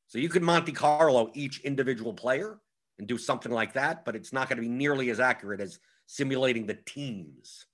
So 0.07 0.17
you 0.17 0.29
could 0.29 0.43
Monte 0.43 0.73
Carlo 0.73 1.31
each 1.33 1.61
individual 1.61 2.13
player 2.13 2.59
and 2.99 3.07
do 3.07 3.17
something 3.17 3.51
like 3.51 3.73
that, 3.73 4.03
but 4.03 4.15
it's 4.15 4.33
not 4.33 4.49
going 4.49 4.57
to 4.57 4.61
be 4.61 4.69
nearly 4.69 5.09
as 5.09 5.19
accurate 5.19 5.61
as 5.61 5.79
simulating 6.05 6.65
the 6.65 6.77
teams. 6.85 7.65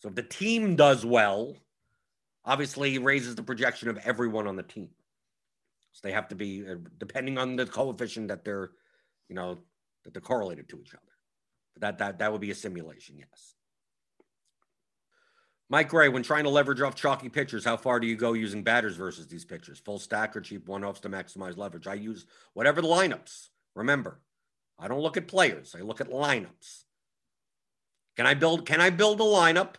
So 0.00 0.08
if 0.08 0.14
the 0.14 0.22
team 0.22 0.76
does 0.76 1.06
well, 1.06 1.56
obviously 2.44 2.98
raises 2.98 3.34
the 3.34 3.42
projection 3.42 3.88
of 3.88 3.96
everyone 4.04 4.46
on 4.46 4.56
the 4.56 4.62
team. 4.62 4.90
So 5.92 6.00
they 6.02 6.12
have 6.12 6.28
to 6.28 6.34
be 6.34 6.66
uh, 6.68 6.74
depending 6.98 7.38
on 7.38 7.56
the 7.56 7.64
coefficient 7.64 8.28
that 8.28 8.44
they're, 8.44 8.72
you 9.28 9.34
know, 9.34 9.58
that 10.04 10.12
they're 10.12 10.20
correlated 10.20 10.68
to 10.68 10.78
each 10.78 10.92
other. 10.92 11.13
That 11.80 11.98
that 11.98 12.18
that 12.18 12.32
would 12.32 12.40
be 12.40 12.50
a 12.50 12.54
simulation, 12.54 13.16
yes. 13.18 13.54
Mike 15.70 15.88
Gray, 15.88 16.08
when 16.08 16.22
trying 16.22 16.44
to 16.44 16.50
leverage 16.50 16.82
off 16.82 16.94
chalky 16.94 17.28
pitchers, 17.28 17.64
how 17.64 17.76
far 17.76 17.98
do 17.98 18.06
you 18.06 18.16
go 18.16 18.34
using 18.34 18.62
batters 18.62 18.96
versus 18.96 19.26
these 19.26 19.44
pitchers? 19.44 19.80
Full 19.80 19.98
stack 19.98 20.36
or 20.36 20.40
cheap 20.40 20.68
one 20.68 20.84
offs 20.84 21.00
to 21.00 21.08
maximize 21.08 21.56
leverage? 21.56 21.86
I 21.86 21.94
use 21.94 22.26
whatever 22.52 22.82
the 22.82 22.88
lineups. 22.88 23.48
Remember, 23.74 24.20
I 24.78 24.88
don't 24.88 25.00
look 25.00 25.16
at 25.16 25.26
players. 25.26 25.74
I 25.76 25.80
look 25.80 26.00
at 26.00 26.10
lineups. 26.10 26.84
Can 28.16 28.26
I 28.26 28.34
build 28.34 28.66
can 28.66 28.80
I 28.80 28.90
build 28.90 29.20
a 29.20 29.24
lineup 29.24 29.74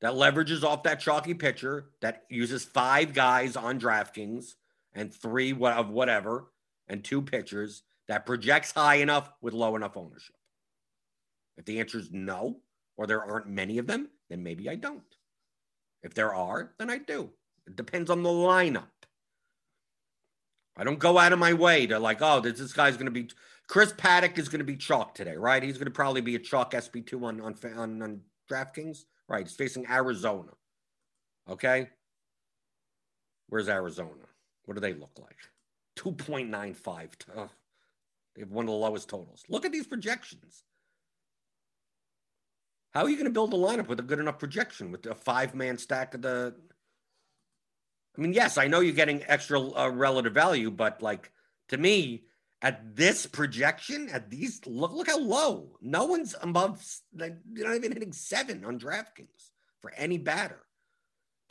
that 0.00 0.12
leverages 0.12 0.64
off 0.64 0.82
that 0.82 1.00
chalky 1.00 1.32
pitcher 1.32 1.86
that 2.02 2.24
uses 2.28 2.64
five 2.64 3.14
guys 3.14 3.56
on 3.56 3.80
DraftKings 3.80 4.54
and 4.92 5.14
three 5.14 5.52
of 5.52 5.88
whatever 5.88 6.50
and 6.88 7.02
two 7.02 7.22
pitchers 7.22 7.82
that 8.08 8.26
projects 8.26 8.72
high 8.72 8.96
enough 8.96 9.30
with 9.40 9.54
low 9.54 9.76
enough 9.76 9.96
ownership? 9.96 10.36
If 11.56 11.64
the 11.64 11.80
answer 11.80 11.98
is 11.98 12.10
no, 12.10 12.60
or 12.96 13.06
there 13.06 13.24
aren't 13.24 13.48
many 13.48 13.78
of 13.78 13.86
them, 13.86 14.08
then 14.28 14.42
maybe 14.42 14.68
I 14.68 14.74
don't. 14.74 15.02
If 16.02 16.14
there 16.14 16.34
are, 16.34 16.72
then 16.78 16.90
I 16.90 16.98
do. 16.98 17.30
It 17.66 17.76
depends 17.76 18.10
on 18.10 18.22
the 18.22 18.30
lineup. 18.30 18.88
I 20.76 20.84
don't 20.84 20.98
go 20.98 21.18
out 21.18 21.32
of 21.32 21.38
my 21.38 21.52
way 21.52 21.86
to 21.86 21.98
like, 21.98 22.18
oh, 22.20 22.40
this, 22.40 22.58
this 22.58 22.72
guy's 22.72 22.96
going 22.96 23.06
to 23.06 23.12
be 23.12 23.28
Chris 23.68 23.92
Paddack 23.92 24.38
is 24.38 24.48
going 24.48 24.58
to 24.58 24.64
be 24.64 24.76
chalk 24.76 25.14
today, 25.14 25.36
right? 25.36 25.62
He's 25.62 25.78
going 25.78 25.86
to 25.86 25.90
probably 25.90 26.20
be 26.20 26.34
a 26.34 26.38
chalk 26.38 26.74
SP 26.76 27.00
two 27.06 27.24
on 27.24 27.40
on 27.40 27.56
on, 27.76 28.02
on 28.02 28.20
DraftKings, 28.50 29.04
right? 29.28 29.46
He's 29.46 29.56
facing 29.56 29.86
Arizona. 29.88 30.50
Okay, 31.48 31.88
where's 33.48 33.68
Arizona? 33.68 34.10
What 34.64 34.74
do 34.74 34.80
they 34.80 34.94
look 34.94 35.18
like? 35.18 35.36
Two 35.96 36.12
point 36.12 36.50
nine 36.50 36.74
five. 36.74 37.16
They 38.34 38.40
have 38.40 38.50
one 38.50 38.64
of 38.64 38.70
the 38.70 38.76
lowest 38.76 39.08
totals. 39.08 39.44
Look 39.48 39.64
at 39.64 39.72
these 39.72 39.86
projections. 39.86 40.64
How 42.94 43.02
are 43.02 43.10
you 43.10 43.16
going 43.16 43.26
to 43.26 43.32
build 43.32 43.52
a 43.52 43.56
lineup 43.56 43.88
with 43.88 43.98
a 43.98 44.04
good 44.04 44.20
enough 44.20 44.38
projection 44.38 44.92
with 44.92 45.04
a 45.06 45.16
five 45.16 45.54
man 45.54 45.78
stack 45.78 46.14
of 46.14 46.22
the 46.22 46.54
I 48.16 48.20
mean, 48.20 48.32
yes, 48.32 48.58
I 48.58 48.68
know 48.68 48.78
you're 48.78 48.94
getting 48.94 49.24
extra 49.26 49.60
uh, 49.60 49.88
relative 49.88 50.32
value, 50.32 50.70
but 50.70 51.02
like 51.02 51.32
to 51.68 51.76
me, 51.76 52.24
at 52.62 52.94
this 52.94 53.26
projection, 53.26 54.08
at 54.10 54.30
these 54.30 54.60
look 54.64 54.92
look 54.92 55.08
how 55.08 55.18
low. 55.18 55.76
No 55.82 56.04
one's 56.04 56.34
above. 56.40 56.82
Like, 57.14 57.36
you're 57.52 57.66
not 57.66 57.76
even 57.76 57.92
hitting 57.92 58.12
seven 58.12 58.64
on 58.64 58.78
DraftKings 58.78 59.50
for 59.80 59.92
any 59.96 60.16
batter. 60.16 60.60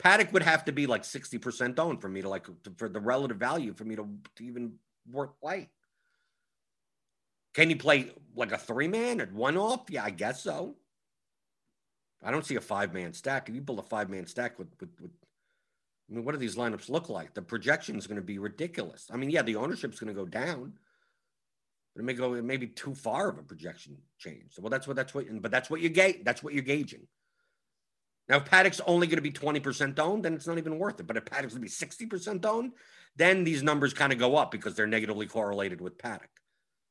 Paddack 0.02 0.32
would 0.32 0.42
have 0.42 0.64
to 0.64 0.72
be 0.72 0.86
like 0.86 1.04
sixty 1.04 1.38
percent 1.38 1.78
owned 1.78 2.00
for 2.00 2.08
me 2.08 2.22
to 2.22 2.28
like 2.28 2.46
to, 2.46 2.72
for 2.78 2.88
the 2.88 3.00
relative 3.00 3.36
value 3.36 3.74
for 3.74 3.84
me 3.84 3.96
to, 3.96 4.08
to 4.36 4.44
even 4.44 4.72
worth 5.08 5.38
play. 5.40 5.68
Can 7.52 7.70
you 7.70 7.76
play 7.76 8.10
like 8.34 8.50
a 8.50 8.58
three 8.58 8.88
man 8.88 9.20
at 9.20 9.32
one 9.32 9.56
off? 9.56 9.84
Yeah, 9.90 10.04
I 10.04 10.10
guess 10.10 10.42
so. 10.42 10.74
I 12.24 12.30
don't 12.30 12.46
see 12.46 12.56
a 12.56 12.60
five 12.60 12.94
man 12.94 13.12
stack. 13.12 13.48
If 13.48 13.54
you 13.54 13.60
build 13.60 13.78
a 13.78 13.82
five 13.82 14.08
man 14.08 14.26
stack 14.26 14.58
with, 14.58 14.68
with, 14.80 14.90
with 15.00 15.10
I 16.10 16.14
mean, 16.14 16.24
what 16.24 16.32
do 16.32 16.38
these 16.38 16.56
lineups 16.56 16.88
look 16.88 17.08
like? 17.08 17.34
The 17.34 17.42
projection 17.42 17.96
is 17.96 18.06
going 18.06 18.16
to 18.16 18.22
be 18.22 18.38
ridiculous. 18.38 19.08
I 19.12 19.16
mean, 19.16 19.30
yeah, 19.30 19.42
the 19.42 19.56
ownership's 19.56 20.00
going 20.00 20.14
to 20.14 20.20
go 20.20 20.26
down, 20.26 20.74
but 21.94 22.00
it 22.00 22.04
may 22.04 22.12
go, 22.14 22.34
it 22.34 22.44
may 22.44 22.56
be 22.56 22.66
too 22.66 22.94
far 22.94 23.28
of 23.28 23.38
a 23.38 23.42
projection 23.42 23.96
change. 24.18 24.52
So, 24.52 24.62
well, 24.62 24.70
that's 24.70 24.86
what, 24.86 24.96
that's 24.96 25.14
what, 25.14 25.26
but 25.40 25.50
that's 25.50 25.70
what 25.70 25.80
you 25.80 25.88
gauge. 25.88 26.20
That's 26.24 26.42
what 26.42 26.52
you're 26.52 26.62
gauging. 26.62 27.06
Now, 28.28 28.36
if 28.36 28.46
Paddack's 28.46 28.80
only 28.86 29.06
going 29.06 29.16
to 29.16 29.22
be 29.22 29.32
20% 29.32 29.98
owned, 29.98 30.24
then 30.24 30.34
it's 30.34 30.46
not 30.46 30.58
even 30.58 30.78
worth 30.78 30.98
it. 31.00 31.06
But 31.06 31.18
if 31.18 31.24
Paddack's 31.24 31.54
going 31.54 31.68
to 31.68 32.06
be 32.06 32.16
60% 32.16 32.44
owned, 32.44 32.72
then 33.16 33.44
these 33.44 33.62
numbers 33.62 33.92
kind 33.92 34.12
of 34.12 34.18
go 34.18 34.36
up 34.36 34.50
because 34.50 34.74
they're 34.74 34.86
negatively 34.86 35.26
correlated 35.26 35.80
with 35.80 35.98
Paddack. 35.98 36.32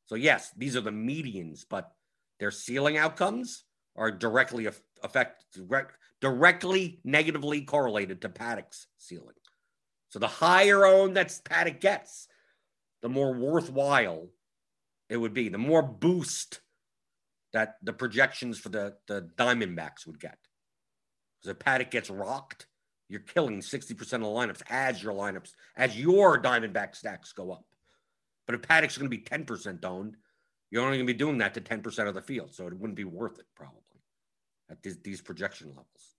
So, 0.05 0.15
yes, 0.15 0.51
these 0.55 0.75
are 0.75 0.81
the 0.81 0.91
medians, 0.91 1.65
but 1.67 1.91
their 2.39 2.51
ceiling 2.51 2.97
outcomes 2.97 3.63
are 3.95 4.11
directly 4.11 4.67
affect 5.03 5.45
direct, 5.53 5.97
directly 6.21 6.99
negatively 7.03 7.61
correlated 7.61 8.21
to 8.21 8.29
Paddack's 8.29 8.87
ceiling. 8.97 9.35
So 10.09 10.19
the 10.19 10.27
higher 10.27 10.85
owned 10.85 11.17
that 11.17 11.29
Paddack 11.43 11.79
gets, 11.79 12.27
the 13.01 13.09
more 13.09 13.33
worthwhile 13.33 14.29
it 15.09 15.17
would 15.17 15.33
be, 15.33 15.49
the 15.49 15.57
more 15.57 15.81
boost 15.81 16.61
that 17.51 17.75
the 17.83 17.93
projections 17.93 18.57
for 18.57 18.69
the, 18.69 18.95
the 19.07 19.29
Diamondbacks 19.37 20.07
would 20.07 20.19
get. 20.19 20.37
Because 21.41 21.55
if 21.55 21.59
Paddack 21.59 21.91
gets 21.91 22.09
rocked, 22.09 22.67
you're 23.09 23.21
killing 23.21 23.59
60% 23.59 24.01
of 24.01 24.07
the 24.07 24.17
lineups 24.17 24.61
as 24.69 25.03
your 25.03 25.13
lineups, 25.13 25.51
as 25.75 25.99
your 25.99 26.41
Diamondback 26.41 26.95
stacks 26.95 27.31
go 27.33 27.51
up. 27.51 27.65
But 28.47 28.55
if 28.55 28.61
Paddack's 28.61 28.97
going 28.97 29.09
to 29.09 29.17
be 29.17 29.23
10% 29.23 29.85
owned, 29.85 30.17
you're 30.71 30.81
only 30.81 30.97
going 30.97 31.07
to 31.07 31.13
be 31.13 31.17
doing 31.17 31.37
that 31.37 31.53
to 31.53 31.61
10% 31.61 32.07
of 32.07 32.15
the 32.15 32.21
field. 32.21 32.53
So 32.53 32.67
it 32.67 32.73
wouldn't 32.73 32.97
be 32.97 33.03
worth 33.03 33.37
it, 33.37 33.45
probably, 33.55 33.82
at 34.70 34.82
these, 35.03 35.22
projection 35.22 35.70
levels. 35.70 36.16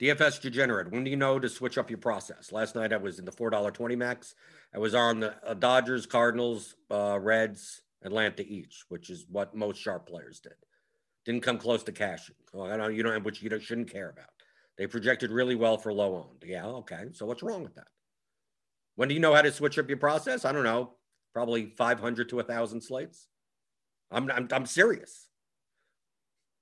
DFS 0.00 0.40
degenerate. 0.40 0.90
When 0.90 1.04
do 1.04 1.10
you 1.10 1.16
know 1.16 1.38
to 1.38 1.48
switch 1.48 1.76
up 1.76 1.90
your 1.90 1.98
process? 1.98 2.52
Last 2.52 2.74
night 2.74 2.92
I 2.92 2.96
was 2.96 3.18
in 3.18 3.26
the 3.26 3.32
four 3.32 3.50
dollar 3.50 3.70
twenty 3.70 3.96
max. 3.96 4.34
I 4.74 4.78
was 4.78 4.94
on 4.94 5.20
the 5.20 5.34
uh, 5.46 5.54
Dodgers, 5.54 6.06
Cardinals, 6.06 6.74
uh, 6.90 7.18
Reds, 7.20 7.82
Atlanta 8.02 8.42
each, 8.46 8.84
which 8.88 9.10
is 9.10 9.26
what 9.28 9.54
most 9.54 9.78
sharp 9.78 10.08
players 10.08 10.40
did. 10.40 10.54
Didn't 11.26 11.42
come 11.42 11.58
close 11.58 11.82
to 11.82 11.92
cashing. 11.92 12.36
I 12.58 12.76
know 12.76 12.88
you 12.88 13.02
don't, 13.02 13.22
which 13.24 13.42
you 13.42 13.50
don't, 13.50 13.62
shouldn't 13.62 13.92
care 13.92 14.08
about. 14.08 14.30
They 14.78 14.86
projected 14.86 15.30
really 15.30 15.54
well 15.54 15.76
for 15.76 15.92
low 15.92 16.16
owned. 16.16 16.44
Yeah, 16.46 16.64
okay. 16.66 17.04
So 17.12 17.26
what's 17.26 17.42
wrong 17.42 17.62
with 17.62 17.74
that? 17.74 17.88
When 18.96 19.08
do 19.08 19.14
you 19.14 19.20
know 19.20 19.34
how 19.34 19.42
to 19.42 19.52
switch 19.52 19.78
up 19.78 19.88
your 19.88 19.98
process? 19.98 20.46
I 20.46 20.52
don't 20.52 20.64
know. 20.64 20.94
Probably 21.34 21.66
five 21.76 22.00
hundred 22.00 22.30
to 22.30 22.40
a 22.40 22.42
thousand 22.42 22.80
slates. 22.80 23.28
I'm, 24.10 24.30
I'm 24.30 24.48
I'm 24.50 24.66
serious. 24.66 25.28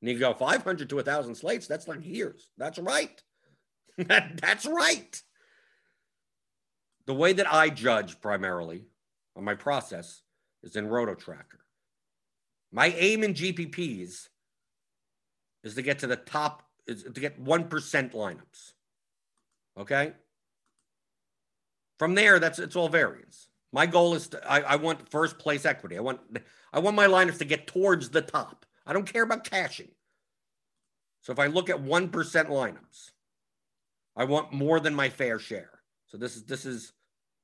And 0.01 0.11
you 0.11 0.19
go 0.19 0.33
500 0.33 0.89
to 0.89 0.97
1,000 0.97 1.35
slates, 1.35 1.67
that's 1.67 1.89
like 1.89 2.05
years. 2.05 2.49
That's 2.57 2.79
right. 2.79 3.23
That's 3.97 4.65
right. 4.65 5.23
The 7.07 7.15
way 7.15 7.33
that 7.33 7.53
I 7.53 7.69
judge 7.69 8.21
primarily 8.21 8.85
on 9.35 9.43
my 9.43 9.55
process 9.55 10.23
is 10.63 10.77
in 10.77 10.87
Roto 10.87 11.15
Tracker. 11.15 11.65
My 12.71 12.89
aim 12.97 13.25
in 13.25 13.35
GPPs 13.35 14.29
is 15.65 15.75
to 15.75 15.83
get 15.83 16.01
to 16.01 16.07
the 16.07 16.17
top, 16.17 16.63
is 16.87 17.03
to 17.03 17.21
get 17.21 17.43
1% 17.43 17.69
lineups. 18.13 18.73
Okay. 19.77 20.13
From 21.99 22.15
there, 22.15 22.39
that's 22.39 22.59
it's 22.59 22.77
all 22.77 22.89
variance. 22.89 23.49
My 23.73 23.87
goal 23.87 24.15
is 24.15 24.29
to, 24.29 24.51
I, 24.51 24.61
I 24.61 24.77
want 24.77 25.11
first 25.11 25.39
place 25.39 25.67
equity. 25.67 25.97
I 25.97 26.01
want 26.01 26.21
I 26.73 26.79
want 26.79 26.97
my 26.97 27.07
lineups 27.07 27.39
to 27.39 27.45
get 27.45 27.67
towards 27.67 28.11
the 28.11 28.23
top. 28.23 28.65
I 28.89 28.95
don't 28.95 29.11
care 29.11 29.23
about 29.23 29.45
cashing. 29.45 29.91
So 31.21 31.33
if 31.33 31.39
I 31.39 31.47
look 31.47 31.69
at 31.69 31.77
1% 31.77 32.11
lineups, 32.11 33.11
I 34.17 34.25
want 34.25 34.53
more 34.53 34.81
than 34.81 34.95
my 34.95 35.11
fair 35.11 35.39
share. 35.39 35.71
So 36.07 36.17
this 36.17 36.37
is 36.37 36.45
this 36.45 36.65
is 36.65 36.93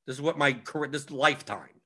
this 0.07 0.17
is 0.17 0.23
what 0.23 0.39
my 0.39 0.55
career 0.55 0.91
this 0.91 1.11
lifetime. 1.11 1.81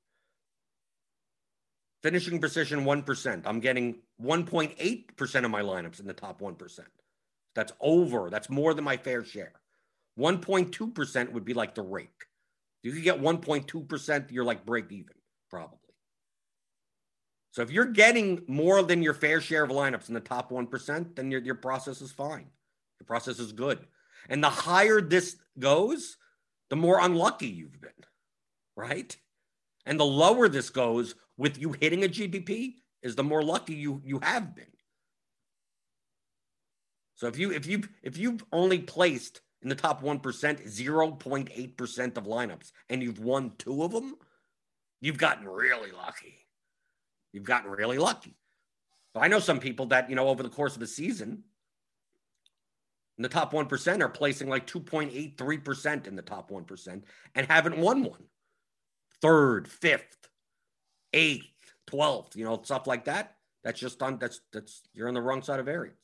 Finishing 2.05 2.39
precision 2.39 2.85
1%. 2.85 3.43
I'm 3.45 3.59
getting 3.59 3.97
1.8% 4.23 5.45
of 5.45 5.51
my 5.51 5.63
lineups 5.63 5.99
in 5.99 6.07
the 6.07 6.13
top 6.13 6.41
1%. 6.41 6.81
That's 7.57 7.73
over. 7.81 8.31
That's 8.31 8.49
more 8.49 8.73
than 8.73 8.85
my 8.85 8.97
fair 8.97 9.25
share. 9.25 9.55
1.2% 10.17 11.33
would 11.33 11.45
be 11.45 11.55
like 11.55 11.75
the 11.75 11.83
rake. 11.83 12.27
If 12.85 12.91
You 12.91 12.93
could 12.93 13.03
get 13.03 13.21
1.2%, 13.21 14.31
you're 14.31 14.45
like 14.45 14.65
break 14.65 14.93
even, 14.93 15.17
probably. 15.51 15.88
So 17.51 17.63
if 17.63 17.71
you're 17.71 17.87
getting 17.87 18.43
more 18.47 18.83
than 18.83 19.03
your 19.03 19.15
fair 19.15 19.41
share 19.41 19.65
of 19.65 19.71
lineups 19.71 20.09
in 20.09 20.15
the 20.15 20.21
top 20.21 20.51
1%, 20.51 21.17
then 21.17 21.31
your, 21.31 21.41
your 21.41 21.55
process 21.55 22.01
is 22.01 22.13
fine. 22.13 22.47
Your 23.01 23.07
process 23.07 23.39
is 23.39 23.53
good. 23.53 23.79
And 24.29 24.43
the 24.43 24.51
higher 24.51 25.01
this 25.01 25.37
goes, 25.59 26.17
the 26.69 26.77
more 26.77 27.01
unlucky 27.01 27.47
you've 27.47 27.81
been, 27.81 27.91
right? 28.77 29.17
And 29.87 29.99
the 29.99 30.05
lower 30.05 30.49
this 30.49 30.71
goes 30.71 31.15
with 31.37 31.59
you 31.59 31.73
hitting 31.81 32.05
a 32.05 32.09
GPP 32.09 32.75
is 33.03 33.15
the 33.15 33.25
more 33.25 33.43
lucky 33.43 33.75
you 33.75 34.03
you 34.05 34.19
have 34.23 34.55
been. 34.55 34.67
So 37.15 37.27
if 37.27 37.39
you 37.39 37.53
if 37.53 37.67
you 37.67 37.85
if 38.03 38.19
you've 38.19 38.45
only 38.53 38.81
placed 38.81 39.41
in 39.63 39.69
the 39.69 39.75
top 39.75 40.03
1%, 40.03 40.21
0.8% 40.23 42.17
of 42.17 42.25
lineups, 42.25 42.73
and 42.89 43.03
you've 43.03 43.19
won 43.19 43.53
two 43.59 43.83
of 43.83 43.91
them, 43.91 44.15
you've 45.01 45.19
gotten 45.19 45.49
really 45.49 45.91
lucky. 45.91 46.48
You've 47.33 47.45
gotten 47.45 47.71
really 47.71 47.99
lucky. 47.99 48.37
But 49.15 49.21
I 49.21 49.29
know 49.29 49.39
some 49.39 49.61
people 49.61 49.87
that, 49.87 50.09
you 50.09 50.17
know, 50.17 50.29
over 50.29 50.43
the 50.43 50.49
course 50.49 50.77
of 50.77 50.83
a 50.83 50.87
season, 50.87 51.45
in 53.17 53.23
the 53.23 53.29
top 53.29 53.53
1% 53.53 54.01
are 54.01 54.09
placing 54.09 54.49
like 54.49 54.67
2.83% 54.67 56.07
in 56.07 56.15
the 56.15 56.23
top 56.23 56.51
1% 56.51 57.03
and 57.35 57.47
haven't 57.47 57.77
won 57.77 58.05
one. 58.05 58.25
Third, 59.21 59.67
fifth, 59.67 60.17
eighth, 61.13 61.73
12th, 61.91 62.37
you 62.37 62.45
know, 62.45 62.61
stuff 62.63 62.87
like 62.87 63.07
that. 63.07 63.35
That's 63.65 63.81
just 63.81 64.01
on, 64.03 64.19
that's, 64.19 64.41
that's, 64.53 64.83
you're 64.95 65.09
on 65.09 65.15
the 65.15 65.21
wrong 65.21 65.43
side 65.43 65.59
of 65.59 65.67
variance. 65.67 65.97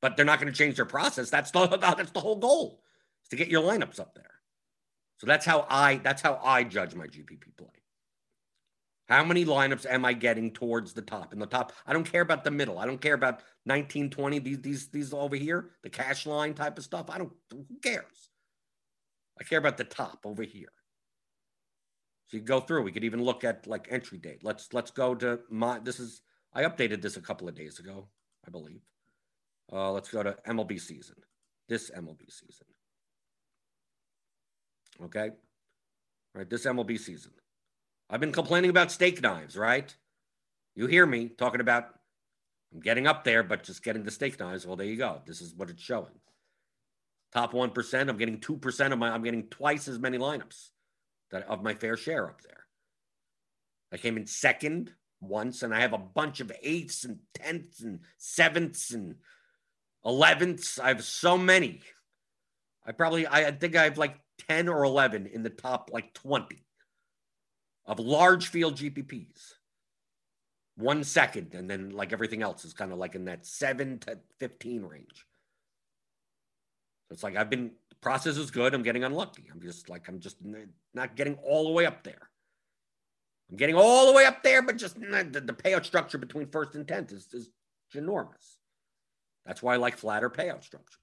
But 0.00 0.16
they're 0.16 0.26
not 0.26 0.40
going 0.40 0.52
to 0.52 0.58
change 0.58 0.74
their 0.76 0.84
process. 0.84 1.30
That's 1.30 1.52
the, 1.52 1.66
that's 1.80 2.10
the 2.10 2.20
whole 2.20 2.36
goal 2.36 2.82
is 3.22 3.28
to 3.28 3.36
get 3.36 3.48
your 3.48 3.62
lineups 3.62 4.00
up 4.00 4.14
there. 4.16 4.26
So 5.18 5.28
that's 5.28 5.46
how 5.46 5.64
I, 5.70 5.98
that's 5.98 6.22
how 6.22 6.40
I 6.42 6.64
judge 6.64 6.96
my 6.96 7.06
GPP 7.06 7.56
play. 7.56 7.68
How 9.08 9.24
many 9.24 9.44
lineups 9.44 9.84
am 9.86 10.04
I 10.04 10.12
getting 10.12 10.52
towards 10.52 10.92
the 10.92 11.02
top? 11.02 11.32
In 11.32 11.38
the 11.38 11.46
top, 11.46 11.72
I 11.86 11.92
don't 11.92 12.10
care 12.10 12.22
about 12.22 12.44
the 12.44 12.50
middle. 12.50 12.78
I 12.78 12.86
don't 12.86 13.00
care 13.00 13.14
about 13.14 13.42
1920, 13.64 14.38
these 14.38 14.60
these 14.60 14.88
these 14.88 15.12
over 15.12 15.36
here, 15.36 15.70
the 15.82 15.90
cash 15.90 16.26
line 16.26 16.54
type 16.54 16.78
of 16.78 16.84
stuff. 16.84 17.10
I 17.10 17.18
don't 17.18 17.32
who 17.50 17.66
cares? 17.82 18.30
I 19.40 19.44
care 19.44 19.58
about 19.58 19.76
the 19.76 19.84
top 19.84 20.20
over 20.24 20.42
here. 20.42 20.72
So 22.26 22.38
you 22.38 22.42
go 22.42 22.60
through. 22.60 22.82
We 22.82 22.92
could 22.92 23.04
even 23.04 23.22
look 23.22 23.44
at 23.44 23.66
like 23.66 23.88
entry 23.90 24.18
date. 24.18 24.42
Let's 24.42 24.72
let's 24.72 24.90
go 24.90 25.14
to 25.16 25.40
my 25.50 25.78
this 25.80 26.00
is 26.00 26.22
I 26.54 26.62
updated 26.62 27.02
this 27.02 27.16
a 27.16 27.20
couple 27.20 27.48
of 27.48 27.54
days 27.54 27.78
ago, 27.78 28.08
I 28.46 28.50
believe. 28.50 28.82
Uh, 29.72 29.90
let's 29.90 30.10
go 30.10 30.22
to 30.22 30.36
MLB 30.46 30.80
season. 30.80 31.16
This 31.68 31.90
MLB 31.90 32.30
season. 32.30 32.66
Okay. 35.02 35.30
All 35.30 36.38
right, 36.38 36.48
this 36.48 36.66
MLB 36.66 36.98
season. 36.98 37.32
I've 38.12 38.20
been 38.20 38.30
complaining 38.30 38.68
about 38.68 38.92
steak 38.92 39.22
knives, 39.22 39.56
right? 39.56 39.92
You 40.74 40.86
hear 40.86 41.06
me 41.06 41.30
talking 41.30 41.62
about 41.62 41.88
I'm 42.72 42.80
getting 42.80 43.06
up 43.06 43.24
there, 43.24 43.42
but 43.42 43.64
just 43.64 43.82
getting 43.82 44.04
the 44.04 44.10
steak 44.10 44.38
knives. 44.38 44.66
Well, 44.66 44.76
there 44.76 44.86
you 44.86 44.96
go. 44.96 45.22
This 45.26 45.40
is 45.40 45.54
what 45.54 45.70
it's 45.70 45.82
showing. 45.82 46.12
Top 47.32 47.54
1%, 47.54 48.08
I'm 48.08 48.18
getting 48.18 48.38
2% 48.38 48.92
of 48.92 48.98
my, 48.98 49.10
I'm 49.10 49.22
getting 49.22 49.48
twice 49.48 49.88
as 49.88 49.98
many 49.98 50.18
lineups 50.18 50.68
that 51.30 51.44
of 51.44 51.62
my 51.62 51.72
fair 51.72 51.96
share 51.96 52.28
up 52.28 52.42
there. 52.42 52.66
I 53.90 53.96
came 53.96 54.18
in 54.18 54.26
second 54.26 54.92
once, 55.22 55.62
and 55.62 55.74
I 55.74 55.80
have 55.80 55.94
a 55.94 55.98
bunch 55.98 56.40
of 56.40 56.52
eighths 56.62 57.04
and 57.04 57.18
tenths 57.32 57.80
and 57.80 58.00
sevenths 58.18 58.92
and 58.92 59.14
elevenths. 60.04 60.78
I 60.78 60.88
have 60.88 61.02
so 61.02 61.38
many. 61.38 61.80
I 62.84 62.92
probably, 62.92 63.26
I 63.26 63.50
think 63.52 63.74
I 63.74 63.84
have 63.84 63.96
like 63.96 64.16
10 64.48 64.68
or 64.68 64.84
11 64.84 65.26
in 65.26 65.42
the 65.42 65.50
top 65.50 65.88
like 65.92 66.12
20 66.12 66.62
of 67.92 68.00
large 68.00 68.48
field 68.48 68.76
GPPs. 68.76 69.54
One 70.76 71.04
second, 71.04 71.54
and 71.54 71.68
then 71.68 71.90
like 71.90 72.12
everything 72.14 72.42
else 72.42 72.64
is 72.64 72.72
kind 72.72 72.92
of 72.92 72.98
like 72.98 73.14
in 73.14 73.26
that 73.26 73.44
seven 73.44 73.98
to 74.00 74.18
15 74.40 74.82
range. 74.82 75.26
So 77.08 77.12
it's 77.12 77.22
like 77.22 77.36
I've 77.36 77.50
been, 77.50 77.72
the 77.90 77.96
process 77.96 78.38
is 78.38 78.50
good. 78.50 78.72
I'm 78.72 78.82
getting 78.82 79.04
unlucky. 79.04 79.44
I'm 79.52 79.60
just 79.60 79.90
like, 79.90 80.08
I'm 80.08 80.18
just 80.18 80.38
not 80.94 81.14
getting 81.14 81.34
all 81.44 81.64
the 81.64 81.72
way 81.72 81.84
up 81.84 82.02
there. 82.02 82.30
I'm 83.50 83.58
getting 83.58 83.74
all 83.74 84.06
the 84.06 84.12
way 84.12 84.24
up 84.24 84.42
there, 84.42 84.62
but 84.62 84.78
just 84.78 84.98
the, 84.98 85.42
the 85.44 85.52
payout 85.52 85.84
structure 85.84 86.16
between 86.16 86.46
first 86.46 86.74
and 86.74 86.86
10th 86.86 87.12
is, 87.12 87.28
is 87.34 87.50
enormous. 87.94 88.56
That's 89.44 89.62
why 89.62 89.74
I 89.74 89.76
like 89.76 89.98
flatter 89.98 90.30
payout 90.30 90.64
structures. 90.64 90.98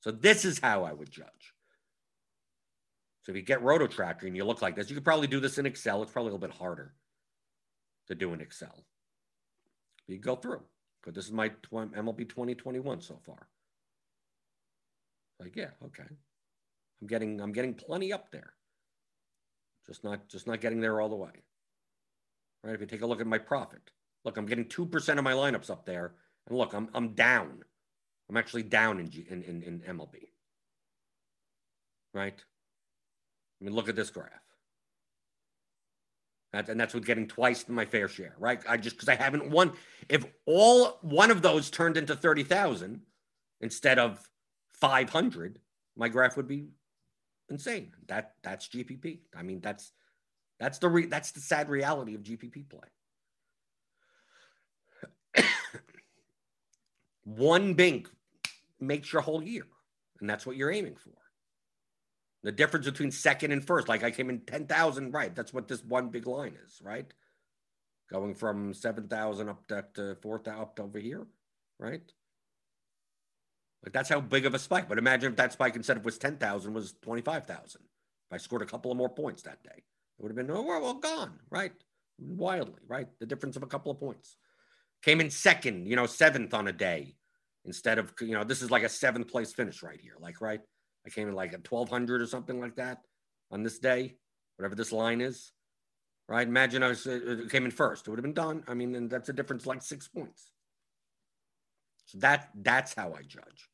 So 0.00 0.10
this 0.10 0.44
is 0.44 0.58
how 0.58 0.82
I 0.82 0.92
would 0.92 1.10
judge. 1.10 1.54
So 3.28 3.32
if 3.32 3.36
you 3.36 3.42
get 3.42 3.60
Roto 3.60 3.86
Tracker 3.86 4.26
and 4.26 4.34
you 4.34 4.42
look 4.42 4.62
like 4.62 4.74
this, 4.74 4.88
you 4.88 4.94
could 4.96 5.04
probably 5.04 5.26
do 5.26 5.38
this 5.38 5.58
in 5.58 5.66
Excel. 5.66 6.02
It's 6.02 6.10
probably 6.10 6.30
a 6.30 6.32
little 6.32 6.48
bit 6.48 6.56
harder 6.56 6.94
to 8.06 8.14
do 8.14 8.32
in 8.32 8.40
Excel. 8.40 8.86
But 10.06 10.14
you 10.14 10.18
go 10.18 10.34
through. 10.34 10.62
But 11.04 11.12
this 11.12 11.26
is 11.26 11.32
my 11.32 11.50
MLB 11.70 12.26
2021 12.26 13.02
so 13.02 13.20
far. 13.26 13.46
Like, 15.38 15.56
yeah, 15.56 15.72
okay. 15.84 16.08
I'm 17.02 17.06
getting 17.06 17.38
I'm 17.42 17.52
getting 17.52 17.74
plenty 17.74 18.14
up 18.14 18.32
there. 18.32 18.54
Just 19.86 20.04
not 20.04 20.26
just 20.28 20.46
not 20.46 20.62
getting 20.62 20.80
there 20.80 20.98
all 20.98 21.10
the 21.10 21.14
way. 21.14 21.42
Right? 22.64 22.74
If 22.74 22.80
you 22.80 22.86
take 22.86 23.02
a 23.02 23.06
look 23.06 23.20
at 23.20 23.26
my 23.26 23.36
profit, 23.36 23.90
look, 24.24 24.38
I'm 24.38 24.46
getting 24.46 24.64
2% 24.64 25.18
of 25.18 25.22
my 25.22 25.34
lineups 25.34 25.68
up 25.68 25.84
there. 25.84 26.14
And 26.46 26.56
look, 26.56 26.72
I'm 26.72 26.88
I'm 26.94 27.12
down. 27.12 27.62
I'm 28.30 28.38
actually 28.38 28.62
down 28.62 29.00
in 29.00 29.10
G, 29.10 29.26
in, 29.28 29.42
in, 29.42 29.62
in 29.62 29.80
MLB. 29.80 30.28
Right? 32.14 32.42
I 33.60 33.64
mean, 33.64 33.74
look 33.74 33.88
at 33.88 33.96
this 33.96 34.10
graph. 34.10 34.30
And 36.52 36.78
that's 36.80 36.94
with 36.94 37.04
getting 37.04 37.26
twice 37.26 37.68
my 37.68 37.84
fair 37.84 38.08
share, 38.08 38.34
right? 38.38 38.62
I 38.66 38.78
just 38.78 38.96
because 38.96 39.10
I 39.10 39.16
haven't 39.16 39.50
won. 39.50 39.72
If 40.08 40.24
all 40.46 40.98
one 41.02 41.30
of 41.30 41.42
those 41.42 41.70
turned 41.70 41.98
into 41.98 42.16
thirty 42.16 42.42
thousand 42.42 43.02
instead 43.60 43.98
of 43.98 44.26
five 44.72 45.10
hundred, 45.10 45.58
my 45.94 46.08
graph 46.08 46.38
would 46.38 46.48
be 46.48 46.68
insane. 47.50 47.92
That 48.06 48.32
that's 48.42 48.66
GPP. 48.68 49.18
I 49.36 49.42
mean, 49.42 49.60
that's 49.60 49.92
that's 50.58 50.78
the 50.78 50.88
re, 50.88 51.04
that's 51.04 51.32
the 51.32 51.40
sad 51.40 51.68
reality 51.68 52.14
of 52.14 52.22
GPP 52.22 52.64
play. 52.70 52.88
One 57.24 57.74
bink 57.74 58.08
makes 58.80 59.12
your 59.12 59.20
whole 59.20 59.42
year, 59.42 59.66
and 60.20 60.30
that's 60.30 60.46
what 60.46 60.56
you're 60.56 60.72
aiming 60.72 60.96
for. 60.96 61.12
The 62.44 62.52
difference 62.52 62.86
between 62.86 63.10
second 63.10 63.52
and 63.52 63.66
first, 63.66 63.88
like 63.88 64.04
I 64.04 64.10
came 64.10 64.30
in 64.30 64.40
10,000, 64.40 65.12
right? 65.12 65.34
That's 65.34 65.52
what 65.52 65.66
this 65.66 65.82
one 65.82 66.08
big 66.08 66.26
line 66.26 66.54
is, 66.64 66.80
right? 66.82 67.12
Going 68.10 68.34
from 68.34 68.72
7,000 68.72 69.48
up 69.48 69.66
to, 69.68 69.84
to 69.94 70.16
4,000 70.22 70.60
up 70.60 70.76
to 70.76 70.82
over 70.82 70.98
here, 70.98 71.26
right? 71.78 72.02
Like 73.84 73.92
that's 73.92 74.08
how 74.08 74.20
big 74.20 74.46
of 74.46 74.54
a 74.54 74.58
spike. 74.58 74.88
But 74.88 74.98
imagine 74.98 75.32
if 75.32 75.36
that 75.36 75.52
spike 75.52 75.76
instead 75.76 75.96
of 75.96 76.04
was 76.04 76.18
10,000 76.18 76.72
was 76.72 76.94
25,000. 77.02 77.80
If 77.82 78.34
I 78.34 78.36
scored 78.36 78.62
a 78.62 78.66
couple 78.66 78.90
of 78.90 78.96
more 78.96 79.08
points 79.08 79.42
that 79.42 79.62
day, 79.62 79.70
it 79.74 80.22
would 80.22 80.30
have 80.30 80.36
been, 80.36 80.50
oh, 80.50 80.62
well, 80.62 80.94
gone, 80.94 81.38
right? 81.50 81.72
Wildly, 82.18 82.82
right? 82.86 83.08
The 83.20 83.26
difference 83.26 83.56
of 83.56 83.62
a 83.62 83.68
couple 83.68 83.90
of 83.90 83.98
points. 83.98 84.36
Came 85.02 85.20
in 85.20 85.30
second, 85.30 85.86
you 85.86 85.96
know, 85.96 86.06
seventh 86.06 86.54
on 86.54 86.68
a 86.68 86.72
day 86.72 87.16
instead 87.64 87.98
of, 87.98 88.12
you 88.20 88.32
know, 88.32 88.44
this 88.44 88.62
is 88.62 88.70
like 88.70 88.82
a 88.82 88.88
seventh 88.88 89.28
place 89.28 89.52
finish 89.52 89.82
right 89.82 90.00
here, 90.00 90.14
like, 90.20 90.40
right? 90.40 90.60
I 91.08 91.10
came 91.10 91.28
in 91.28 91.34
like 91.34 91.54
at 91.54 91.70
1200 91.70 92.20
or 92.20 92.26
something 92.26 92.60
like 92.60 92.76
that 92.76 93.02
on 93.50 93.62
this 93.62 93.78
day, 93.78 94.16
whatever 94.56 94.74
this 94.74 94.92
line 94.92 95.20
is. 95.20 95.52
Right? 96.28 96.46
Imagine 96.46 96.82
I 96.82 96.88
was, 96.88 97.06
uh, 97.06 97.46
came 97.48 97.64
in 97.64 97.70
first. 97.70 98.06
It 98.06 98.10
would 98.10 98.18
have 98.18 98.24
been 98.24 98.34
done. 98.34 98.62
I 98.68 98.74
mean, 98.74 98.94
and 98.94 99.08
that's 99.08 99.30
a 99.30 99.32
difference 99.32 99.64
like 99.64 99.82
six 99.82 100.06
points. 100.06 100.50
So 102.04 102.18
that 102.18 102.50
that's 102.54 102.92
how 102.94 103.14
I 103.14 103.22
judge. 103.22 103.70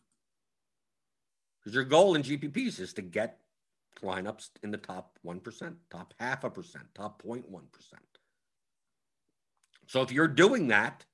Because 1.59 1.75
your 1.75 1.85
goal 1.85 2.15
in 2.15 2.23
GPPs 2.23 2.79
is 2.79 2.93
to 2.95 3.03
get 3.03 3.41
lineups 4.03 4.51
in 4.63 4.71
the 4.71 4.77
top 4.77 5.19
1%, 5.27 5.75
top 5.91 6.15
half 6.21 6.45
a 6.45 6.51
percent, 6.51 6.85
top 6.95 7.23
0.1%. 7.23 7.45
So 9.87 10.03
if 10.03 10.13
you're 10.13 10.29
doing 10.29 10.69
that 10.69 11.05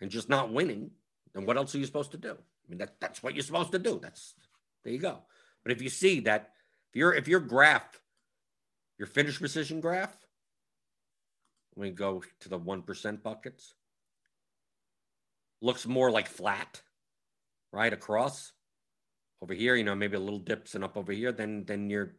and 0.00 0.10
just 0.10 0.28
not 0.28 0.52
winning, 0.52 0.90
then 1.34 1.46
what 1.46 1.56
else 1.56 1.74
are 1.74 1.78
you 1.78 1.86
supposed 1.86 2.12
to 2.12 2.18
do? 2.18 2.32
I 2.32 2.68
mean, 2.68 2.78
that, 2.78 3.00
that's 3.00 3.22
what 3.22 3.34
you're 3.34 3.42
supposed 3.42 3.72
to 3.72 3.78
do. 3.78 3.98
That's 4.02 4.34
there 4.84 4.92
you 4.92 4.98
go. 4.98 5.22
But 5.62 5.72
if 5.72 5.82
you 5.82 5.88
see 5.88 6.20
that, 6.20 6.52
if 6.90 6.96
your 6.96 7.14
if 7.14 7.26
your 7.26 7.40
graph, 7.40 8.00
your 8.98 9.06
finish 9.06 9.40
position 9.40 9.80
graph, 9.80 10.16
me 11.76 11.90
go 11.90 12.22
to 12.40 12.48
the 12.48 12.58
one 12.58 12.82
percent 12.82 13.22
buckets. 13.22 13.74
Looks 15.60 15.86
more 15.86 16.10
like 16.10 16.28
flat, 16.28 16.82
right 17.72 17.92
across. 17.92 18.52
Over 19.42 19.54
here, 19.54 19.74
you 19.74 19.84
know, 19.84 19.94
maybe 19.94 20.16
a 20.16 20.20
little 20.20 20.38
dips 20.38 20.74
and 20.74 20.84
up 20.84 20.96
over 20.96 21.12
here. 21.12 21.32
Then 21.32 21.64
then 21.66 21.90
you're 21.90 22.14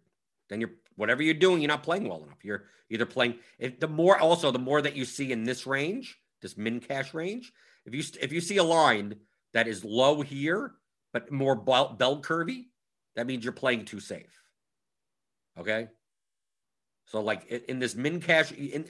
then 0.49 0.61
you're 0.61 0.71
whatever 0.95 1.23
you're 1.23 1.33
doing, 1.33 1.61
you're 1.61 1.69
not 1.69 1.83
playing 1.83 2.07
well 2.07 2.23
enough. 2.23 2.43
You're 2.43 2.65
either 2.89 3.05
playing 3.05 3.35
if 3.59 3.79
the 3.79 3.87
more 3.87 4.17
also 4.17 4.51
the 4.51 4.59
more 4.59 4.81
that 4.81 4.95
you 4.95 5.05
see 5.05 5.31
in 5.31 5.43
this 5.43 5.65
range, 5.65 6.19
this 6.41 6.57
min 6.57 6.79
cash 6.79 7.13
range. 7.13 7.53
If 7.85 7.93
you 7.93 8.03
if 8.21 8.31
you 8.31 8.41
see 8.41 8.57
a 8.57 8.63
line 8.63 9.15
that 9.53 9.67
is 9.67 9.85
low 9.85 10.21
here 10.21 10.73
but 11.15 11.31
more 11.31 11.55
bell, 11.55 11.95
curvy, 12.21 12.65
that 13.15 13.25
means 13.25 13.45
you're 13.45 13.53
playing 13.53 13.85
too 13.85 14.01
safe. 14.01 14.37
Okay. 15.57 15.87
So, 17.05 17.21
like 17.21 17.47
in 17.69 17.79
this 17.79 17.95
min 17.95 18.19
cash, 18.19 18.51
in, 18.51 18.83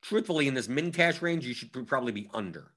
truthfully, 0.00 0.46
in 0.46 0.54
this 0.54 0.68
min 0.68 0.92
cash 0.92 1.20
range, 1.20 1.44
you 1.44 1.54
should 1.54 1.72
probably 1.88 2.12
be 2.12 2.30
under. 2.32 2.70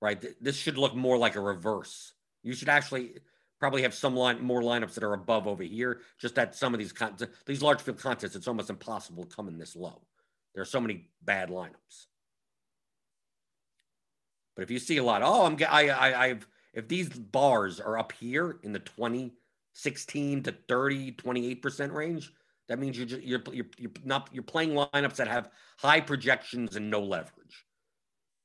Right. 0.00 0.24
This 0.40 0.54
should 0.54 0.78
look 0.78 0.94
more 0.94 1.18
like 1.18 1.34
a 1.34 1.40
reverse. 1.40 2.12
You 2.44 2.52
should 2.52 2.68
actually 2.68 3.14
probably 3.58 3.82
have 3.82 3.92
some 3.92 4.14
line 4.14 4.40
more 4.40 4.62
lineups 4.62 4.94
that 4.94 5.02
are 5.02 5.14
above 5.14 5.48
over 5.48 5.64
here. 5.64 6.02
Just 6.20 6.36
that 6.36 6.54
some 6.54 6.74
of 6.74 6.78
these 6.78 6.92
con- 6.92 7.16
these 7.44 7.60
large 7.60 7.80
field 7.80 7.98
contests, 7.98 8.36
it's 8.36 8.46
almost 8.46 8.70
impossible 8.70 9.24
to 9.24 9.34
come 9.34 9.48
in 9.48 9.58
this 9.58 9.74
low. 9.74 10.00
There 10.54 10.62
are 10.62 10.64
so 10.64 10.80
many 10.80 11.08
bad 11.24 11.48
lineups. 11.48 12.06
But 14.54 14.62
if 14.62 14.70
you 14.70 14.78
see 14.78 14.98
a 14.98 15.02
lot, 15.02 15.22
oh, 15.24 15.44
I'm 15.44 15.56
I, 15.68 15.88
I 15.88 16.24
I've 16.26 16.46
if 16.76 16.86
these 16.88 17.08
bars 17.08 17.80
are 17.80 17.98
up 17.98 18.12
here 18.12 18.58
in 18.62 18.72
the 18.72 18.78
20, 18.78 19.32
16 19.72 20.42
to 20.44 20.54
30, 20.68 21.12
28% 21.12 21.92
range, 21.92 22.32
that 22.68 22.78
means 22.78 22.98
you're, 22.98 23.06
just, 23.06 23.22
you're, 23.22 23.42
you're, 23.50 23.66
you're 23.78 23.90
not, 24.04 24.28
you're 24.30 24.42
playing 24.42 24.70
lineups 24.70 25.16
that 25.16 25.26
have 25.26 25.48
high 25.78 26.00
projections 26.00 26.76
and 26.76 26.90
no 26.90 27.00
leverage. 27.00 27.64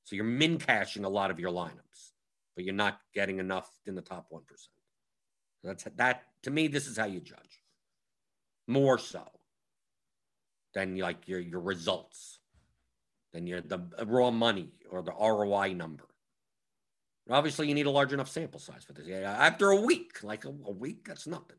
So 0.05 0.15
you're 0.15 0.25
min 0.25 0.57
cashing 0.57 1.03
a 1.03 1.09
lot 1.09 1.29
of 1.29 1.39
your 1.39 1.51
lineups, 1.51 2.11
but 2.55 2.63
you're 2.63 2.73
not 2.73 2.99
getting 3.13 3.39
enough 3.39 3.69
in 3.86 3.95
the 3.95 4.01
top 4.01 4.27
1%. 4.32 4.39
That's 5.63 5.84
that 5.97 6.23
to 6.43 6.51
me, 6.51 6.67
this 6.67 6.88
is 6.88 6.97
how 6.97 7.05
you 7.05 7.19
judge. 7.19 7.61
More 8.67 8.97
so 8.97 9.27
than 10.73 10.97
like 10.97 11.27
your, 11.27 11.39
your 11.39 11.59
results, 11.59 12.39
than 13.34 13.45
your 13.45 13.61
the 13.61 13.79
raw 14.05 14.32
money 14.32 14.71
or 14.89 15.01
the 15.01 15.11
ROI 15.11 15.73
number. 15.73 16.05
Obviously, 17.30 17.67
you 17.67 17.76
need 17.76 17.86
a 17.86 17.91
large 17.91 18.13
enough 18.13 18.30
sample 18.30 18.59
size 18.59 18.84
for 18.84 18.93
this. 18.93 19.07
After 19.07 19.72
a 19.72 19.82
week, 19.82 20.24
like 20.24 20.45
a, 20.45 20.49
week, 20.49 21.07
that's 21.07 21.28
nothing. 21.28 21.57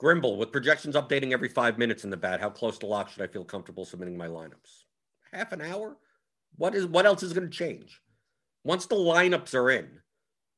Grimble, 0.00 0.38
with 0.38 0.52
projections 0.52 0.94
updating 0.94 1.32
every 1.32 1.48
five 1.48 1.76
minutes 1.76 2.04
in 2.04 2.10
the 2.10 2.16
bat, 2.16 2.40
how 2.40 2.48
close 2.48 2.78
to 2.78 2.86
lock 2.86 3.10
should 3.10 3.22
I 3.22 3.26
feel 3.26 3.44
comfortable 3.44 3.84
submitting 3.84 4.16
my 4.16 4.28
lineups? 4.28 4.84
Half 5.32 5.52
an 5.52 5.60
hour? 5.60 5.96
What 6.56 6.74
is 6.74 6.86
what 6.86 7.06
else 7.06 7.22
is 7.22 7.32
going 7.32 7.48
to 7.48 7.56
change? 7.56 8.00
Once 8.64 8.86
the 8.86 8.94
lineups 8.94 9.54
are 9.54 9.70
in, 9.70 9.88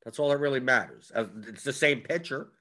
that's 0.03 0.19
all 0.19 0.29
that 0.29 0.37
really 0.37 0.59
matters. 0.59 1.11
Uh, 1.13 1.25
it's 1.47 1.63
the 1.63 1.73
same 1.73 2.01
pitcher. 2.01 2.51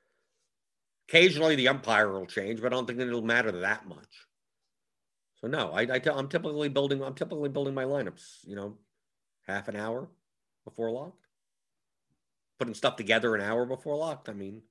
Occasionally, 1.09 1.57
the 1.57 1.69
umpire 1.69 2.11
will 2.11 2.27
change, 2.27 2.61
but 2.61 2.73
I 2.73 2.77
don't 2.77 2.87
think 2.87 2.99
it'll 3.01 3.23
matter 3.23 3.53
that 3.61 3.87
much. 3.87 4.27
So 5.41 5.49
no, 5.49 5.73
I, 5.73 5.83
I 5.83 6.01
am 6.19 6.29
typically 6.29 6.69
building. 6.69 7.03
I'm 7.03 7.15
typically 7.15 7.49
building 7.49 7.75
my 7.75 7.85
lineups. 7.85 8.39
You 8.45 8.57
know, 8.57 8.79
half 9.47 9.69
an 9.69 9.77
hour, 9.77 10.09
before 10.65 10.91
locked? 10.91 11.27
Putting 12.59 12.75
stuff 12.75 12.97
together 12.97 13.35
an 13.35 13.41
hour 13.41 13.67
before 13.67 13.97
locked. 13.97 14.29
I 14.29 14.33
mean, 14.33 14.63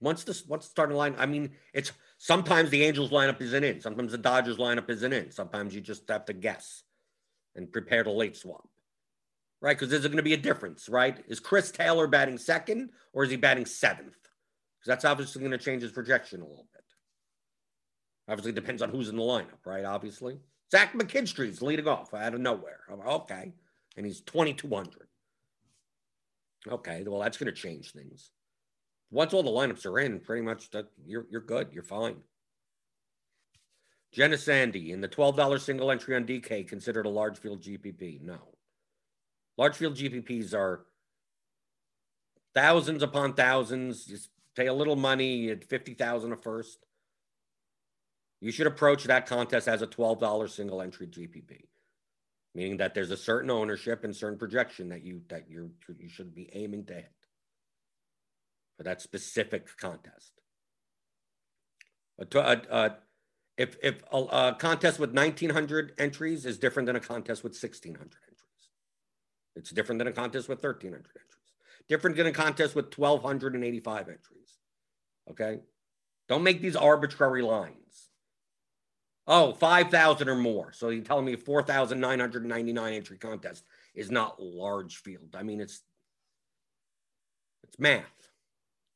once 0.00 0.24
this 0.24 0.46
once 0.46 0.66
the 0.66 0.70
starting 0.70 0.96
line, 0.96 1.14
I 1.18 1.26
mean, 1.26 1.52
it's 1.72 1.92
sometimes 2.18 2.70
the 2.70 2.82
Angels 2.82 3.10
lineup 3.10 3.40
isn't 3.40 3.64
in, 3.64 3.80
sometimes 3.80 4.12
the 4.12 4.18
Dodgers 4.18 4.56
lineup 4.56 4.90
isn't 4.90 5.12
in. 5.12 5.30
Sometimes 5.30 5.74
you 5.74 5.80
just 5.80 6.08
have 6.08 6.24
to 6.26 6.32
guess 6.32 6.82
and 7.54 7.70
prepare 7.70 8.02
to 8.04 8.10
late 8.10 8.36
swap. 8.36 8.66
Right? 9.60 9.76
Because 9.76 9.90
there's 9.90 10.06
going 10.06 10.16
to 10.16 10.22
be 10.22 10.32
a 10.32 10.38
difference, 10.38 10.88
right? 10.88 11.22
Is 11.28 11.38
Chris 11.38 11.70
Taylor 11.70 12.06
batting 12.06 12.38
second 12.38 12.90
or 13.12 13.24
is 13.24 13.30
he 13.30 13.36
batting 13.36 13.66
seventh? 13.66 14.14
Because 14.14 14.86
that's 14.86 15.04
obviously 15.04 15.40
going 15.40 15.50
to 15.50 15.58
change 15.58 15.82
his 15.82 15.92
projection 15.92 16.40
a 16.40 16.46
little 16.46 16.66
bit. 16.72 16.84
Obviously, 18.26 18.52
depends 18.52 18.80
on 18.80 18.88
who's 18.88 19.10
in 19.10 19.16
the 19.16 19.22
lineup, 19.22 19.66
right? 19.66 19.84
Obviously. 19.84 20.38
Zach 20.72 20.94
McKinstry's 20.94 21.60
leading 21.60 21.88
off 21.88 22.14
out 22.14 22.32
of 22.32 22.40
nowhere. 22.40 22.80
Oh, 22.90 23.16
okay 23.16 23.52
and 23.96 24.06
he's 24.06 24.20
2,200. 24.22 25.08
Okay, 26.68 27.04
well, 27.06 27.20
that's 27.20 27.38
going 27.38 27.52
to 27.52 27.58
change 27.58 27.92
things. 27.92 28.30
Once 29.10 29.32
all 29.32 29.42
the 29.42 29.50
lineups 29.50 29.86
are 29.86 29.98
in, 29.98 30.20
pretty 30.20 30.42
much 30.42 30.68
you're 31.04 31.26
you're 31.30 31.40
good. 31.40 31.68
You're 31.72 31.82
fine. 31.82 32.16
Jenna 34.12 34.36
Sandy 34.36 34.92
in 34.92 35.00
the 35.00 35.08
$12 35.08 35.60
single 35.60 35.90
entry 35.90 36.16
on 36.16 36.26
DK 36.26 36.66
considered 36.68 37.06
a 37.06 37.10
large 37.10 37.38
field 37.38 37.62
GPP. 37.62 38.20
No. 38.20 38.38
Large 39.56 39.76
field 39.76 39.96
GPPs 39.96 40.52
are 40.52 40.86
thousands 42.54 43.02
upon 43.02 43.34
thousands. 43.34 44.08
You 44.08 44.18
pay 44.56 44.66
a 44.66 44.74
little 44.74 44.96
money 44.96 45.36
you 45.36 45.52
at 45.52 45.64
50,000 45.64 46.32
a 46.32 46.36
first. 46.36 46.84
You 48.40 48.50
should 48.50 48.66
approach 48.66 49.04
that 49.04 49.26
contest 49.26 49.68
as 49.68 49.82
a 49.82 49.86
$12 49.86 50.50
single 50.50 50.82
entry 50.82 51.06
GPP 51.06 51.69
meaning 52.54 52.78
that 52.78 52.94
there's 52.94 53.10
a 53.10 53.16
certain 53.16 53.50
ownership 53.50 54.04
and 54.04 54.14
certain 54.14 54.38
projection 54.38 54.88
that 54.88 55.04
you 55.04 55.22
that 55.28 55.48
you 55.48 55.70
you 55.98 56.08
should 56.08 56.34
be 56.34 56.50
aiming 56.52 56.84
to 56.86 56.94
hit 56.94 57.12
for 58.76 58.84
that 58.84 59.02
specific 59.02 59.68
contest. 59.76 60.32
A, 62.18 62.60
a, 62.70 62.96
if 63.56 63.76
if 63.82 64.02
a, 64.12 64.16
a, 64.16 64.56
contest 64.58 64.98
with 64.98 65.14
1900 65.14 65.92
entries 65.98 66.44
is 66.46 66.58
different 66.58 66.86
than 66.86 66.96
a 66.96 67.00
contest 67.00 67.42
with 67.44 67.52
1600 67.52 68.00
entries, 68.00 68.68
it's 69.54 69.70
different 69.70 69.98
than 69.98 70.08
a 70.08 70.12
contest 70.12 70.48
with 70.48 70.62
1300 70.62 70.96
entries. 70.96 71.26
Different 71.88 72.16
than 72.16 72.26
a 72.26 72.32
contest 72.32 72.74
with 72.74 72.86
1285 72.96 74.00
entries. 74.00 74.58
Okay, 75.30 75.60
don't 76.28 76.42
make 76.42 76.60
these 76.60 76.76
arbitrary 76.76 77.42
lines. 77.42 77.79
Oh, 79.32 79.52
5,000 79.52 80.28
or 80.28 80.34
more. 80.34 80.72
So 80.72 80.88
you're 80.88 81.04
telling 81.04 81.24
me 81.24 81.36
4,999 81.36 82.92
entry 82.92 83.16
contest 83.16 83.64
is 83.94 84.10
not 84.10 84.42
large 84.42 84.96
field. 84.96 85.36
I 85.38 85.44
mean, 85.44 85.60
it's 85.60 85.82
it's 87.62 87.78
math. 87.78 88.02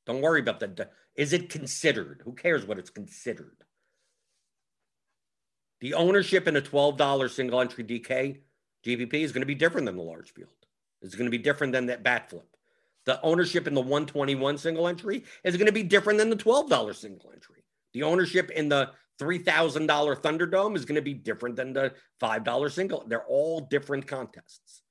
Don't 0.07 0.23
worry 0.23 0.41
about 0.41 0.59
that. 0.59 0.91
Is 1.15 1.33
it 1.33 1.51
considered? 1.51 2.23
Who 2.25 2.33
cares 2.33 2.67
what 2.67 2.81
it's 2.81 2.91
considered? 2.91 3.63
The 5.81 5.95
ownership 5.95 6.49
in 6.49 6.57
a 6.57 6.61
$12 6.61 7.31
single 7.31 7.61
entry 7.61 7.85
DK 7.85 8.39
GPP 8.85 9.15
is 9.15 9.31
going 9.31 9.43
to 9.43 9.47
be 9.47 9.55
different 9.55 9.87
than 9.87 9.97
the 9.97 10.03
large 10.03 10.33
field. 10.33 10.51
It's 11.01 11.15
going 11.15 11.31
to 11.31 11.39
be 11.39 11.39
different 11.39 11.73
than 11.73 11.87
that 11.87 12.03
bat 12.03 12.29
flip. 12.29 12.57
The 13.05 13.23
ownership 13.23 13.69
in 13.69 13.75
the 13.75 13.81
121 13.81 14.59
single 14.59 14.89
entry 14.89 15.23
is 15.45 15.57
going 15.57 15.67
to 15.67 15.73
be 15.73 15.85
different 15.85 16.19
than 16.19 16.31
the 16.31 16.37
$12 16.37 16.97
single 16.97 17.31
entry. 17.33 17.63
The 17.93 18.03
ownership 18.03 18.51
in 18.51 18.69
the 18.69 18.91
$3,000 19.21 19.87
Thunderdome 20.21 20.77
is 20.77 20.85
going 20.85 20.97
to 20.97 21.03
be 21.03 21.15
different 21.15 21.57
than 21.57 21.73
the 21.73 21.93
$5 22.21 22.73
single. 22.73 23.05
They're 23.07 23.25
all 23.25 23.61
different 23.61 24.07
contests. 24.07 24.83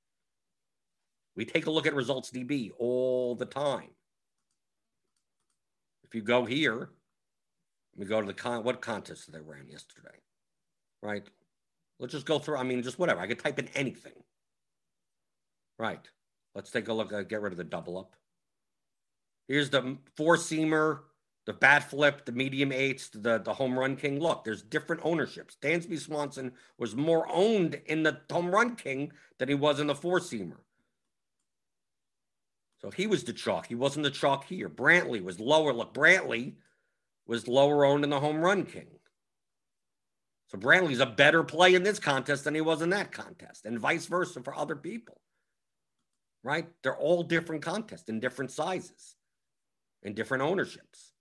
We 1.35 1.45
take 1.45 1.65
a 1.65 1.71
look 1.71 1.87
at 1.87 1.95
results 1.95 2.31
DB 2.31 2.71
all 2.77 3.35
the 3.35 3.45
time. 3.45 3.89
If 6.03 6.13
you 6.13 6.21
go 6.21 6.45
here, 6.45 6.89
we 7.95 8.05
go 8.05 8.21
to 8.21 8.27
the 8.27 8.33
con 8.33 8.63
what 8.63 8.81
contest 8.81 9.31
they 9.31 9.39
ran 9.39 9.67
yesterday, 9.67 10.17
right? 11.01 11.27
Let's 11.99 12.13
just 12.13 12.25
go 12.25 12.39
through. 12.39 12.57
I 12.57 12.63
mean, 12.63 12.83
just 12.83 12.99
whatever. 12.99 13.21
I 13.21 13.27
could 13.27 13.39
type 13.39 13.59
in 13.59 13.67
anything. 13.69 14.13
Right. 15.79 16.07
Let's 16.55 16.69
take 16.69 16.87
a 16.87 16.93
look. 16.93 17.11
Uh, 17.11 17.23
get 17.23 17.41
rid 17.41 17.53
of 17.53 17.57
the 17.57 17.63
double 17.63 17.97
up. 17.97 18.15
Here's 19.47 19.69
the 19.69 19.97
four 20.15 20.37
seamer 20.37 20.99
the 21.45 21.53
bat 21.53 21.89
flip, 21.89 22.25
the 22.25 22.31
medium 22.31 22.71
eights, 22.71 23.09
the, 23.09 23.39
the 23.39 23.53
home 23.53 23.77
run 23.77 23.95
king. 23.95 24.19
Look, 24.19 24.43
there's 24.43 24.61
different 24.61 25.01
ownerships. 25.03 25.57
Dansby 25.61 25.99
Swanson 25.99 26.53
was 26.77 26.95
more 26.95 27.27
owned 27.29 27.81
in 27.85 28.03
the 28.03 28.21
home 28.31 28.53
run 28.53 28.75
king 28.75 29.11
than 29.39 29.49
he 29.49 29.55
was 29.55 29.79
in 29.79 29.87
the 29.87 29.95
four 29.95 30.19
seamer. 30.19 30.57
So 32.79 32.91
he 32.91 33.07
was 33.07 33.23
the 33.23 33.33
chalk. 33.33 33.67
He 33.67 33.75
wasn't 33.75 34.03
the 34.03 34.11
chalk 34.11 34.45
here. 34.45 34.69
Brantley 34.69 35.23
was 35.23 35.39
lower. 35.39 35.73
Look, 35.73 35.93
Brantley 35.93 36.55
was 37.25 37.47
lower 37.47 37.85
owned 37.85 38.03
in 38.03 38.09
the 38.09 38.19
home 38.19 38.41
run 38.41 38.65
king. 38.65 38.87
So 40.47 40.57
Brantley's 40.57 40.99
a 40.99 41.05
better 41.05 41.43
play 41.43 41.75
in 41.75 41.83
this 41.83 41.99
contest 41.99 42.43
than 42.43 42.55
he 42.55 42.61
was 42.61 42.81
in 42.81 42.89
that 42.91 43.11
contest, 43.11 43.65
and 43.65 43.79
vice 43.79 44.05
versa 44.05 44.41
for 44.43 44.55
other 44.55 44.75
people. 44.75 45.19
Right? 46.43 46.67
They're 46.83 46.97
all 46.97 47.23
different 47.23 47.63
contests 47.63 48.09
in 48.09 48.19
different 48.19 48.51
sizes 48.51 49.15
and 50.03 50.13
different 50.13 50.43
ownerships. 50.43 51.12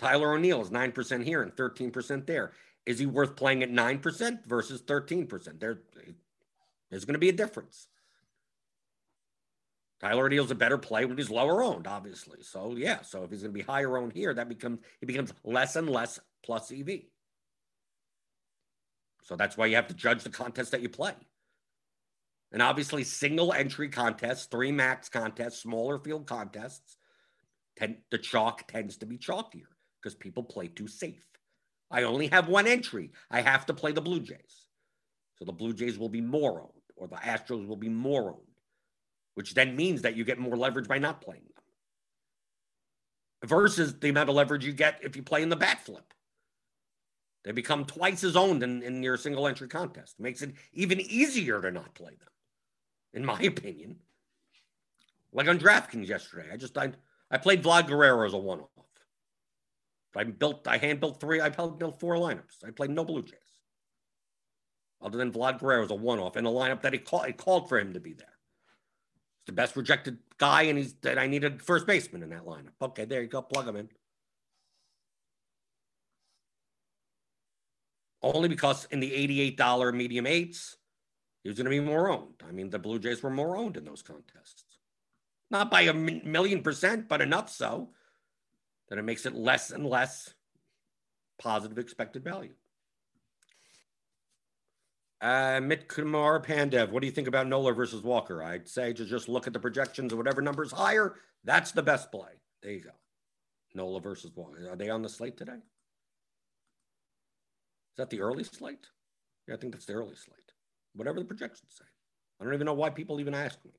Tyler 0.00 0.32
O'Neill 0.32 0.62
is 0.62 0.70
9% 0.70 1.24
here 1.24 1.42
and 1.42 1.54
13% 1.54 2.26
there. 2.26 2.52
Is 2.86 2.98
he 2.98 3.04
worth 3.04 3.36
playing 3.36 3.62
at 3.62 3.70
9% 3.70 4.46
versus 4.46 4.80
13%? 4.80 5.60
There, 5.60 5.80
there's 6.88 7.04
going 7.04 7.12
to 7.12 7.18
be 7.18 7.28
a 7.28 7.32
difference. 7.32 7.86
Tyler 10.00 10.24
O'Neill's 10.24 10.50
a 10.50 10.54
better 10.54 10.78
play 10.78 11.04
when 11.04 11.18
he's 11.18 11.28
lower 11.28 11.62
owned, 11.62 11.86
obviously. 11.86 12.38
So 12.40 12.74
yeah, 12.76 13.02
so 13.02 13.24
if 13.24 13.30
he's 13.30 13.42
going 13.42 13.52
to 13.52 13.58
be 13.58 13.62
higher 13.62 13.98
owned 13.98 14.14
here, 14.14 14.32
that 14.32 14.48
becomes 14.48 14.78
he 15.00 15.04
becomes 15.04 15.34
less 15.44 15.76
and 15.76 15.90
less 15.90 16.18
plus 16.42 16.72
EV. 16.72 17.02
So 19.24 19.36
that's 19.36 19.58
why 19.58 19.66
you 19.66 19.76
have 19.76 19.88
to 19.88 19.94
judge 19.94 20.22
the 20.22 20.30
contest 20.30 20.70
that 20.70 20.80
you 20.80 20.88
play. 20.88 21.12
And 22.50 22.62
obviously, 22.62 23.04
single 23.04 23.52
entry 23.52 23.90
contests, 23.90 24.46
three 24.46 24.72
max 24.72 25.10
contests, 25.10 25.60
smaller 25.60 25.98
field 25.98 26.26
contests, 26.26 26.96
tend, 27.76 27.98
the 28.10 28.16
chalk 28.16 28.66
tends 28.66 28.96
to 28.96 29.06
be 29.06 29.18
chalkier 29.18 29.69
because 30.00 30.14
people 30.14 30.42
play 30.42 30.68
too 30.68 30.88
safe. 30.88 31.24
I 31.90 32.04
only 32.04 32.28
have 32.28 32.48
one 32.48 32.66
entry. 32.66 33.10
I 33.30 33.40
have 33.40 33.66
to 33.66 33.74
play 33.74 33.92
the 33.92 34.00
Blue 34.00 34.20
Jays. 34.20 34.66
So 35.38 35.44
the 35.44 35.52
Blue 35.52 35.72
Jays 35.72 35.98
will 35.98 36.08
be 36.08 36.20
more 36.20 36.62
owned, 36.62 36.72
or 36.96 37.08
the 37.08 37.16
Astros 37.16 37.66
will 37.66 37.76
be 37.76 37.88
more 37.88 38.30
owned. 38.30 38.40
which 39.34 39.54
then 39.54 39.76
means 39.76 40.02
that 40.02 40.16
you 40.16 40.24
get 40.24 40.38
more 40.38 40.56
leverage 40.56 40.88
by 40.88 40.98
not 40.98 41.20
playing 41.20 41.42
them 41.42 43.48
versus 43.48 43.98
the 43.98 44.10
amount 44.10 44.28
of 44.28 44.34
leverage 44.34 44.66
you 44.66 44.72
get 44.72 44.98
if 45.02 45.16
you 45.16 45.22
play 45.22 45.42
in 45.42 45.48
the 45.48 45.56
bat 45.56 45.80
flip. 45.84 46.12
They 47.44 47.52
become 47.52 47.86
twice 47.86 48.22
as 48.22 48.36
owned 48.36 48.62
in, 48.62 48.82
in 48.82 49.02
your 49.02 49.16
single 49.16 49.48
entry 49.48 49.68
contest. 49.68 50.16
It 50.18 50.22
makes 50.22 50.42
it 50.42 50.52
even 50.74 51.00
easier 51.00 51.62
to 51.62 51.70
not 51.70 51.94
play 51.94 52.10
them, 52.10 52.28
in 53.14 53.24
my 53.24 53.40
opinion. 53.40 53.96
Like 55.32 55.48
on 55.48 55.58
DraftKings 55.58 56.08
yesterday, 56.08 56.48
I 56.52 56.58
just 56.58 56.76
I, 56.76 56.92
I 57.30 57.38
played 57.38 57.62
Vlad 57.62 57.86
Guerrero 57.86 58.26
as 58.26 58.34
a 58.34 58.38
one-off. 58.38 58.68
I 60.16 60.24
built 60.24 60.66
I 60.66 60.76
hand 60.78 61.00
built 61.00 61.20
three. 61.20 61.40
I 61.40 61.48
built 61.48 62.00
four 62.00 62.16
lineups. 62.16 62.64
I 62.66 62.70
played 62.70 62.90
no 62.90 63.04
Blue 63.04 63.22
Jays, 63.22 63.38
other 65.00 65.18
than 65.18 65.32
Vlad 65.32 65.60
Guerrero 65.60 65.84
as 65.84 65.90
a 65.90 65.94
one-off 65.94 66.36
in 66.36 66.46
a 66.46 66.50
lineup 66.50 66.82
that 66.82 67.04
called 67.04 67.26
it 67.26 67.36
called 67.36 67.68
for 67.68 67.78
him 67.78 67.92
to 67.92 68.00
be 68.00 68.12
there. 68.12 68.26
He's 69.36 69.46
the 69.46 69.52
best 69.52 69.76
rejected 69.76 70.18
guy, 70.38 70.62
and 70.62 70.78
he's 70.78 70.94
that 71.02 71.18
I 71.18 71.26
needed 71.26 71.62
first 71.62 71.86
baseman 71.86 72.22
in 72.22 72.30
that 72.30 72.44
lineup. 72.44 72.72
Okay, 72.82 73.04
there 73.04 73.22
you 73.22 73.28
go. 73.28 73.42
Plug 73.42 73.68
him 73.68 73.76
in. 73.76 73.88
Only 78.22 78.48
because 78.48 78.86
in 78.90 79.00
the 79.00 79.10
$88 79.56 79.94
medium 79.94 80.26
eights, 80.26 80.76
he 81.42 81.48
was 81.48 81.56
going 81.56 81.64
to 81.64 81.70
be 81.70 81.80
more 81.80 82.10
owned. 82.10 82.42
I 82.46 82.52
mean, 82.52 82.68
the 82.68 82.78
Blue 82.78 82.98
Jays 82.98 83.22
were 83.22 83.30
more 83.30 83.56
owned 83.56 83.78
in 83.78 83.84
those 83.84 84.02
contests. 84.02 84.64
Not 85.50 85.70
by 85.70 85.82
a 85.82 85.94
million 85.94 86.62
percent, 86.62 87.08
but 87.08 87.22
enough 87.22 87.48
so 87.48 87.92
that 88.90 88.98
it 88.98 89.04
makes 89.04 89.24
it 89.24 89.34
less 89.34 89.70
and 89.70 89.86
less 89.86 90.34
positive 91.40 91.78
expected 91.78 92.22
value. 92.22 92.52
Uh, 95.20 95.60
Mit 95.62 95.86
Kumar 95.86 96.40
Pandev, 96.40 96.90
what 96.90 97.00
do 97.00 97.06
you 97.06 97.12
think 97.12 97.28
about 97.28 97.46
Nola 97.46 97.72
versus 97.72 98.02
Walker? 98.02 98.42
I'd 98.42 98.68
say 98.68 98.92
to 98.94 99.04
just 99.04 99.28
look 99.28 99.46
at 99.46 99.52
the 99.52 99.60
projections 99.60 100.12
of 100.12 100.18
whatever 100.18 100.40
number's 100.40 100.72
higher. 100.72 101.14
That's 101.44 101.72
the 101.72 101.82
best 101.82 102.10
play. 102.10 102.30
There 102.62 102.72
you 102.72 102.80
go. 102.80 102.90
Nola 103.74 104.00
versus 104.00 104.32
Walker. 104.34 104.68
Are 104.70 104.76
they 104.76 104.88
on 104.88 105.02
the 105.02 105.08
slate 105.08 105.36
today? 105.36 105.52
Is 105.52 105.60
that 107.98 108.10
the 108.10 108.20
early 108.22 108.44
slate? 108.44 108.86
Yeah, 109.46 109.54
I 109.54 109.58
think 109.58 109.74
that's 109.74 109.86
the 109.86 109.92
early 109.92 110.16
slate. 110.16 110.38
Whatever 110.94 111.18
the 111.18 111.26
projections 111.26 111.74
say. 111.78 111.84
I 112.40 112.44
don't 112.44 112.54
even 112.54 112.64
know 112.64 112.72
why 112.72 112.90
people 112.90 113.20
even 113.20 113.34
ask 113.34 113.62
me. 113.64 113.72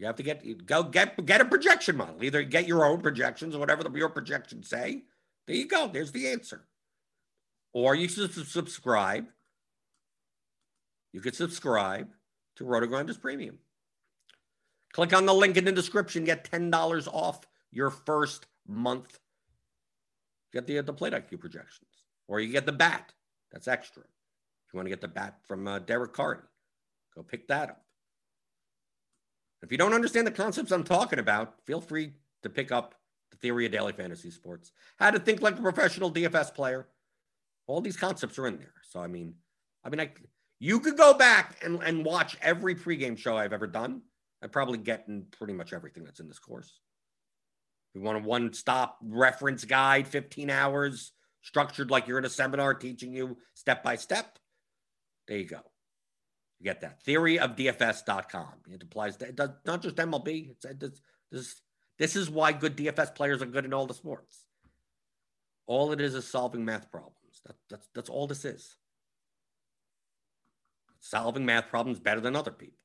You 0.00 0.06
have 0.06 0.16
to 0.16 0.22
get 0.24 0.66
go 0.66 0.82
get 0.82 1.24
get 1.26 1.40
a 1.40 1.44
projection 1.44 1.96
model. 1.96 2.24
Either 2.24 2.42
get 2.42 2.66
your 2.66 2.84
own 2.84 3.00
projections 3.00 3.54
or 3.54 3.58
whatever 3.58 3.84
the, 3.84 3.90
your 3.92 4.08
projections 4.08 4.68
say. 4.68 5.02
There 5.46 5.54
you 5.54 5.68
go. 5.68 5.86
There's 5.86 6.10
the 6.10 6.26
answer 6.26 6.64
or 7.72 7.94
you 7.94 8.08
should 8.08 8.32
subscribe. 8.32 9.26
You 11.12 11.20
could 11.20 11.34
subscribe 11.34 12.08
to 12.56 12.64
RotoGrinders 12.64 13.20
Premium. 13.20 13.58
Click 14.92 15.12
on 15.12 15.26
the 15.26 15.34
link 15.34 15.56
in 15.56 15.64
the 15.64 15.72
description. 15.72 16.24
Get 16.24 16.50
$10 16.50 17.08
off 17.08 17.40
your 17.70 17.90
first 17.90 18.46
month. 18.66 19.18
Get 20.52 20.66
the, 20.66 20.80
the 20.80 20.92
plate 20.92 21.12
IQ 21.12 21.40
projections. 21.40 21.90
Or 22.26 22.40
you 22.40 22.52
get 22.52 22.66
the 22.66 22.72
bat. 22.72 23.12
That's 23.52 23.68
extra. 23.68 24.02
If 24.02 24.72
you 24.72 24.78
want 24.78 24.86
to 24.86 24.90
get 24.90 25.00
the 25.00 25.08
bat 25.08 25.38
from 25.46 25.66
uh, 25.66 25.80
Derek 25.80 26.12
Carty, 26.12 26.42
go 27.14 27.22
pick 27.22 27.48
that 27.48 27.70
up. 27.70 27.82
If 29.62 29.70
you 29.70 29.78
don't 29.78 29.94
understand 29.94 30.26
the 30.26 30.32
concepts 30.32 30.70
I'm 30.72 30.84
talking 30.84 31.18
about, 31.18 31.54
feel 31.66 31.80
free 31.80 32.12
to 32.42 32.48
pick 32.48 32.72
up 32.72 32.94
the 33.30 33.36
theory 33.36 33.66
of 33.66 33.72
daily 33.72 33.92
fantasy 33.92 34.30
sports. 34.30 34.72
How 34.98 35.10
to 35.10 35.18
think 35.18 35.42
like 35.42 35.58
a 35.58 35.62
professional 35.62 36.10
DFS 36.10 36.54
player 36.54 36.88
all 37.70 37.80
these 37.80 37.96
concepts 37.96 38.38
are 38.38 38.46
in 38.46 38.58
there. 38.58 38.74
So 38.88 39.00
I 39.00 39.06
mean, 39.06 39.34
I 39.84 39.88
mean, 39.88 40.00
I 40.00 40.10
you 40.58 40.80
could 40.80 40.96
go 40.96 41.14
back 41.14 41.56
and, 41.62 41.82
and 41.82 42.04
watch 42.04 42.36
every 42.42 42.74
pregame 42.74 43.16
show 43.16 43.36
I've 43.36 43.52
ever 43.52 43.66
done. 43.66 44.02
I 44.42 44.48
probably 44.48 44.78
get 44.78 45.04
in 45.08 45.26
pretty 45.30 45.54
much 45.54 45.72
everything 45.72 46.04
that's 46.04 46.20
in 46.20 46.28
this 46.28 46.38
course. 46.38 46.80
We 47.94 48.00
want 48.00 48.18
a 48.18 48.28
one-stop 48.28 48.98
reference 49.02 49.64
guide, 49.64 50.06
15 50.06 50.50
hours, 50.50 51.12
structured 51.42 51.90
like 51.90 52.06
you're 52.06 52.18
in 52.18 52.24
a 52.24 52.30
seminar 52.30 52.74
teaching 52.74 53.12
you 53.12 53.38
step 53.54 53.82
by 53.82 53.96
step. 53.96 54.38
There 55.28 55.38
you 55.38 55.46
go. 55.46 55.60
You 56.60 56.64
get 56.64 56.82
that. 56.82 57.02
theory 57.02 57.38
of 57.38 57.56
Theoryofdfs.com. 57.56 58.52
It 58.70 58.82
applies 58.82 59.16
to 59.18 59.28
it 59.28 59.36
does 59.36 59.50
not 59.64 59.82
just 59.82 59.96
MLB. 59.96 60.50
It's, 60.50 60.64
it's, 60.64 61.00
this, 61.32 61.60
this 61.98 62.16
is 62.16 62.28
why 62.30 62.52
good 62.52 62.76
DFS 62.76 63.14
players 63.14 63.40
are 63.40 63.46
good 63.46 63.64
in 63.64 63.72
all 63.72 63.86
the 63.86 63.94
sports. 63.94 64.44
All 65.66 65.92
it 65.92 66.00
is 66.00 66.14
is 66.14 66.28
solving 66.28 66.64
math 66.64 66.90
problems. 66.90 67.40
That, 67.46 67.56
that's, 67.70 67.88
that's 67.94 68.10
all 68.10 68.26
this 68.26 68.44
is. 68.44 68.76
Solving 71.00 71.46
math 71.46 71.68
problems 71.68 71.98
better 71.98 72.20
than 72.20 72.36
other 72.36 72.50
people 72.50 72.76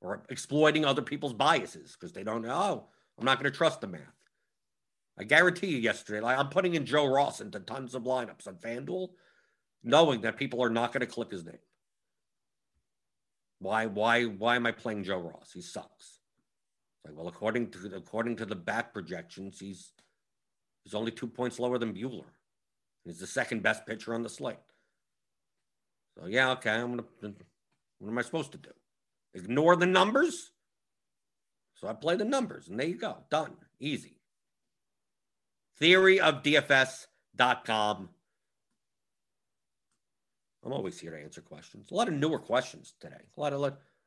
or 0.00 0.22
exploiting 0.28 0.84
other 0.84 1.02
people's 1.02 1.32
biases 1.32 1.92
because 1.98 2.12
they 2.12 2.22
don't 2.22 2.42
know, 2.42 2.52
oh, 2.52 2.86
I'm 3.18 3.24
not 3.24 3.38
going 3.38 3.50
to 3.50 3.56
trust 3.56 3.80
the 3.80 3.86
math. 3.86 4.00
I 5.18 5.24
guarantee 5.24 5.68
you 5.68 5.78
yesterday, 5.78 6.20
like 6.20 6.38
I'm 6.38 6.48
putting 6.48 6.74
in 6.74 6.86
Joe 6.86 7.06
Ross 7.06 7.40
into 7.40 7.60
tons 7.60 7.94
of 7.94 8.04
lineups 8.04 8.46
on 8.48 8.56
FanDuel, 8.56 9.10
knowing 9.82 10.22
that 10.22 10.36
people 10.36 10.62
are 10.62 10.70
not 10.70 10.92
going 10.92 11.02
to 11.02 11.06
click 11.06 11.30
his 11.30 11.44
name. 11.44 11.58
Why, 13.64 13.86
why, 13.86 14.24
why 14.24 14.56
am 14.56 14.66
I 14.66 14.72
playing 14.72 15.04
Joe 15.04 15.20
Ross? 15.20 15.52
He 15.54 15.62
sucks. 15.62 16.18
Like, 17.02 17.16
well, 17.16 17.28
according 17.28 17.70
to 17.70 17.94
according 17.96 18.36
to 18.36 18.44
the 18.44 18.54
back 18.54 18.92
projections, 18.92 19.58
he's 19.58 19.94
he's 20.82 20.92
only 20.92 21.10
two 21.10 21.26
points 21.26 21.58
lower 21.58 21.78
than 21.78 21.94
Buehler. 21.94 22.26
He's 23.06 23.20
the 23.20 23.26
second 23.26 23.62
best 23.62 23.86
pitcher 23.86 24.12
on 24.12 24.22
the 24.22 24.28
slate. 24.28 24.58
So 26.14 26.26
yeah, 26.26 26.50
okay. 26.52 26.72
I'm 26.72 26.90
gonna. 26.90 27.04
What 28.00 28.10
am 28.10 28.18
I 28.18 28.22
supposed 28.22 28.52
to 28.52 28.58
do? 28.58 28.68
Ignore 29.32 29.76
the 29.76 29.86
numbers? 29.86 30.50
So 31.74 31.88
I 31.88 31.94
play 31.94 32.16
the 32.16 32.26
numbers, 32.26 32.68
and 32.68 32.78
there 32.78 32.86
you 32.86 32.98
go. 32.98 33.16
Done. 33.30 33.52
Easy. 33.80 34.18
Theoryofdfs.com. 35.80 38.10
I'm 40.64 40.72
always 40.72 40.98
here 40.98 41.10
to 41.10 41.22
answer 41.22 41.42
questions. 41.42 41.90
A 41.90 41.94
lot 41.94 42.08
of 42.08 42.14
newer 42.14 42.38
questions 42.38 42.94
today. 42.98 43.20
A 43.36 43.40
lot 43.40 43.52
of, 43.52 43.62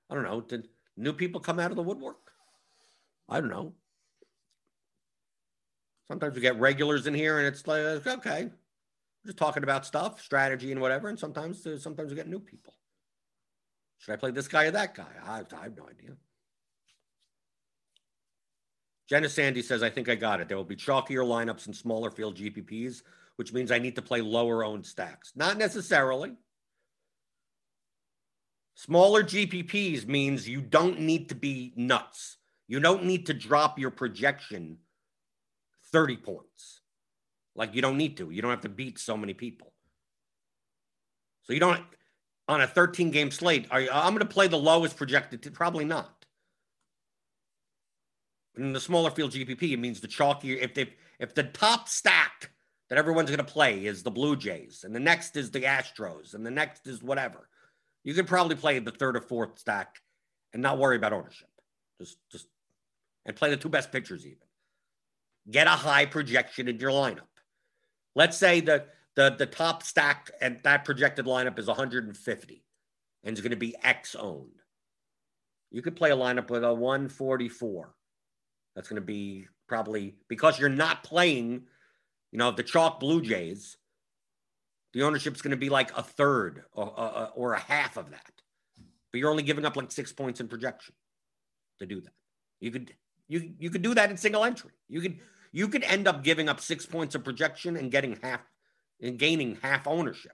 I 0.09 0.15
don't 0.15 0.23
know, 0.23 0.41
did 0.41 0.67
new 0.95 1.13
people 1.13 1.39
come 1.39 1.59
out 1.59 1.69
of 1.69 1.77
the 1.77 1.83
woodwork? 1.83 2.31
I 3.29 3.39
don't 3.39 3.49
know. 3.49 3.73
Sometimes 6.07 6.35
we 6.35 6.41
get 6.41 6.59
regulars 6.59 7.05
in 7.05 7.13
here 7.13 7.37
and 7.37 7.47
it's 7.47 7.67
like, 7.67 8.07
okay, 8.07 8.49
just 9.25 9.37
talking 9.37 9.63
about 9.63 9.85
stuff, 9.85 10.21
strategy, 10.21 10.71
and 10.71 10.81
whatever. 10.81 11.09
And 11.09 11.19
sometimes, 11.19 11.65
uh, 11.67 11.77
sometimes 11.77 12.09
we 12.09 12.15
get 12.15 12.29
new 12.29 12.39
people. 12.39 12.73
Should 13.99 14.13
I 14.13 14.15
play 14.15 14.31
this 14.31 14.47
guy 14.47 14.65
or 14.65 14.71
that 14.71 14.95
guy? 14.95 15.07
I, 15.25 15.41
I 15.55 15.63
have 15.63 15.77
no 15.77 15.87
idea. 15.87 16.15
Jenna 19.09 19.29
Sandy 19.29 19.61
says, 19.61 19.83
I 19.83 19.89
think 19.89 20.09
I 20.09 20.15
got 20.15 20.41
it. 20.41 20.47
There 20.47 20.57
will 20.57 20.63
be 20.63 20.75
chalkier 20.75 21.25
lineups 21.25 21.65
and 21.67 21.75
smaller 21.75 22.09
field 22.09 22.37
GPPs, 22.37 23.03
which 23.35 23.53
means 23.53 23.71
I 23.71 23.79
need 23.79 23.95
to 23.95 24.01
play 24.01 24.21
lower 24.21 24.63
owned 24.63 24.85
stacks. 24.85 25.33
Not 25.35 25.57
necessarily. 25.57 26.33
Smaller 28.77 29.23
GPPs 29.23 30.05
means 30.05 30.47
you 30.47 30.61
don't 30.61 30.99
need 30.99 31.29
to 31.29 31.35
be 31.35 31.73
nuts. 31.75 32.37
You 32.67 32.79
don't 32.79 33.05
need 33.05 33.25
to 33.25 33.33
drop 33.33 33.79
your 33.79 33.89
projection 33.89 34.77
30 35.91 36.17
points. 36.17 36.81
Like 37.55 37.73
you 37.73 37.81
don't 37.81 37.97
need 37.97 38.17
to. 38.17 38.29
You 38.29 38.43
don't 38.43 38.51
have 38.51 38.61
to 38.61 38.69
beat 38.69 38.99
so 38.99 39.17
many 39.17 39.33
people. 39.33 39.73
So 41.41 41.53
you 41.53 41.59
don't 41.59 41.83
on 42.47 42.61
a 42.61 42.67
13 42.67 43.09
game 43.09 43.31
slate. 43.31 43.65
Are 43.71 43.81
you, 43.81 43.89
I'm 43.91 44.13
going 44.13 44.19
to 44.19 44.31
play 44.31 44.47
the 44.47 44.59
lowest 44.59 44.95
projected. 44.95 45.41
To, 45.41 45.51
probably 45.51 45.83
not. 45.83 46.27
In 48.55 48.73
the 48.73 48.79
smaller 48.79 49.09
field 49.09 49.31
GPP, 49.31 49.71
it 49.71 49.77
means 49.77 50.01
the 50.01 50.07
chalkier. 50.07 50.61
If 50.61 50.75
they, 50.75 50.93
if 51.17 51.33
the 51.33 51.45
top 51.45 51.89
stack 51.89 52.51
that 52.89 52.99
everyone's 52.99 53.31
going 53.31 53.39
to 53.39 53.43
play 53.43 53.87
is 53.87 54.03
the 54.03 54.11
Blue 54.11 54.35
Jays, 54.35 54.83
and 54.83 54.95
the 54.95 54.99
next 54.99 55.35
is 55.35 55.49
the 55.49 55.63
Astros, 55.63 56.35
and 56.35 56.45
the 56.45 56.51
next 56.51 56.85
is 56.85 57.01
whatever, 57.01 57.49
you 58.07 58.13
could 58.13 58.25
probably 58.25 58.55
play 58.55 58.79
the 58.79 58.91
third 58.91 59.17
or 59.17 59.21
fourth 59.21 59.59
stack 59.59 59.97
and 60.53 60.63
not 60.63 60.77
worry 60.77 60.95
about 60.95 61.11
ownership. 61.11 61.49
Just, 61.99 62.17
just, 62.31 62.47
and 63.25 63.35
play 63.35 63.49
the 63.49 63.57
two 63.57 63.67
best 63.67 63.91
pitchers 63.91 64.25
even. 64.25 64.37
Get 65.51 65.67
a 65.67 65.71
high 65.71 66.05
projection 66.05 66.69
in 66.69 66.79
your 66.79 66.91
lineup. 66.91 67.27
Let's 68.15 68.37
say 68.37 68.61
the 68.61 68.85
the 69.15 69.35
the 69.37 69.45
top 69.45 69.83
stack 69.83 70.31
and 70.39 70.59
that 70.63 70.85
projected 70.85 71.25
lineup 71.25 71.59
is 71.59 71.67
150 71.67 72.63
and 73.25 73.33
it's 73.33 73.41
going 73.41 73.51
to 73.51 73.57
be 73.57 73.75
X 73.83 74.15
owned. 74.15 74.61
You 75.69 75.81
could 75.81 75.97
play 75.97 76.11
a 76.11 76.15
lineup 76.15 76.49
with 76.49 76.63
a 76.63 76.73
144. 76.73 77.93
That's 78.73 78.87
going 78.87 79.01
to 79.01 79.05
be 79.05 79.47
probably 79.67 80.15
because 80.29 80.57
you're 80.57 80.69
not 80.69 81.03
playing, 81.03 81.63
you 82.31 82.39
know, 82.39 82.51
the 82.51 82.63
chalk 82.63 83.01
Blue 83.01 83.21
Jays. 83.21 83.75
The 84.93 85.03
ownership's 85.03 85.41
going 85.41 85.51
to 85.51 85.57
be 85.57 85.69
like 85.69 85.95
a 85.97 86.01
third 86.01 86.63
or, 86.71 87.31
or, 87.35 87.53
a 87.53 87.59
half 87.59 87.97
of 87.97 88.09
that, 88.11 88.31
but 89.11 89.19
you're 89.19 89.29
only 89.29 89.43
giving 89.43 89.65
up 89.65 89.75
like 89.75 89.91
six 89.91 90.11
points 90.13 90.39
in 90.39 90.47
projection 90.47 90.95
to 91.79 91.85
do 91.85 92.01
that. 92.01 92.13
You 92.59 92.71
could 92.71 92.93
you 93.27 93.53
you 93.59 93.69
could 93.69 93.81
do 93.81 93.93
that 93.93 94.09
in 94.09 94.17
single 94.17 94.43
entry. 94.43 94.71
You 94.87 95.01
could 95.01 95.19
you 95.51 95.67
could 95.67 95.83
end 95.83 96.07
up 96.07 96.23
giving 96.23 96.49
up 96.49 96.59
six 96.59 96.85
points 96.85 97.15
of 97.15 97.23
projection 97.23 97.75
and 97.75 97.91
getting 97.91 98.17
half 98.23 98.41
and 99.01 99.19
gaining 99.19 99.57
half 99.61 99.87
ownership 99.87 100.33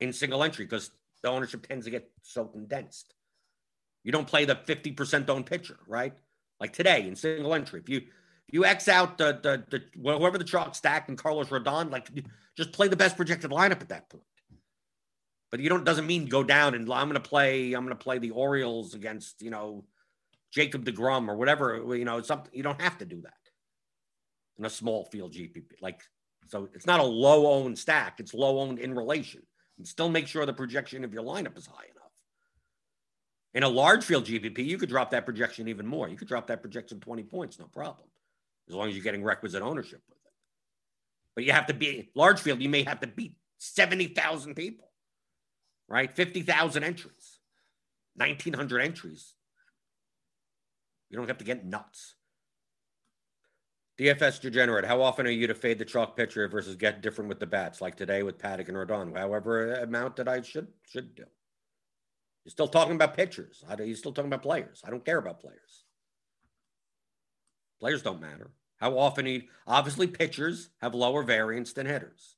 in 0.00 0.12
single 0.12 0.42
entry 0.42 0.64
because 0.64 0.90
the 1.22 1.28
ownership 1.28 1.66
tends 1.66 1.84
to 1.84 1.90
get 1.90 2.10
so 2.22 2.44
condensed. 2.44 3.14
You 4.04 4.12
don't 4.12 4.26
play 4.26 4.44
the 4.44 4.54
50% 4.54 5.28
owned 5.28 5.46
pitcher, 5.46 5.76
right? 5.86 6.14
Like 6.60 6.72
today 6.72 7.06
in 7.06 7.16
single 7.16 7.54
entry. 7.54 7.80
If 7.80 7.88
you 7.88 8.02
you 8.50 8.64
X 8.64 8.88
out 8.88 9.18
the 9.18 9.38
the, 9.42 9.64
the 9.70 9.84
whoever 10.00 10.38
the 10.38 10.44
chalk 10.44 10.74
stack 10.74 11.08
and 11.08 11.18
Carlos 11.18 11.48
Rodon, 11.48 11.90
like 11.90 12.08
just 12.56 12.72
play 12.72 12.88
the 12.88 12.96
best 12.96 13.16
projected 13.16 13.50
lineup 13.50 13.80
at 13.80 13.88
that 13.90 14.08
point. 14.08 14.24
But 15.50 15.60
you 15.60 15.68
don't 15.68 15.84
doesn't 15.84 16.06
mean 16.06 16.26
go 16.26 16.42
down 16.42 16.74
and 16.74 16.90
I'm 16.92 17.08
gonna 17.08 17.20
play, 17.20 17.72
I'm 17.72 17.84
gonna 17.84 17.94
play 17.94 18.18
the 18.18 18.30
Orioles 18.30 18.94
against, 18.94 19.42
you 19.42 19.50
know, 19.50 19.84
Jacob 20.50 20.84
DeGrom 20.84 21.28
or 21.28 21.36
whatever, 21.36 21.94
you 21.96 22.04
know, 22.04 22.20
something 22.22 22.50
you 22.54 22.62
don't 22.62 22.80
have 22.80 22.98
to 22.98 23.04
do 23.04 23.20
that 23.22 23.32
in 24.58 24.64
a 24.64 24.70
small 24.70 25.04
field 25.04 25.32
GPP. 25.32 25.80
Like 25.80 26.02
so 26.48 26.68
it's 26.74 26.86
not 26.86 27.00
a 27.00 27.04
low 27.04 27.46
owned 27.46 27.78
stack, 27.78 28.20
it's 28.20 28.34
low 28.34 28.60
owned 28.60 28.78
in 28.78 28.94
relation. 28.94 29.42
And 29.76 29.86
still 29.86 30.08
make 30.08 30.26
sure 30.26 30.44
the 30.44 30.52
projection 30.52 31.04
of 31.04 31.12
your 31.12 31.22
lineup 31.22 31.56
is 31.56 31.66
high 31.66 31.84
enough. 31.84 32.10
In 33.54 33.62
a 33.62 33.68
large 33.68 34.04
field 34.04 34.24
GPP, 34.24 34.64
you 34.64 34.76
could 34.76 34.88
drop 34.88 35.10
that 35.10 35.24
projection 35.24 35.68
even 35.68 35.86
more. 35.86 36.08
You 36.08 36.16
could 36.16 36.28
drop 36.28 36.48
that 36.48 36.62
projection 36.62 37.00
20 37.00 37.22
points, 37.22 37.58
no 37.58 37.66
problem, 37.66 38.08
as 38.68 38.74
long 38.74 38.88
as 38.88 38.94
you're 38.94 39.04
getting 39.04 39.24
requisite 39.24 39.62
ownership 39.62 40.02
with 40.08 40.18
it. 40.18 40.32
But 41.34 41.44
you 41.44 41.52
have 41.52 41.66
to 41.66 41.74
be 41.74 42.10
large 42.14 42.40
field, 42.40 42.60
you 42.60 42.68
may 42.68 42.82
have 42.82 43.00
to 43.00 43.06
beat 43.06 43.34
70,000 43.58 44.54
people, 44.54 44.90
right? 45.88 46.14
50,000 46.14 46.84
entries, 46.84 47.38
1,900 48.16 48.80
entries. 48.80 49.34
You 51.10 51.16
don't 51.16 51.28
have 51.28 51.38
to 51.38 51.44
get 51.44 51.64
nuts. 51.64 52.14
DFS 53.98 54.40
degenerate. 54.40 54.84
How 54.84 55.02
often 55.02 55.26
are 55.26 55.30
you 55.30 55.48
to 55.48 55.54
fade 55.54 55.78
the 55.78 55.84
chalk 55.84 56.16
pitcher 56.16 56.46
versus 56.46 56.76
get 56.76 57.02
different 57.02 57.28
with 57.28 57.40
the 57.40 57.46
bats, 57.46 57.80
like 57.80 57.96
today 57.96 58.22
with 58.22 58.38
Paddack 58.38 58.68
and 58.68 58.76
Rodon? 58.76 59.16
However 59.16 59.72
amount 59.74 60.16
that 60.16 60.28
I 60.28 60.42
should 60.42 60.68
should 60.84 61.16
do. 61.16 61.24
You're 62.44 62.50
still 62.50 62.68
talking 62.68 62.94
about 62.94 63.16
pitchers. 63.16 63.64
You're 63.78 63.96
still 63.96 64.12
talking 64.12 64.28
about 64.30 64.42
players. 64.42 64.82
I 64.86 64.90
don't 64.90 65.04
care 65.04 65.18
about 65.18 65.40
players. 65.40 65.84
Players 67.80 68.02
don't 68.02 68.20
matter. 68.20 68.50
How 68.78 68.98
often 68.98 69.26
he 69.26 69.48
obviously 69.66 70.06
pitchers 70.06 70.70
have 70.80 70.94
lower 70.94 71.22
variance 71.22 71.72
than 71.72 71.86
hitters. 71.86 72.36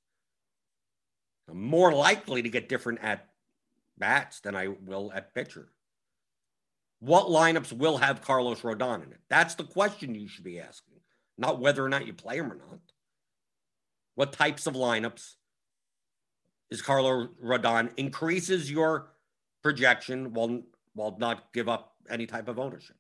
I'm 1.49 1.63
more 1.63 1.93
likely 1.93 2.43
to 2.43 2.49
get 2.49 2.69
different 2.69 3.01
at 3.03 3.29
bats 3.99 4.41
than 4.41 4.55
I 4.57 4.69
will 4.69 5.13
at 5.13 5.35
pitcher. 5.35 5.73
What 7.01 7.27
lineups 7.27 7.73
will 7.73 7.99
have 7.99 8.23
Carlos 8.23 8.61
Rodon 8.61 9.05
in 9.05 9.13
it? 9.13 9.21
That's 9.29 9.55
the 9.55 9.65
question 9.65 10.15
you 10.15 10.29
should 10.29 10.45
be 10.45 10.61
asking 10.61 11.01
not 11.41 11.59
whether 11.59 11.85
or 11.85 11.89
not 11.89 12.07
you 12.07 12.13
play 12.13 12.37
him 12.37 12.53
or 12.53 12.57
not. 12.57 12.81
What 14.15 14.33
types 14.33 14.67
of 14.67 14.75
lineups 14.75 15.37
is 16.71 16.83
Carlos 16.83 17.31
Rodon 17.43 17.91
increases 17.97 18.71
your 18.71 19.13
projection 19.63 20.35
while 20.35 20.63
while 20.93 21.17
not 21.19 21.53
give 21.53 21.69
up 21.69 21.95
any 22.11 22.27
type 22.27 22.49
of 22.49 22.59
ownership. 22.59 22.97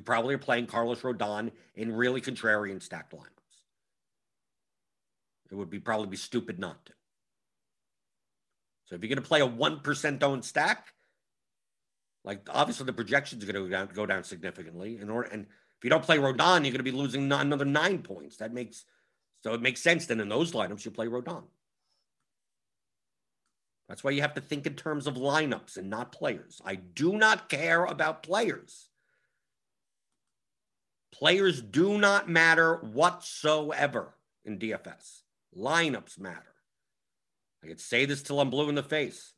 You 0.00 0.04
probably 0.04 0.34
are 0.34 0.38
playing 0.38 0.64
Carlos 0.64 1.02
Rodon 1.02 1.50
in 1.74 1.94
really 1.94 2.22
contrarian 2.22 2.80
stacked 2.80 3.12
lineups. 3.12 3.58
It 5.50 5.56
would 5.56 5.68
be 5.68 5.78
probably 5.78 6.06
be 6.06 6.16
stupid 6.16 6.58
not 6.58 6.86
to. 6.86 6.94
So 8.86 8.94
if 8.94 9.02
you're 9.02 9.10
going 9.10 9.22
to 9.22 9.28
play 9.28 9.40
a 9.40 9.46
one 9.46 9.80
percent 9.80 10.22
owned 10.22 10.42
stack, 10.42 10.94
like 12.24 12.48
obviously 12.48 12.86
the 12.86 12.94
projections 12.94 13.44
are 13.44 13.52
going 13.52 13.62
to 13.62 13.68
go 13.68 13.76
down, 13.76 13.90
go 13.92 14.06
down 14.06 14.24
significantly. 14.24 14.96
In 14.98 15.10
order 15.10 15.28
and 15.28 15.42
if 15.42 15.84
you 15.84 15.90
don't 15.90 16.02
play 16.02 16.16
Rodon, 16.16 16.62
you're 16.62 16.72
going 16.72 16.78
to 16.78 16.82
be 16.82 16.92
losing 16.92 17.30
another 17.30 17.66
nine 17.66 17.98
points. 17.98 18.38
That 18.38 18.54
makes 18.54 18.86
so 19.42 19.52
it 19.52 19.60
makes 19.60 19.82
sense. 19.82 20.06
Then 20.06 20.20
in 20.20 20.30
those 20.30 20.52
lineups, 20.52 20.86
you 20.86 20.92
play 20.92 21.08
Rodon. 21.08 21.42
That's 23.86 24.02
why 24.02 24.12
you 24.12 24.22
have 24.22 24.32
to 24.32 24.40
think 24.40 24.66
in 24.66 24.76
terms 24.76 25.06
of 25.06 25.16
lineups 25.16 25.76
and 25.76 25.90
not 25.90 26.10
players. 26.10 26.62
I 26.64 26.76
do 26.76 27.18
not 27.18 27.50
care 27.50 27.84
about 27.84 28.22
players. 28.22 28.89
Players 31.12 31.60
do 31.60 31.98
not 31.98 32.28
matter 32.28 32.76
whatsoever 32.76 34.14
in 34.44 34.58
DFS. 34.58 35.22
Lineups 35.56 36.18
matter. 36.18 36.54
I 37.62 37.66
could 37.66 37.80
say 37.80 38.04
this 38.06 38.22
till 38.22 38.40
I'm 38.40 38.50
blue 38.50 38.68
in 38.68 38.74
the 38.74 38.82
face. 38.82 39.34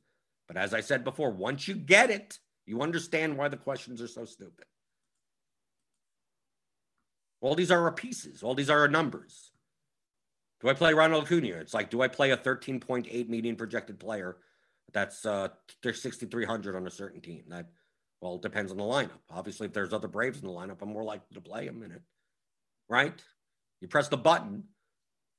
But 0.47 0.57
as 0.57 0.75
I 0.75 0.81
said 0.81 1.03
before, 1.03 1.31
once 1.31 1.67
you 1.67 1.75
get 1.75 2.11
it, 2.11 2.39
you 2.67 2.83
understand 2.83 3.37
why 3.37 3.49
the 3.49 3.57
questions 3.57 4.01
are 4.03 4.09
so 4.09 4.25
stupid. 4.25 4.67
All 7.41 7.55
these 7.55 7.71
are 7.71 7.83
our 7.83 7.93
pieces. 7.93 8.43
All 8.43 8.55
these 8.55 8.71
are 8.71 8.81
our 8.81 8.89
numbers. 8.89 9.51
Do 10.61 10.69
I 10.69 10.75
play 10.75 10.95
Ronald 10.95 11.25
Acuna? 11.25 11.57
It's 11.57 11.75
like, 11.75 11.91
do 11.91 12.03
I 12.03 12.09
play 12.09 12.31
a 12.31 12.37
13.8 12.37 13.29
median 13.29 13.57
projected 13.57 13.99
player? 13.99 14.37
That's 14.93 15.27
uh, 15.27 15.49
there's 15.83 16.01
6,300 16.03 16.77
on 16.77 16.87
a 16.87 16.91
certain 16.91 17.21
team. 17.21 17.45
That 17.49 17.67
well, 18.23 18.37
it 18.37 18.43
depends 18.43 18.71
on 18.71 18.79
the 18.79 18.85
lineup. 18.85 19.19
Obviously, 19.31 19.67
if 19.67 19.73
there's 19.73 19.93
other 19.93 20.07
Braves 20.07 20.41
in 20.41 20.47
the 20.47 20.55
lineup, 20.55 20.81
I'm 20.81 20.91
more 20.91 21.03
likely 21.03 21.35
to 21.35 21.41
play 21.41 21.67
them 21.67 21.83
in 21.83 21.91
it. 21.91 22.03
Right? 22.89 23.21
You 23.81 23.89
press 23.89 24.07
the 24.07 24.17
button. 24.17 24.63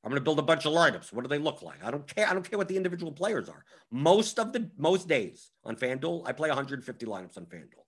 I'm 0.03 0.09
going 0.09 0.19
to 0.19 0.23
build 0.23 0.39
a 0.39 0.43
bunch 0.43 0.65
of 0.65 0.73
lineups. 0.73 1.13
What 1.13 1.21
do 1.23 1.29
they 1.29 1.37
look 1.37 1.61
like? 1.61 1.81
I 1.81 1.89
don't 1.89 2.05
care. 2.05 2.29
I 2.29 2.33
don't 2.33 2.47
care 2.47 2.59
what 2.59 2.67
the 2.67 2.75
individual 2.75 3.13
players 3.13 3.47
are. 3.47 3.63
Most 3.89 4.37
of 4.37 4.51
the 4.51 4.69
most 4.77 5.07
days 5.07 5.49
on 5.63 5.77
FanDuel, 5.77 6.27
I 6.27 6.33
play 6.33 6.49
150 6.49 7.05
lineups 7.05 7.37
on 7.37 7.45
FanDuel. 7.45 7.85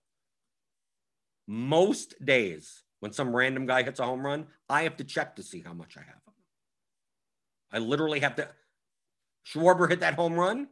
Most 1.46 2.14
days, 2.24 2.82
when 3.00 3.12
some 3.12 3.36
random 3.36 3.66
guy 3.66 3.82
hits 3.82 4.00
a 4.00 4.06
home 4.06 4.24
run, 4.24 4.46
I 4.70 4.84
have 4.84 4.96
to 4.96 5.04
check 5.04 5.36
to 5.36 5.42
see 5.42 5.60
how 5.60 5.74
much 5.74 5.98
I 5.98 6.00
have. 6.00 6.22
I 7.70 7.78
literally 7.80 8.20
have 8.20 8.36
to. 8.36 8.48
Schwarber 9.46 9.90
hit 9.90 10.00
that 10.00 10.14
home 10.14 10.34
run. 10.34 10.68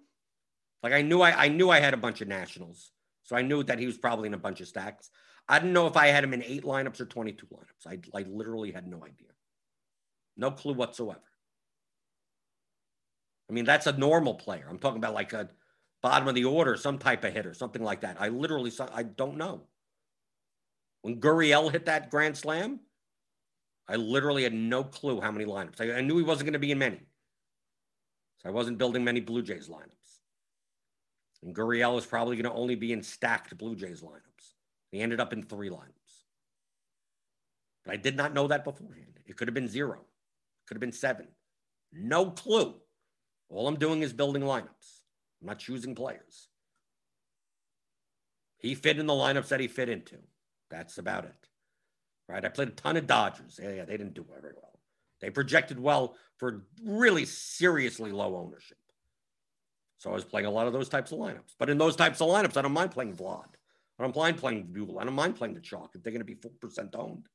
Like 0.83 0.95
I 0.95 1.03
knew 1.03 1.21
I, 1.21 1.45
I 1.45 1.49
knew 1.49 1.69
I 1.69 1.81
had 1.81 1.93
a 1.93 1.99
bunch 1.99 2.23
of 2.23 2.29
nationals. 2.29 2.91
So 3.25 3.37
I 3.37 3.43
knew 3.43 3.63
that 3.65 3.79
he 3.79 3.87
was 3.87 3.99
probably 3.99 4.29
in 4.29 4.35
a 4.35 4.39
bunch 4.39 4.61
of 4.61 4.69
stacks. 4.69 5.11
I 5.49 5.59
didn't 5.59 5.73
know 5.73 5.87
if 5.87 5.97
I 5.97 6.07
had 6.09 6.25
him 6.25 6.33
in 6.33 6.43
eight 6.43 6.63
lineups 6.63 7.01
or 7.01 7.07
22 7.07 7.47
lineups. 7.47 7.87
I, 7.87 7.99
I 8.19 8.23
literally 8.23 8.71
had 8.71 8.87
no 8.87 9.05
idea. 9.05 9.29
No 10.37 10.51
clue 10.51 10.75
whatsoever. 10.75 11.21
I 13.49 13.53
mean, 13.53 13.65
that's 13.65 13.87
a 13.87 13.93
normal 13.93 14.35
player. 14.35 14.67
I'm 14.69 14.79
talking 14.79 14.99
about 14.99 15.15
like 15.15 15.33
a 15.33 15.51
bottom 16.03 16.29
of 16.29 16.35
the 16.35 16.45
order, 16.45 16.77
some 16.77 16.99
type 16.99 17.25
of 17.25 17.33
hitter, 17.33 17.55
something 17.55 17.83
like 17.83 18.03
that. 18.03 18.17
I 18.21 18.29
literally, 18.29 18.73
I 18.93 19.03
don't 19.03 19.37
know. 19.37 19.63
When 21.03 21.21
Gurriel 21.21 21.71
hit 21.71 21.87
that 21.87 22.11
grand 22.11 22.37
slam, 22.37 22.81
I 23.87 23.97
literally 23.97 24.45
had 24.45 24.55
no 24.55 24.85
clue 24.85 25.21
how 25.21 25.31
many 25.31 25.45
lineups. 25.45 25.81
I, 25.81 25.99
I 25.99 26.01
knew 26.01 26.17
he 26.17 26.23
wasn't 26.23 26.47
going 26.47 26.55
to 26.55 26.59
be 26.59 26.73
in 26.73 26.79
many. 26.79 27.01
So 28.39 28.49
I 28.49 28.53
wasn't 28.53 28.79
building 28.79 29.05
many 29.05 29.21
Blue 29.21 29.43
Jays 29.43 29.69
lineups. 29.69 30.04
And 31.45 31.55
Gurriel 31.55 31.99
is 31.99 32.07
probably 32.07 32.37
going 32.37 32.51
to 32.51 32.59
only 32.59 32.75
be 32.75 32.93
in 32.93 33.03
stacked 33.03 33.57
Blue 33.59 33.77
Jays 33.77 34.01
lineups. 34.01 34.55
He 34.91 35.01
ended 35.01 35.21
up 35.21 35.33
in 35.33 35.43
three 35.43 35.69
lineups. 35.69 36.23
But 37.85 37.93
I 37.93 37.97
did 37.99 38.17
not 38.17 38.33
know 38.33 38.49
that 38.49 38.65
beforehand. 38.65 39.21
It 39.27 39.37
could 39.37 39.49
have 39.49 39.55
been 39.55 39.69
zero, 39.69 40.01
could 40.67 40.77
have 40.77 40.81
been 40.81 40.93
seven. 40.93 41.29
No 41.93 42.31
clue. 42.31 42.75
All 43.51 43.69
I'm 43.69 43.79
doing 43.79 44.03
is 44.03 44.13
building 44.13 44.43
lineups. 44.43 45.01
I'm 45.43 45.49
not 45.49 45.59
choosing 45.59 45.95
players. 45.95 46.49
He 48.57 48.75
fit 48.75 48.99
in 48.99 49.07
the 49.07 49.13
lineups 49.13 49.49
that 49.49 49.61
he 49.61 49.69
fit 49.69 49.91
into. 49.91 50.17
That's 50.71 50.97
about 50.97 51.27
it. 51.27 51.49
Right? 52.27 52.45
I 52.45 52.49
played 52.49 52.69
a 52.69 52.73
ton 52.73 52.97
of 52.97 53.07
Dodgers. 53.07 53.61
Yeah, 53.63 53.75
yeah, 53.75 53.85
they 53.85 53.99
didn't 53.99 54.15
do 54.15 54.25
very 54.25 54.55
well. 54.57 54.81
They 55.21 55.29
projected 55.29 55.79
well 55.79 56.17
for 56.39 56.65
really 56.83 57.27
seriously 57.27 58.13
low 58.13 58.37
ownership. 58.37 58.79
So 60.05 60.11
I 60.11 60.13
was 60.13 60.25
playing 60.27 60.45
a 60.45 60.51
lot 60.51 60.67
of 60.67 60.75
those 60.75 60.91
types 60.91 61.13
of 61.13 61.19
lineups. 61.19 61.55
But 61.59 61.71
in 61.71 61.79
those 61.79 61.97
types 61.97 62.21
of 62.21 62.29
lineups, 62.29 62.59
I 62.59 62.61
don't 62.61 62.73
mind 62.73 62.91
playing 62.91 63.15
Vlad. 63.15 63.47
I 63.99 64.03
don't 64.03 64.15
mind 64.15 64.37
playing 64.37 64.67
Buehler. 64.67 65.01
I 65.01 65.05
don't 65.05 65.15
mind 65.15 65.35
playing 65.35 65.55
the 65.55 65.63
chalk 65.63 65.93
if 65.95 66.03
they're 66.03 66.13
going 66.13 66.21
to 66.21 66.27
be 66.27 66.35
4% 66.35 66.95
owned. 66.95 67.27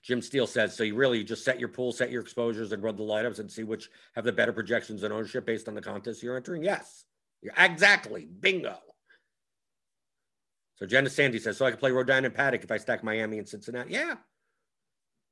Jim 0.00 0.22
Steele 0.22 0.46
says, 0.46 0.76
so 0.76 0.84
you 0.84 0.94
really 0.94 1.24
just 1.24 1.44
set 1.44 1.58
your 1.58 1.68
pool, 1.68 1.90
set 1.90 2.12
your 2.12 2.22
exposures, 2.22 2.70
and 2.70 2.80
run 2.80 2.94
the 2.94 3.02
lineups 3.02 3.40
and 3.40 3.50
see 3.50 3.64
which 3.64 3.90
have 4.14 4.22
the 4.22 4.30
better 4.30 4.52
projections 4.52 5.02
and 5.02 5.12
ownership 5.12 5.44
based 5.44 5.66
on 5.66 5.74
the 5.74 5.82
contest 5.82 6.22
you're 6.22 6.36
entering? 6.36 6.62
Yes. 6.62 7.04
Exactly. 7.56 8.28
Bingo. 8.38 8.78
So 10.76 10.86
Jenna 10.86 11.10
Sandy 11.10 11.40
says, 11.40 11.56
so 11.56 11.66
I 11.66 11.70
can 11.70 11.80
play 11.80 11.90
Rodon 11.90 12.24
and 12.24 12.32
Paddack 12.32 12.62
if 12.62 12.70
I 12.70 12.76
stack 12.76 13.02
Miami 13.02 13.38
and 13.38 13.48
Cincinnati. 13.48 13.94
Yeah. 13.94 14.14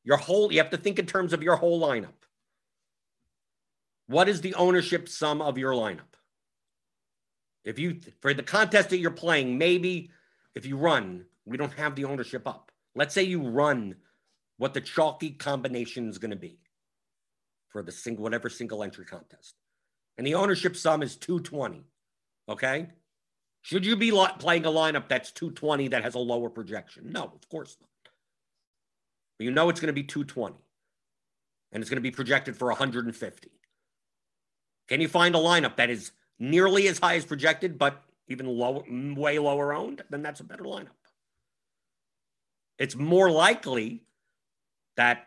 Your 0.02 0.16
whole, 0.16 0.50
you 0.50 0.58
have 0.58 0.70
to 0.70 0.76
think 0.76 0.98
in 0.98 1.06
terms 1.06 1.32
of 1.32 1.40
your 1.40 1.54
whole 1.54 1.80
lineup. 1.80 2.25
What 4.07 4.28
is 4.28 4.40
the 4.40 4.54
ownership 4.54 5.09
sum 5.09 5.42
of 5.42 5.59
your 5.59 5.72
lineup? 5.72 6.14
If 7.64 7.78
you, 7.78 8.00
for 8.20 8.32
the 8.32 8.42
contest 8.42 8.90
that 8.90 8.98
you're 8.98 9.11
playing, 9.11 9.59
maybe 9.59 10.11
if 10.54 10.64
you 10.64 10.76
run, 10.76 11.24
we 11.44 11.57
don't 11.57 11.72
have 11.74 11.96
the 11.96 12.04
ownership 12.04 12.46
up. 12.46 12.70
Let's 12.94 13.12
say 13.12 13.24
you 13.24 13.42
run 13.42 13.96
what 14.59 14.72
the 14.72 14.80
chalky 14.80 15.30
combination 15.30 16.09
is 16.09 16.18
going 16.18 16.30
to 16.30 16.36
be 16.36 16.59
for 17.68 17.82
the 17.82 17.92
single, 17.92 18.22
whatever 18.22 18.48
single 18.48 18.82
entry 18.82 19.04
contest. 19.04 19.54
And 20.16 20.26
the 20.26 20.34
ownership 20.34 20.76
sum 20.76 21.02
is 21.02 21.16
220. 21.16 21.84
Okay. 22.48 22.88
Should 23.62 23.84
you 23.84 23.96
be 23.96 24.12
playing 24.38 24.64
a 24.64 24.70
lineup 24.70 25.09
that's 25.09 25.32
220 25.32 25.88
that 25.88 26.04
has 26.04 26.14
a 26.14 26.20
lower 26.20 26.48
projection? 26.48 27.11
No, 27.11 27.24
of 27.24 27.48
course 27.48 27.76
not. 27.80 28.12
But 29.38 29.44
you 29.44 29.50
know 29.50 29.68
it's 29.68 29.80
going 29.80 29.88
to 29.88 29.92
be 29.92 30.04
220 30.04 30.54
and 31.72 31.82
it's 31.82 31.90
going 31.90 31.96
to 31.96 32.00
be 32.00 32.12
projected 32.12 32.57
for 32.57 32.68
150. 32.68 33.50
Can 34.89 35.01
you 35.01 35.09
find 35.09 35.34
a 35.34 35.39
lineup 35.39 35.76
that 35.76 35.91
is 35.91 36.12
nearly 36.39 36.89
as 36.89 36.99
high 36.99 37.16
as 37.16 37.24
projected, 37.24 37.78
but 37.78 38.03
even 38.28 38.47
low, 38.47 38.84
way 39.16 39.39
lower 39.39 39.72
owned, 39.72 40.03
then 40.11 40.22
that's 40.22 40.41
a 40.41 40.45
better 40.45 40.64
lineup. 40.64 40.89
It's 42.78 42.97
more 42.97 43.30
likely 43.30 44.03
that 44.97 45.26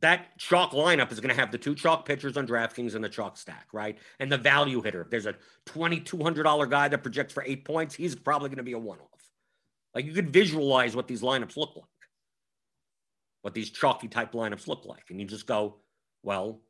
that 0.00 0.36
chalk 0.36 0.72
lineup 0.72 1.12
is 1.12 1.20
going 1.20 1.32
to 1.32 1.40
have 1.40 1.52
the 1.52 1.58
two 1.58 1.76
chalk 1.76 2.04
pitchers 2.04 2.36
on 2.36 2.44
DraftKings 2.44 2.96
and 2.96 3.04
the 3.04 3.08
chalk 3.08 3.36
stack, 3.36 3.68
right? 3.72 3.96
And 4.18 4.30
the 4.30 4.36
value 4.36 4.82
hitter. 4.82 5.00
If 5.02 5.10
there's 5.10 5.26
a 5.26 5.36
$2,200 5.66 6.68
guy 6.68 6.88
that 6.88 7.02
projects 7.04 7.32
for 7.32 7.44
eight 7.46 7.64
points, 7.64 7.94
he's 7.94 8.16
probably 8.16 8.48
going 8.48 8.56
to 8.56 8.64
be 8.64 8.72
a 8.72 8.78
one 8.78 8.98
off. 8.98 9.30
Like 9.94 10.04
you 10.04 10.12
could 10.12 10.30
visualize 10.30 10.96
what 10.96 11.06
these 11.06 11.22
lineups 11.22 11.56
look 11.56 11.76
like, 11.76 11.84
what 13.42 13.54
these 13.54 13.70
chalky 13.70 14.08
type 14.08 14.32
lineups 14.32 14.66
look 14.66 14.84
like. 14.86 15.04
And 15.10 15.20
you 15.20 15.26
just 15.26 15.46
go, 15.46 15.76
well, 16.24 16.60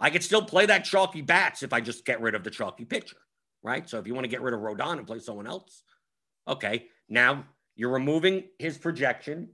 I 0.00 0.10
could 0.10 0.22
still 0.22 0.42
play 0.42 0.66
that 0.66 0.84
chalky 0.84 1.22
bats 1.22 1.62
if 1.62 1.72
I 1.72 1.80
just 1.80 2.04
get 2.04 2.20
rid 2.20 2.34
of 2.34 2.44
the 2.44 2.50
chalky 2.50 2.84
pitcher, 2.84 3.16
right? 3.62 3.88
So 3.88 3.98
if 3.98 4.06
you 4.06 4.14
want 4.14 4.24
to 4.24 4.30
get 4.30 4.42
rid 4.42 4.54
of 4.54 4.60
Rodon 4.60 4.98
and 4.98 5.06
play 5.06 5.18
someone 5.18 5.46
else, 5.46 5.82
okay. 6.46 6.86
Now 7.08 7.44
you're 7.74 7.92
removing 7.92 8.44
his 8.58 8.78
projection 8.78 9.48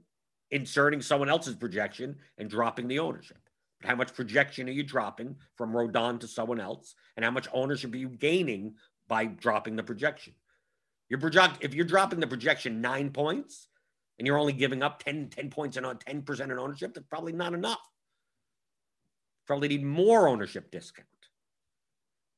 inserting 0.51 1.01
someone 1.01 1.29
else's 1.29 1.55
projection 1.55 2.17
and 2.37 2.49
dropping 2.49 2.87
the 2.87 2.99
ownership. 2.99 3.37
But 3.81 3.89
how 3.89 3.95
much 3.95 4.13
projection 4.13 4.69
are 4.69 4.73
you 4.73 4.83
dropping 4.83 5.35
from 5.55 5.73
Rodon 5.73 6.19
to 6.19 6.27
someone 6.27 6.59
else? 6.59 6.95
And 7.15 7.25
how 7.25 7.31
much 7.31 7.47
ownership 7.51 7.93
are 7.93 7.97
you 7.97 8.09
gaining 8.09 8.75
by 9.07 9.25
dropping 9.25 9.75
the 9.75 9.83
projection? 9.83 10.33
Your 11.09 11.19
project, 11.19 11.57
if 11.61 11.73
you're 11.73 11.85
dropping 11.85 12.19
the 12.19 12.27
projection 12.27 12.81
nine 12.81 13.11
points 13.11 13.67
and 14.17 14.25
you're 14.25 14.37
only 14.37 14.53
giving 14.53 14.81
up 14.81 15.03
10, 15.03 15.29
10 15.29 15.49
points 15.49 15.77
and 15.77 15.85
on 15.85 15.97
10% 15.97 16.39
in 16.39 16.51
ownership, 16.51 16.93
that's 16.93 17.07
probably 17.07 17.33
not 17.33 17.53
enough. 17.53 17.81
Probably 19.45 19.67
need 19.67 19.83
more 19.83 20.27
ownership 20.27 20.71
discount. 20.71 21.07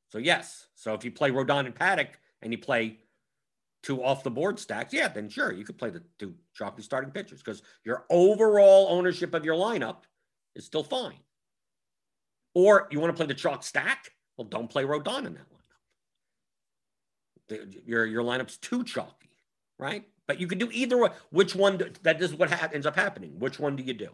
So, 0.10 0.18
yes. 0.18 0.68
So 0.76 0.94
if 0.94 1.04
you 1.04 1.12
play 1.12 1.32
Rodon 1.32 1.66
and 1.66 1.76
Paddack 1.76 2.10
and 2.42 2.52
you 2.52 2.58
play 2.58 3.00
two 3.84 4.04
off 4.04 4.24
the 4.24 4.32
board 4.32 4.60
stacks, 4.60 4.94
yeah, 4.94 5.08
then 5.08 5.30
sure, 5.30 5.52
you 5.52 5.64
could 5.64 5.78
play 5.78 5.90
the 5.90 6.04
two 6.20 6.34
chalky 6.54 6.82
starting 6.82 7.12
pitchers 7.12 7.42
because 7.42 7.62
your 7.84 8.06
overall 8.10 8.88
ownership 8.90 9.34
of 9.34 9.46
your 9.46 9.56
lineup 9.56 10.04
is 10.56 10.66
still 10.66 10.84
fine. 10.84 11.20
Or 12.54 12.88
you 12.92 13.00
want 13.00 13.16
to 13.16 13.18
play 13.18 13.28
the 13.28 13.34
chalk 13.34 13.64
stack? 13.64 14.12
Well, 14.36 14.48
don't 14.48 14.70
play 14.70 14.84
Rodon 14.84 15.26
in 15.26 15.34
that 15.36 15.50
lineup. 15.52 15.58
The, 17.50 17.82
your 17.86 18.06
your 18.06 18.24
lineup's 18.24 18.58
too 18.58 18.84
chalky, 18.84 19.30
right? 19.80 20.06
But 20.26 20.40
you 20.40 20.48
could 20.48 20.58
do 20.58 20.70
either 20.72 20.98
way. 20.98 21.10
Which 21.30 21.56
one? 21.56 21.78
Do, 21.78 21.90
that 22.04 22.22
is 22.22 22.34
what 22.34 22.52
ha- 22.52 22.70
ends 22.74 22.86
up 22.86 22.96
happening. 22.96 23.40
Which 23.40 23.60
one 23.60 23.76
do 23.76 23.84
you 23.84 23.94
do? 23.94 24.10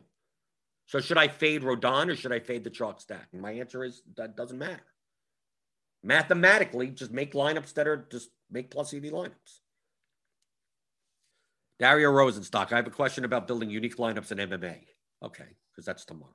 So 0.88 1.00
should 1.00 1.18
I 1.18 1.28
fade 1.28 1.64
Rodon 1.64 2.12
or 2.12 2.16
should 2.16 2.32
I 2.32 2.40
fade 2.40 2.64
the 2.64 2.70
chalk 2.70 3.02
stack? 3.02 3.28
And 3.32 3.42
my 3.42 3.52
answer 3.52 3.84
is 3.84 4.02
that 4.18 4.36
doesn't 4.36 4.58
matter. 4.58 4.84
Mathematically, 6.04 6.90
just 6.90 7.12
make 7.12 7.34
lineups 7.34 7.74
that 7.76 7.88
are 7.88 8.06
just 8.12 8.30
make 8.52 8.70
plus 8.70 8.94
EV 8.94 9.04
lineups. 9.04 9.60
Dario 11.80 12.12
Rosenstock, 12.12 12.72
I 12.72 12.76
have 12.76 12.88
a 12.88 12.92
question 12.92 13.26
about 13.26 13.48
building 13.48 13.70
unique 13.70 13.98
lineups 13.98 14.32
in 14.32 14.38
MMA. 14.38 14.80
Okay, 15.24 15.48
because 15.72 15.86
that's 15.86 16.06
tomorrow. 16.06 16.32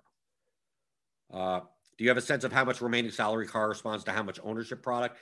Uh, 1.32 1.60
do 1.96 2.04
you 2.04 2.10
have 2.10 2.16
a 2.16 2.22
sense 2.22 2.44
of 2.44 2.52
how 2.52 2.64
much 2.64 2.80
remaining 2.80 3.10
salary 3.10 3.46
corresponds 3.46 4.04
to 4.04 4.12
how 4.12 4.22
much 4.22 4.40
ownership 4.42 4.82
product? 4.82 5.18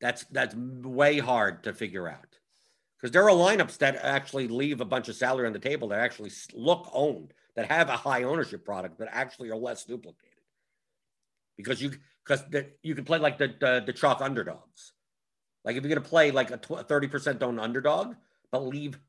That's 0.00 0.24
that's 0.24 0.54
way 0.54 1.18
hard 1.18 1.64
to 1.64 1.72
figure 1.72 2.08
out 2.08 2.38
because 2.96 3.12
there 3.12 3.24
are 3.24 3.30
lineups 3.30 3.78
that 3.78 3.96
actually 3.96 4.48
leave 4.48 4.80
a 4.80 4.84
bunch 4.84 5.08
of 5.08 5.16
salary 5.16 5.46
on 5.46 5.52
the 5.52 5.58
table 5.58 5.88
that 5.88 6.00
actually 6.00 6.30
look 6.52 6.88
owned 6.92 7.32
that 7.58 7.72
have 7.72 7.88
a 7.88 7.96
high 7.96 8.22
ownership 8.22 8.64
product 8.64 9.00
that 9.00 9.08
actually 9.10 9.50
are 9.50 9.56
less 9.56 9.82
duplicated 9.82 10.38
because 11.56 11.82
you 11.82 11.90
because 12.24 12.44
you 12.84 12.94
can 12.94 13.04
play 13.04 13.18
like 13.18 13.36
the, 13.36 13.52
the 13.58 13.82
the 13.84 13.92
chalk 13.92 14.20
underdogs. 14.20 14.92
Like 15.64 15.74
if 15.74 15.82
you're 15.82 15.92
going 15.92 16.00
to 16.00 16.08
play 16.08 16.30
like 16.30 16.52
a 16.52 16.56
thirty 16.56 17.08
percent 17.08 17.42
owned 17.42 17.58
underdog, 17.58 18.14
but 18.52 18.64
leave 18.64 19.00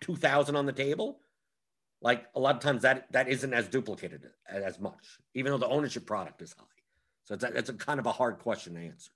two 0.00 0.16
thousand 0.16 0.56
on 0.56 0.66
the 0.66 0.72
table, 0.72 1.20
like 2.02 2.24
a 2.34 2.40
lot 2.40 2.56
of 2.56 2.62
times 2.62 2.82
that 2.82 3.12
that 3.12 3.28
isn't 3.28 3.54
as 3.54 3.68
duplicated 3.68 4.28
as 4.48 4.80
much, 4.80 5.20
even 5.34 5.52
though 5.52 5.58
the 5.58 5.68
ownership 5.68 6.04
product 6.04 6.42
is 6.42 6.52
high. 6.58 6.64
So 7.26 7.34
it's 7.34 7.44
a, 7.44 7.56
it's 7.56 7.68
a 7.70 7.74
kind 7.74 8.00
of 8.00 8.06
a 8.06 8.12
hard 8.12 8.40
question 8.40 8.74
to 8.74 8.80
answer. 8.80 9.12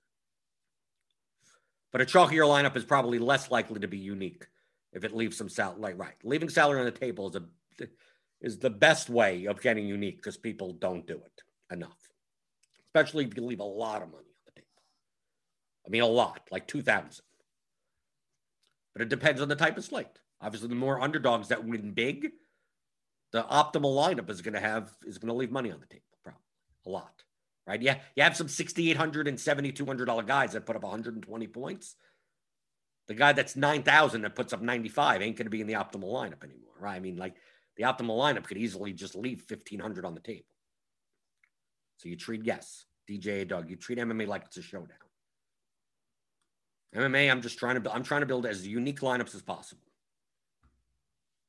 But 1.91 1.99
a 1.99 2.05
chalkier 2.05 2.47
lineup 2.47 2.77
is 2.77 2.85
probably 2.85 3.19
less 3.19 3.51
likely 3.51 3.81
to 3.81 3.89
be 3.89 3.97
unique 3.97 4.47
if 4.93 5.03
it 5.03 5.13
leaves 5.13 5.35
some 5.35 5.49
salary. 5.49 5.81
Like 5.81 5.99
right, 5.99 6.15
leaving 6.23 6.47
salary 6.47 6.79
on 6.79 6.85
the 6.85 6.91
table 6.91 7.27
is 7.27 7.35
a 7.35 7.43
is 8.41 8.57
the 8.57 8.69
best 8.69 9.09
way 9.09 9.45
of 9.45 9.61
getting 9.61 9.87
unique 9.87 10.17
because 10.17 10.37
people 10.37 10.73
don't 10.73 11.05
do 11.05 11.15
it 11.15 11.43
enough 11.71 12.09
especially 12.89 13.25
if 13.25 13.35
you 13.35 13.43
leave 13.43 13.59
a 13.59 13.63
lot 13.63 14.01
of 14.01 14.09
money 14.09 14.25
on 14.25 14.41
the 14.45 14.51
table. 14.51 14.67
I 15.85 15.89
mean, 15.89 16.01
a 16.01 16.07
lot, 16.07 16.41
like 16.51 16.67
2,000. 16.67 17.23
But 18.93 19.03
it 19.03 19.09
depends 19.09 19.41
on 19.41 19.47
the 19.47 19.55
type 19.55 19.77
of 19.77 19.85
slate. 19.85 20.07
Obviously, 20.41 20.69
the 20.69 20.75
more 20.75 21.01
underdogs 21.01 21.49
that 21.49 21.65
win 21.65 21.91
big, 21.91 22.31
the 23.31 23.43
optimal 23.43 23.95
lineup 23.95 24.29
is 24.29 24.41
going 24.41 24.55
to 24.55 24.59
have 24.59 24.91
is 25.05 25.17
going 25.17 25.27
to 25.27 25.37
leave 25.37 25.51
money 25.51 25.71
on 25.71 25.79
the 25.79 25.85
table, 25.85 26.05
probably 26.23 26.41
a 26.85 26.89
lot, 26.89 27.23
right? 27.67 27.81
Yeah, 27.81 27.97
you 28.15 28.23
have 28.23 28.35
some 28.35 28.47
6,800 28.47 29.27
and 29.27 29.39
7,200 29.39 30.05
dollar 30.05 30.23
guys 30.23 30.53
that 30.53 30.65
put 30.65 30.75
up 30.75 30.83
120 30.83 31.47
points. 31.47 31.95
The 33.07 33.13
guy 33.13 33.33
that's 33.33 33.55
9,000 33.55 34.21
that 34.21 34.35
puts 34.35 34.53
up 34.53 34.61
95 34.61 35.21
ain't 35.21 35.35
going 35.35 35.45
to 35.45 35.51
be 35.51 35.61
in 35.61 35.67
the 35.67 35.73
optimal 35.73 36.11
lineup 36.11 36.43
anymore, 36.43 36.73
right? 36.79 36.95
I 36.95 36.99
mean, 36.99 37.17
like 37.17 37.35
the 37.79 37.85
optimal 37.85 38.19
lineup 38.19 38.43
could 38.43 38.57
easily 38.57 38.91
just 38.91 39.15
leave 39.15 39.45
1,500 39.47 40.03
on 40.03 40.13
the 40.13 40.19
table. 40.19 40.43
So 41.95 42.09
you 42.09 42.17
treat, 42.17 42.43
yes, 42.43 42.85
DJ 43.09 43.47
Doug, 43.47 43.69
you 43.69 43.77
treat 43.77 43.97
MMA 43.97 44.27
like 44.27 44.43
it's 44.45 44.57
a 44.57 44.61
showdown. 44.61 44.97
MMA, 46.93 47.31
I'm 47.31 47.41
just 47.41 47.57
trying 47.57 47.81
to, 47.81 47.93
I'm 47.93 48.03
trying 48.03 48.19
to 48.19 48.27
build 48.27 48.45
as 48.45 48.67
unique 48.67 48.99
lineups 48.99 49.33
as 49.33 49.41
possible. 49.41 49.87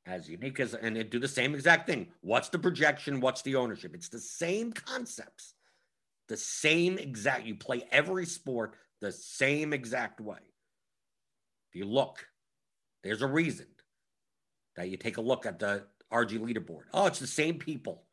As 0.05 0.29
unique 0.29 0.61
as, 0.61 0.73
and 0.73 0.97
it 0.97 1.11
do 1.11 1.19
the 1.19 1.27
same 1.27 1.53
exact 1.53 1.85
thing. 1.85 2.07
What's 2.21 2.47
the 2.47 2.59
projection? 2.59 3.19
What's 3.19 3.41
the 3.41 3.57
ownership? 3.57 3.93
It's 3.93 4.09
the 4.09 4.19
same 4.19 4.71
concepts, 4.71 5.53
the 6.29 6.37
same 6.37 6.97
exact, 6.97 7.45
you 7.45 7.55
play 7.55 7.83
every 7.91 8.25
sport 8.25 8.75
the 9.01 9.11
same 9.11 9.73
exact 9.73 10.21
way. 10.21 10.39
If 11.69 11.75
you 11.75 11.85
look, 11.85 12.25
there's 13.03 13.21
a 13.21 13.27
reason 13.27 13.67
that 14.77 14.89
you 14.89 14.95
take 14.95 15.17
a 15.17 15.21
look 15.21 15.45
at 15.45 15.59
the 15.59 15.83
RG 16.11 16.39
leaderboard. 16.39 16.83
Oh, 16.93 17.05
it's 17.07 17.19
the 17.19 17.27
same 17.27 17.57
people 17.57 18.03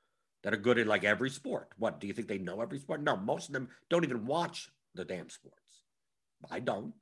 that 0.43 0.55
are 0.55 0.59
good 0.59 0.78
at 0.78 0.86
like 0.86 1.05
every 1.05 1.31
sport. 1.31 1.68
What 1.78 2.01
do 2.01 2.06
you 2.06 2.12
think 2.12 2.28
they 2.28 2.39
know 2.39 2.60
every 2.60 2.78
sport? 2.78 3.02
No, 3.02 3.16
most 3.16 3.48
of 3.48 3.52
them 3.52 3.68
don't 3.90 4.05
even 4.05 4.27
watch 4.27 4.70
the 4.94 5.05
damn 5.05 5.28
sports. 5.28 5.82
I 6.51 6.60
don't. 6.60 6.94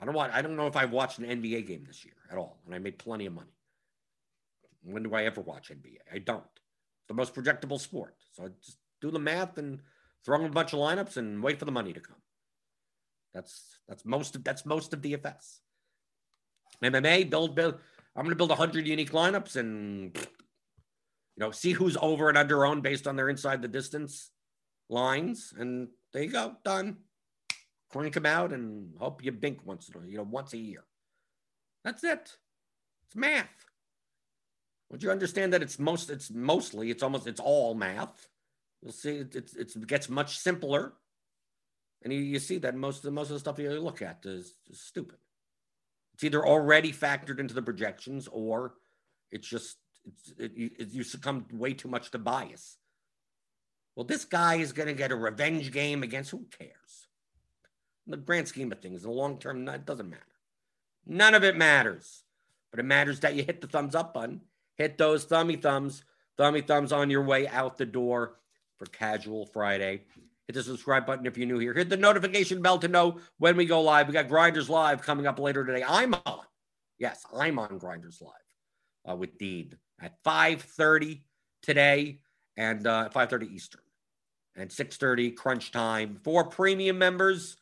I 0.00 0.04
don't 0.04 0.14
want. 0.14 0.34
I 0.34 0.42
don't 0.42 0.56
know 0.56 0.66
if 0.66 0.76
I've 0.76 0.92
watched 0.92 1.18
an 1.18 1.26
NBA 1.26 1.66
game 1.66 1.84
this 1.86 2.04
year 2.04 2.14
at 2.30 2.38
all, 2.38 2.58
and 2.66 2.74
I 2.74 2.78
made 2.78 2.98
plenty 2.98 3.26
of 3.26 3.32
money. 3.32 3.54
When 4.82 5.02
do 5.02 5.14
I 5.14 5.24
ever 5.24 5.40
watch 5.40 5.70
NBA? 5.70 5.98
I 6.12 6.18
don't. 6.18 6.42
It's 6.42 7.08
the 7.08 7.14
most 7.14 7.34
projectable 7.34 7.80
sport. 7.80 8.14
So 8.32 8.44
I 8.44 8.48
just 8.62 8.78
do 9.00 9.10
the 9.10 9.18
math 9.18 9.58
and 9.58 9.80
throw 10.24 10.40
in 10.40 10.46
a 10.46 10.50
bunch 10.50 10.72
of 10.72 10.80
lineups 10.80 11.16
and 11.16 11.42
wait 11.42 11.58
for 11.58 11.64
the 11.64 11.72
money 11.72 11.92
to 11.92 12.00
come. 12.00 12.16
That's 13.32 13.78
that's 13.88 14.04
most 14.04 14.34
of 14.36 14.44
that's 14.44 14.66
most 14.66 14.92
of 14.92 15.02
the 15.02 15.14
DFS. 15.14 15.60
MMA 16.82 17.30
build 17.30 17.54
build. 17.54 17.76
I'm 18.16 18.22
going 18.22 18.30
to 18.30 18.36
build 18.36 18.50
100 18.50 18.86
unique 18.86 19.12
lineups 19.12 19.56
and 19.56 20.16
you 21.36 21.44
know, 21.44 21.50
see 21.50 21.72
who's 21.72 21.98
over 22.00 22.30
and 22.30 22.38
under 22.38 22.64
owned 22.64 22.82
based 22.82 23.06
on 23.06 23.14
their 23.14 23.28
inside 23.28 23.60
the 23.60 23.68
distance 23.68 24.30
lines. 24.88 25.52
And 25.56 25.88
there 26.12 26.22
you 26.22 26.30
go, 26.30 26.56
done. 26.64 26.96
Crank 27.90 28.14
them 28.14 28.26
out 28.26 28.52
and 28.52 28.94
hope 28.98 29.22
you 29.22 29.32
bink 29.32 29.60
once, 29.64 29.90
you 30.06 30.16
know, 30.16 30.22
once 30.22 30.54
a 30.54 30.58
year. 30.58 30.84
That's 31.84 32.02
it. 32.04 32.36
It's 33.06 33.16
math. 33.16 33.50
Would 34.90 35.02
you 35.02 35.10
understand 35.10 35.52
that 35.52 35.62
it's 35.62 35.78
most, 35.78 36.10
it's 36.10 36.30
mostly, 36.30 36.90
it's 36.90 37.02
almost, 37.02 37.26
it's 37.26 37.40
all 37.40 37.74
math. 37.74 38.28
You'll 38.82 38.92
see 38.92 39.16
it's, 39.16 39.54
it's 39.54 39.76
it 39.76 39.86
gets 39.86 40.08
much 40.08 40.38
simpler. 40.38 40.94
And 42.02 42.12
you, 42.12 42.20
you 42.20 42.38
see 42.38 42.58
that 42.58 42.74
most 42.74 42.98
of 42.98 43.02
the, 43.02 43.10
most 43.10 43.28
of 43.28 43.34
the 43.34 43.40
stuff 43.40 43.58
you 43.58 43.70
look 43.80 44.00
at 44.00 44.24
is, 44.24 44.54
is 44.70 44.80
stupid. 44.80 45.18
It's 46.16 46.24
either 46.24 46.46
already 46.46 46.92
factored 46.92 47.40
into 47.40 47.52
the 47.52 47.60
projections 47.60 48.26
or 48.26 48.72
it's 49.30 49.46
just 49.46 49.76
it, 50.38 50.50
it, 50.56 50.88
you 50.88 51.02
succumb 51.02 51.44
way 51.52 51.74
too 51.74 51.88
much 51.88 52.10
to 52.12 52.18
bias. 52.18 52.78
Well, 53.94 54.06
this 54.06 54.24
guy 54.24 54.54
is 54.54 54.72
going 54.72 54.88
to 54.88 54.94
get 54.94 55.12
a 55.12 55.14
revenge 55.14 55.72
game 55.72 56.02
against 56.02 56.30
who 56.30 56.46
cares? 56.58 57.08
In 58.06 58.12
the 58.12 58.16
grand 58.16 58.48
scheme 58.48 58.72
of 58.72 58.80
things, 58.80 59.04
in 59.04 59.10
the 59.10 59.14
long 59.14 59.38
term, 59.38 59.68
it 59.68 59.84
doesn't 59.84 60.08
matter. 60.08 60.22
None 61.04 61.34
of 61.34 61.44
it 61.44 61.54
matters. 61.54 62.22
But 62.70 62.80
it 62.80 62.84
matters 62.84 63.20
that 63.20 63.34
you 63.34 63.42
hit 63.42 63.60
the 63.60 63.66
thumbs 63.66 63.94
up 63.94 64.14
button, 64.14 64.40
hit 64.76 64.96
those 64.96 65.24
thummy 65.26 65.56
thumbs, 65.56 66.02
thummy 66.38 66.62
thumbs 66.62 66.92
on 66.92 67.10
your 67.10 67.24
way 67.24 67.46
out 67.46 67.76
the 67.76 67.84
door 67.84 68.38
for 68.78 68.86
Casual 68.86 69.44
Friday. 69.44 70.04
Hit 70.46 70.54
the 70.54 70.62
subscribe 70.62 71.06
button 71.06 71.26
if 71.26 71.36
you're 71.36 71.46
new 71.46 71.58
here. 71.58 71.74
Hit 71.74 71.88
the 71.88 71.96
notification 71.96 72.62
bell 72.62 72.78
to 72.78 72.88
know 72.88 73.18
when 73.38 73.56
we 73.56 73.66
go 73.66 73.80
live. 73.82 74.06
We 74.06 74.12
got 74.12 74.28
Grinders 74.28 74.70
Live 74.70 75.02
coming 75.02 75.26
up 75.26 75.38
later 75.38 75.64
today. 75.64 75.84
I'm 75.86 76.14
on. 76.14 76.44
Yes, 76.98 77.24
I'm 77.34 77.58
on 77.58 77.78
Grinders 77.78 78.22
Live 78.22 79.10
uh, 79.10 79.16
with 79.16 79.38
Dean 79.38 79.76
at 80.00 80.22
5.30 80.24 81.22
today 81.62 82.20
and 82.56 82.86
uh, 82.86 83.08
5.30 83.12 83.52
Eastern 83.52 83.80
and 84.54 84.70
6.30 84.70 85.34
crunch 85.36 85.72
time 85.72 86.20
for 86.22 86.44
premium 86.44 86.96
members. 86.98 87.56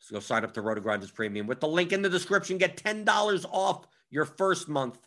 So 0.00 0.14
go 0.14 0.20
sign 0.20 0.44
up 0.44 0.54
to 0.54 0.62
RotoGrinders 0.62 1.14
Premium 1.14 1.46
with 1.46 1.60
the 1.60 1.68
link 1.68 1.92
in 1.92 2.02
the 2.02 2.08
description. 2.08 2.58
Get 2.58 2.78
ten 2.78 3.04
dollars 3.04 3.44
off 3.50 3.86
your 4.08 4.24
first 4.24 4.68
month. 4.68 4.98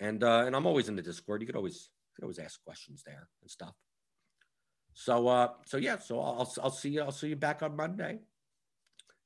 And 0.00 0.24
uh, 0.24 0.42
and 0.46 0.56
I'm 0.56 0.66
always 0.66 0.88
in 0.88 0.96
the 0.96 1.02
Discord. 1.02 1.40
You 1.40 1.46
could 1.46 1.56
always 1.56 1.90
you 2.08 2.14
could 2.16 2.24
always 2.24 2.40
ask 2.40 2.62
questions 2.64 3.04
there 3.06 3.28
and 3.42 3.50
stuff. 3.50 3.74
So 5.00 5.28
uh, 5.28 5.48
so 5.64 5.78
yeah, 5.78 5.98
so 5.98 6.20
I'll 6.20 6.52
I'll 6.62 6.70
see 6.70 6.90
you 6.90 7.00
I'll 7.00 7.10
see 7.10 7.28
you 7.28 7.36
back 7.36 7.62
on 7.62 7.74
Monday. 7.74 8.18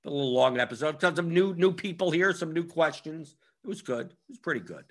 A 0.05 0.09
little 0.09 0.33
long 0.33 0.61
episode. 0.61 1.01
Tons 1.01 1.19
of 1.19 1.27
new 1.27 1.53
new 1.55 1.73
people 1.73 2.13
here, 2.13 2.33
some 2.33 2.53
new 2.53 2.63
questions. 2.63 3.35
It 3.65 3.67
was 3.67 3.83
good. 3.83 4.07
It 4.07 4.17
was 4.29 4.39
pretty 4.39 4.61
good, 4.61 4.85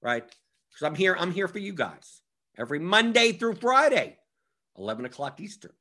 right? 0.00 0.22
Because 0.22 0.86
I'm 0.86 0.94
here. 0.94 1.16
I'm 1.18 1.32
here 1.32 1.48
for 1.48 1.58
you 1.58 1.72
guys 1.72 2.22
every 2.56 2.78
Monday 2.78 3.32
through 3.32 3.56
Friday, 3.56 4.18
11 4.78 5.04
o'clock 5.04 5.40
Eastern, 5.40 5.72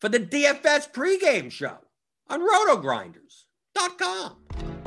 for 0.00 0.08
the 0.08 0.18
DFS 0.18 0.90
pregame 0.90 1.52
show 1.52 1.78
on 2.28 2.40
RotoGrinders.com. 2.40 4.81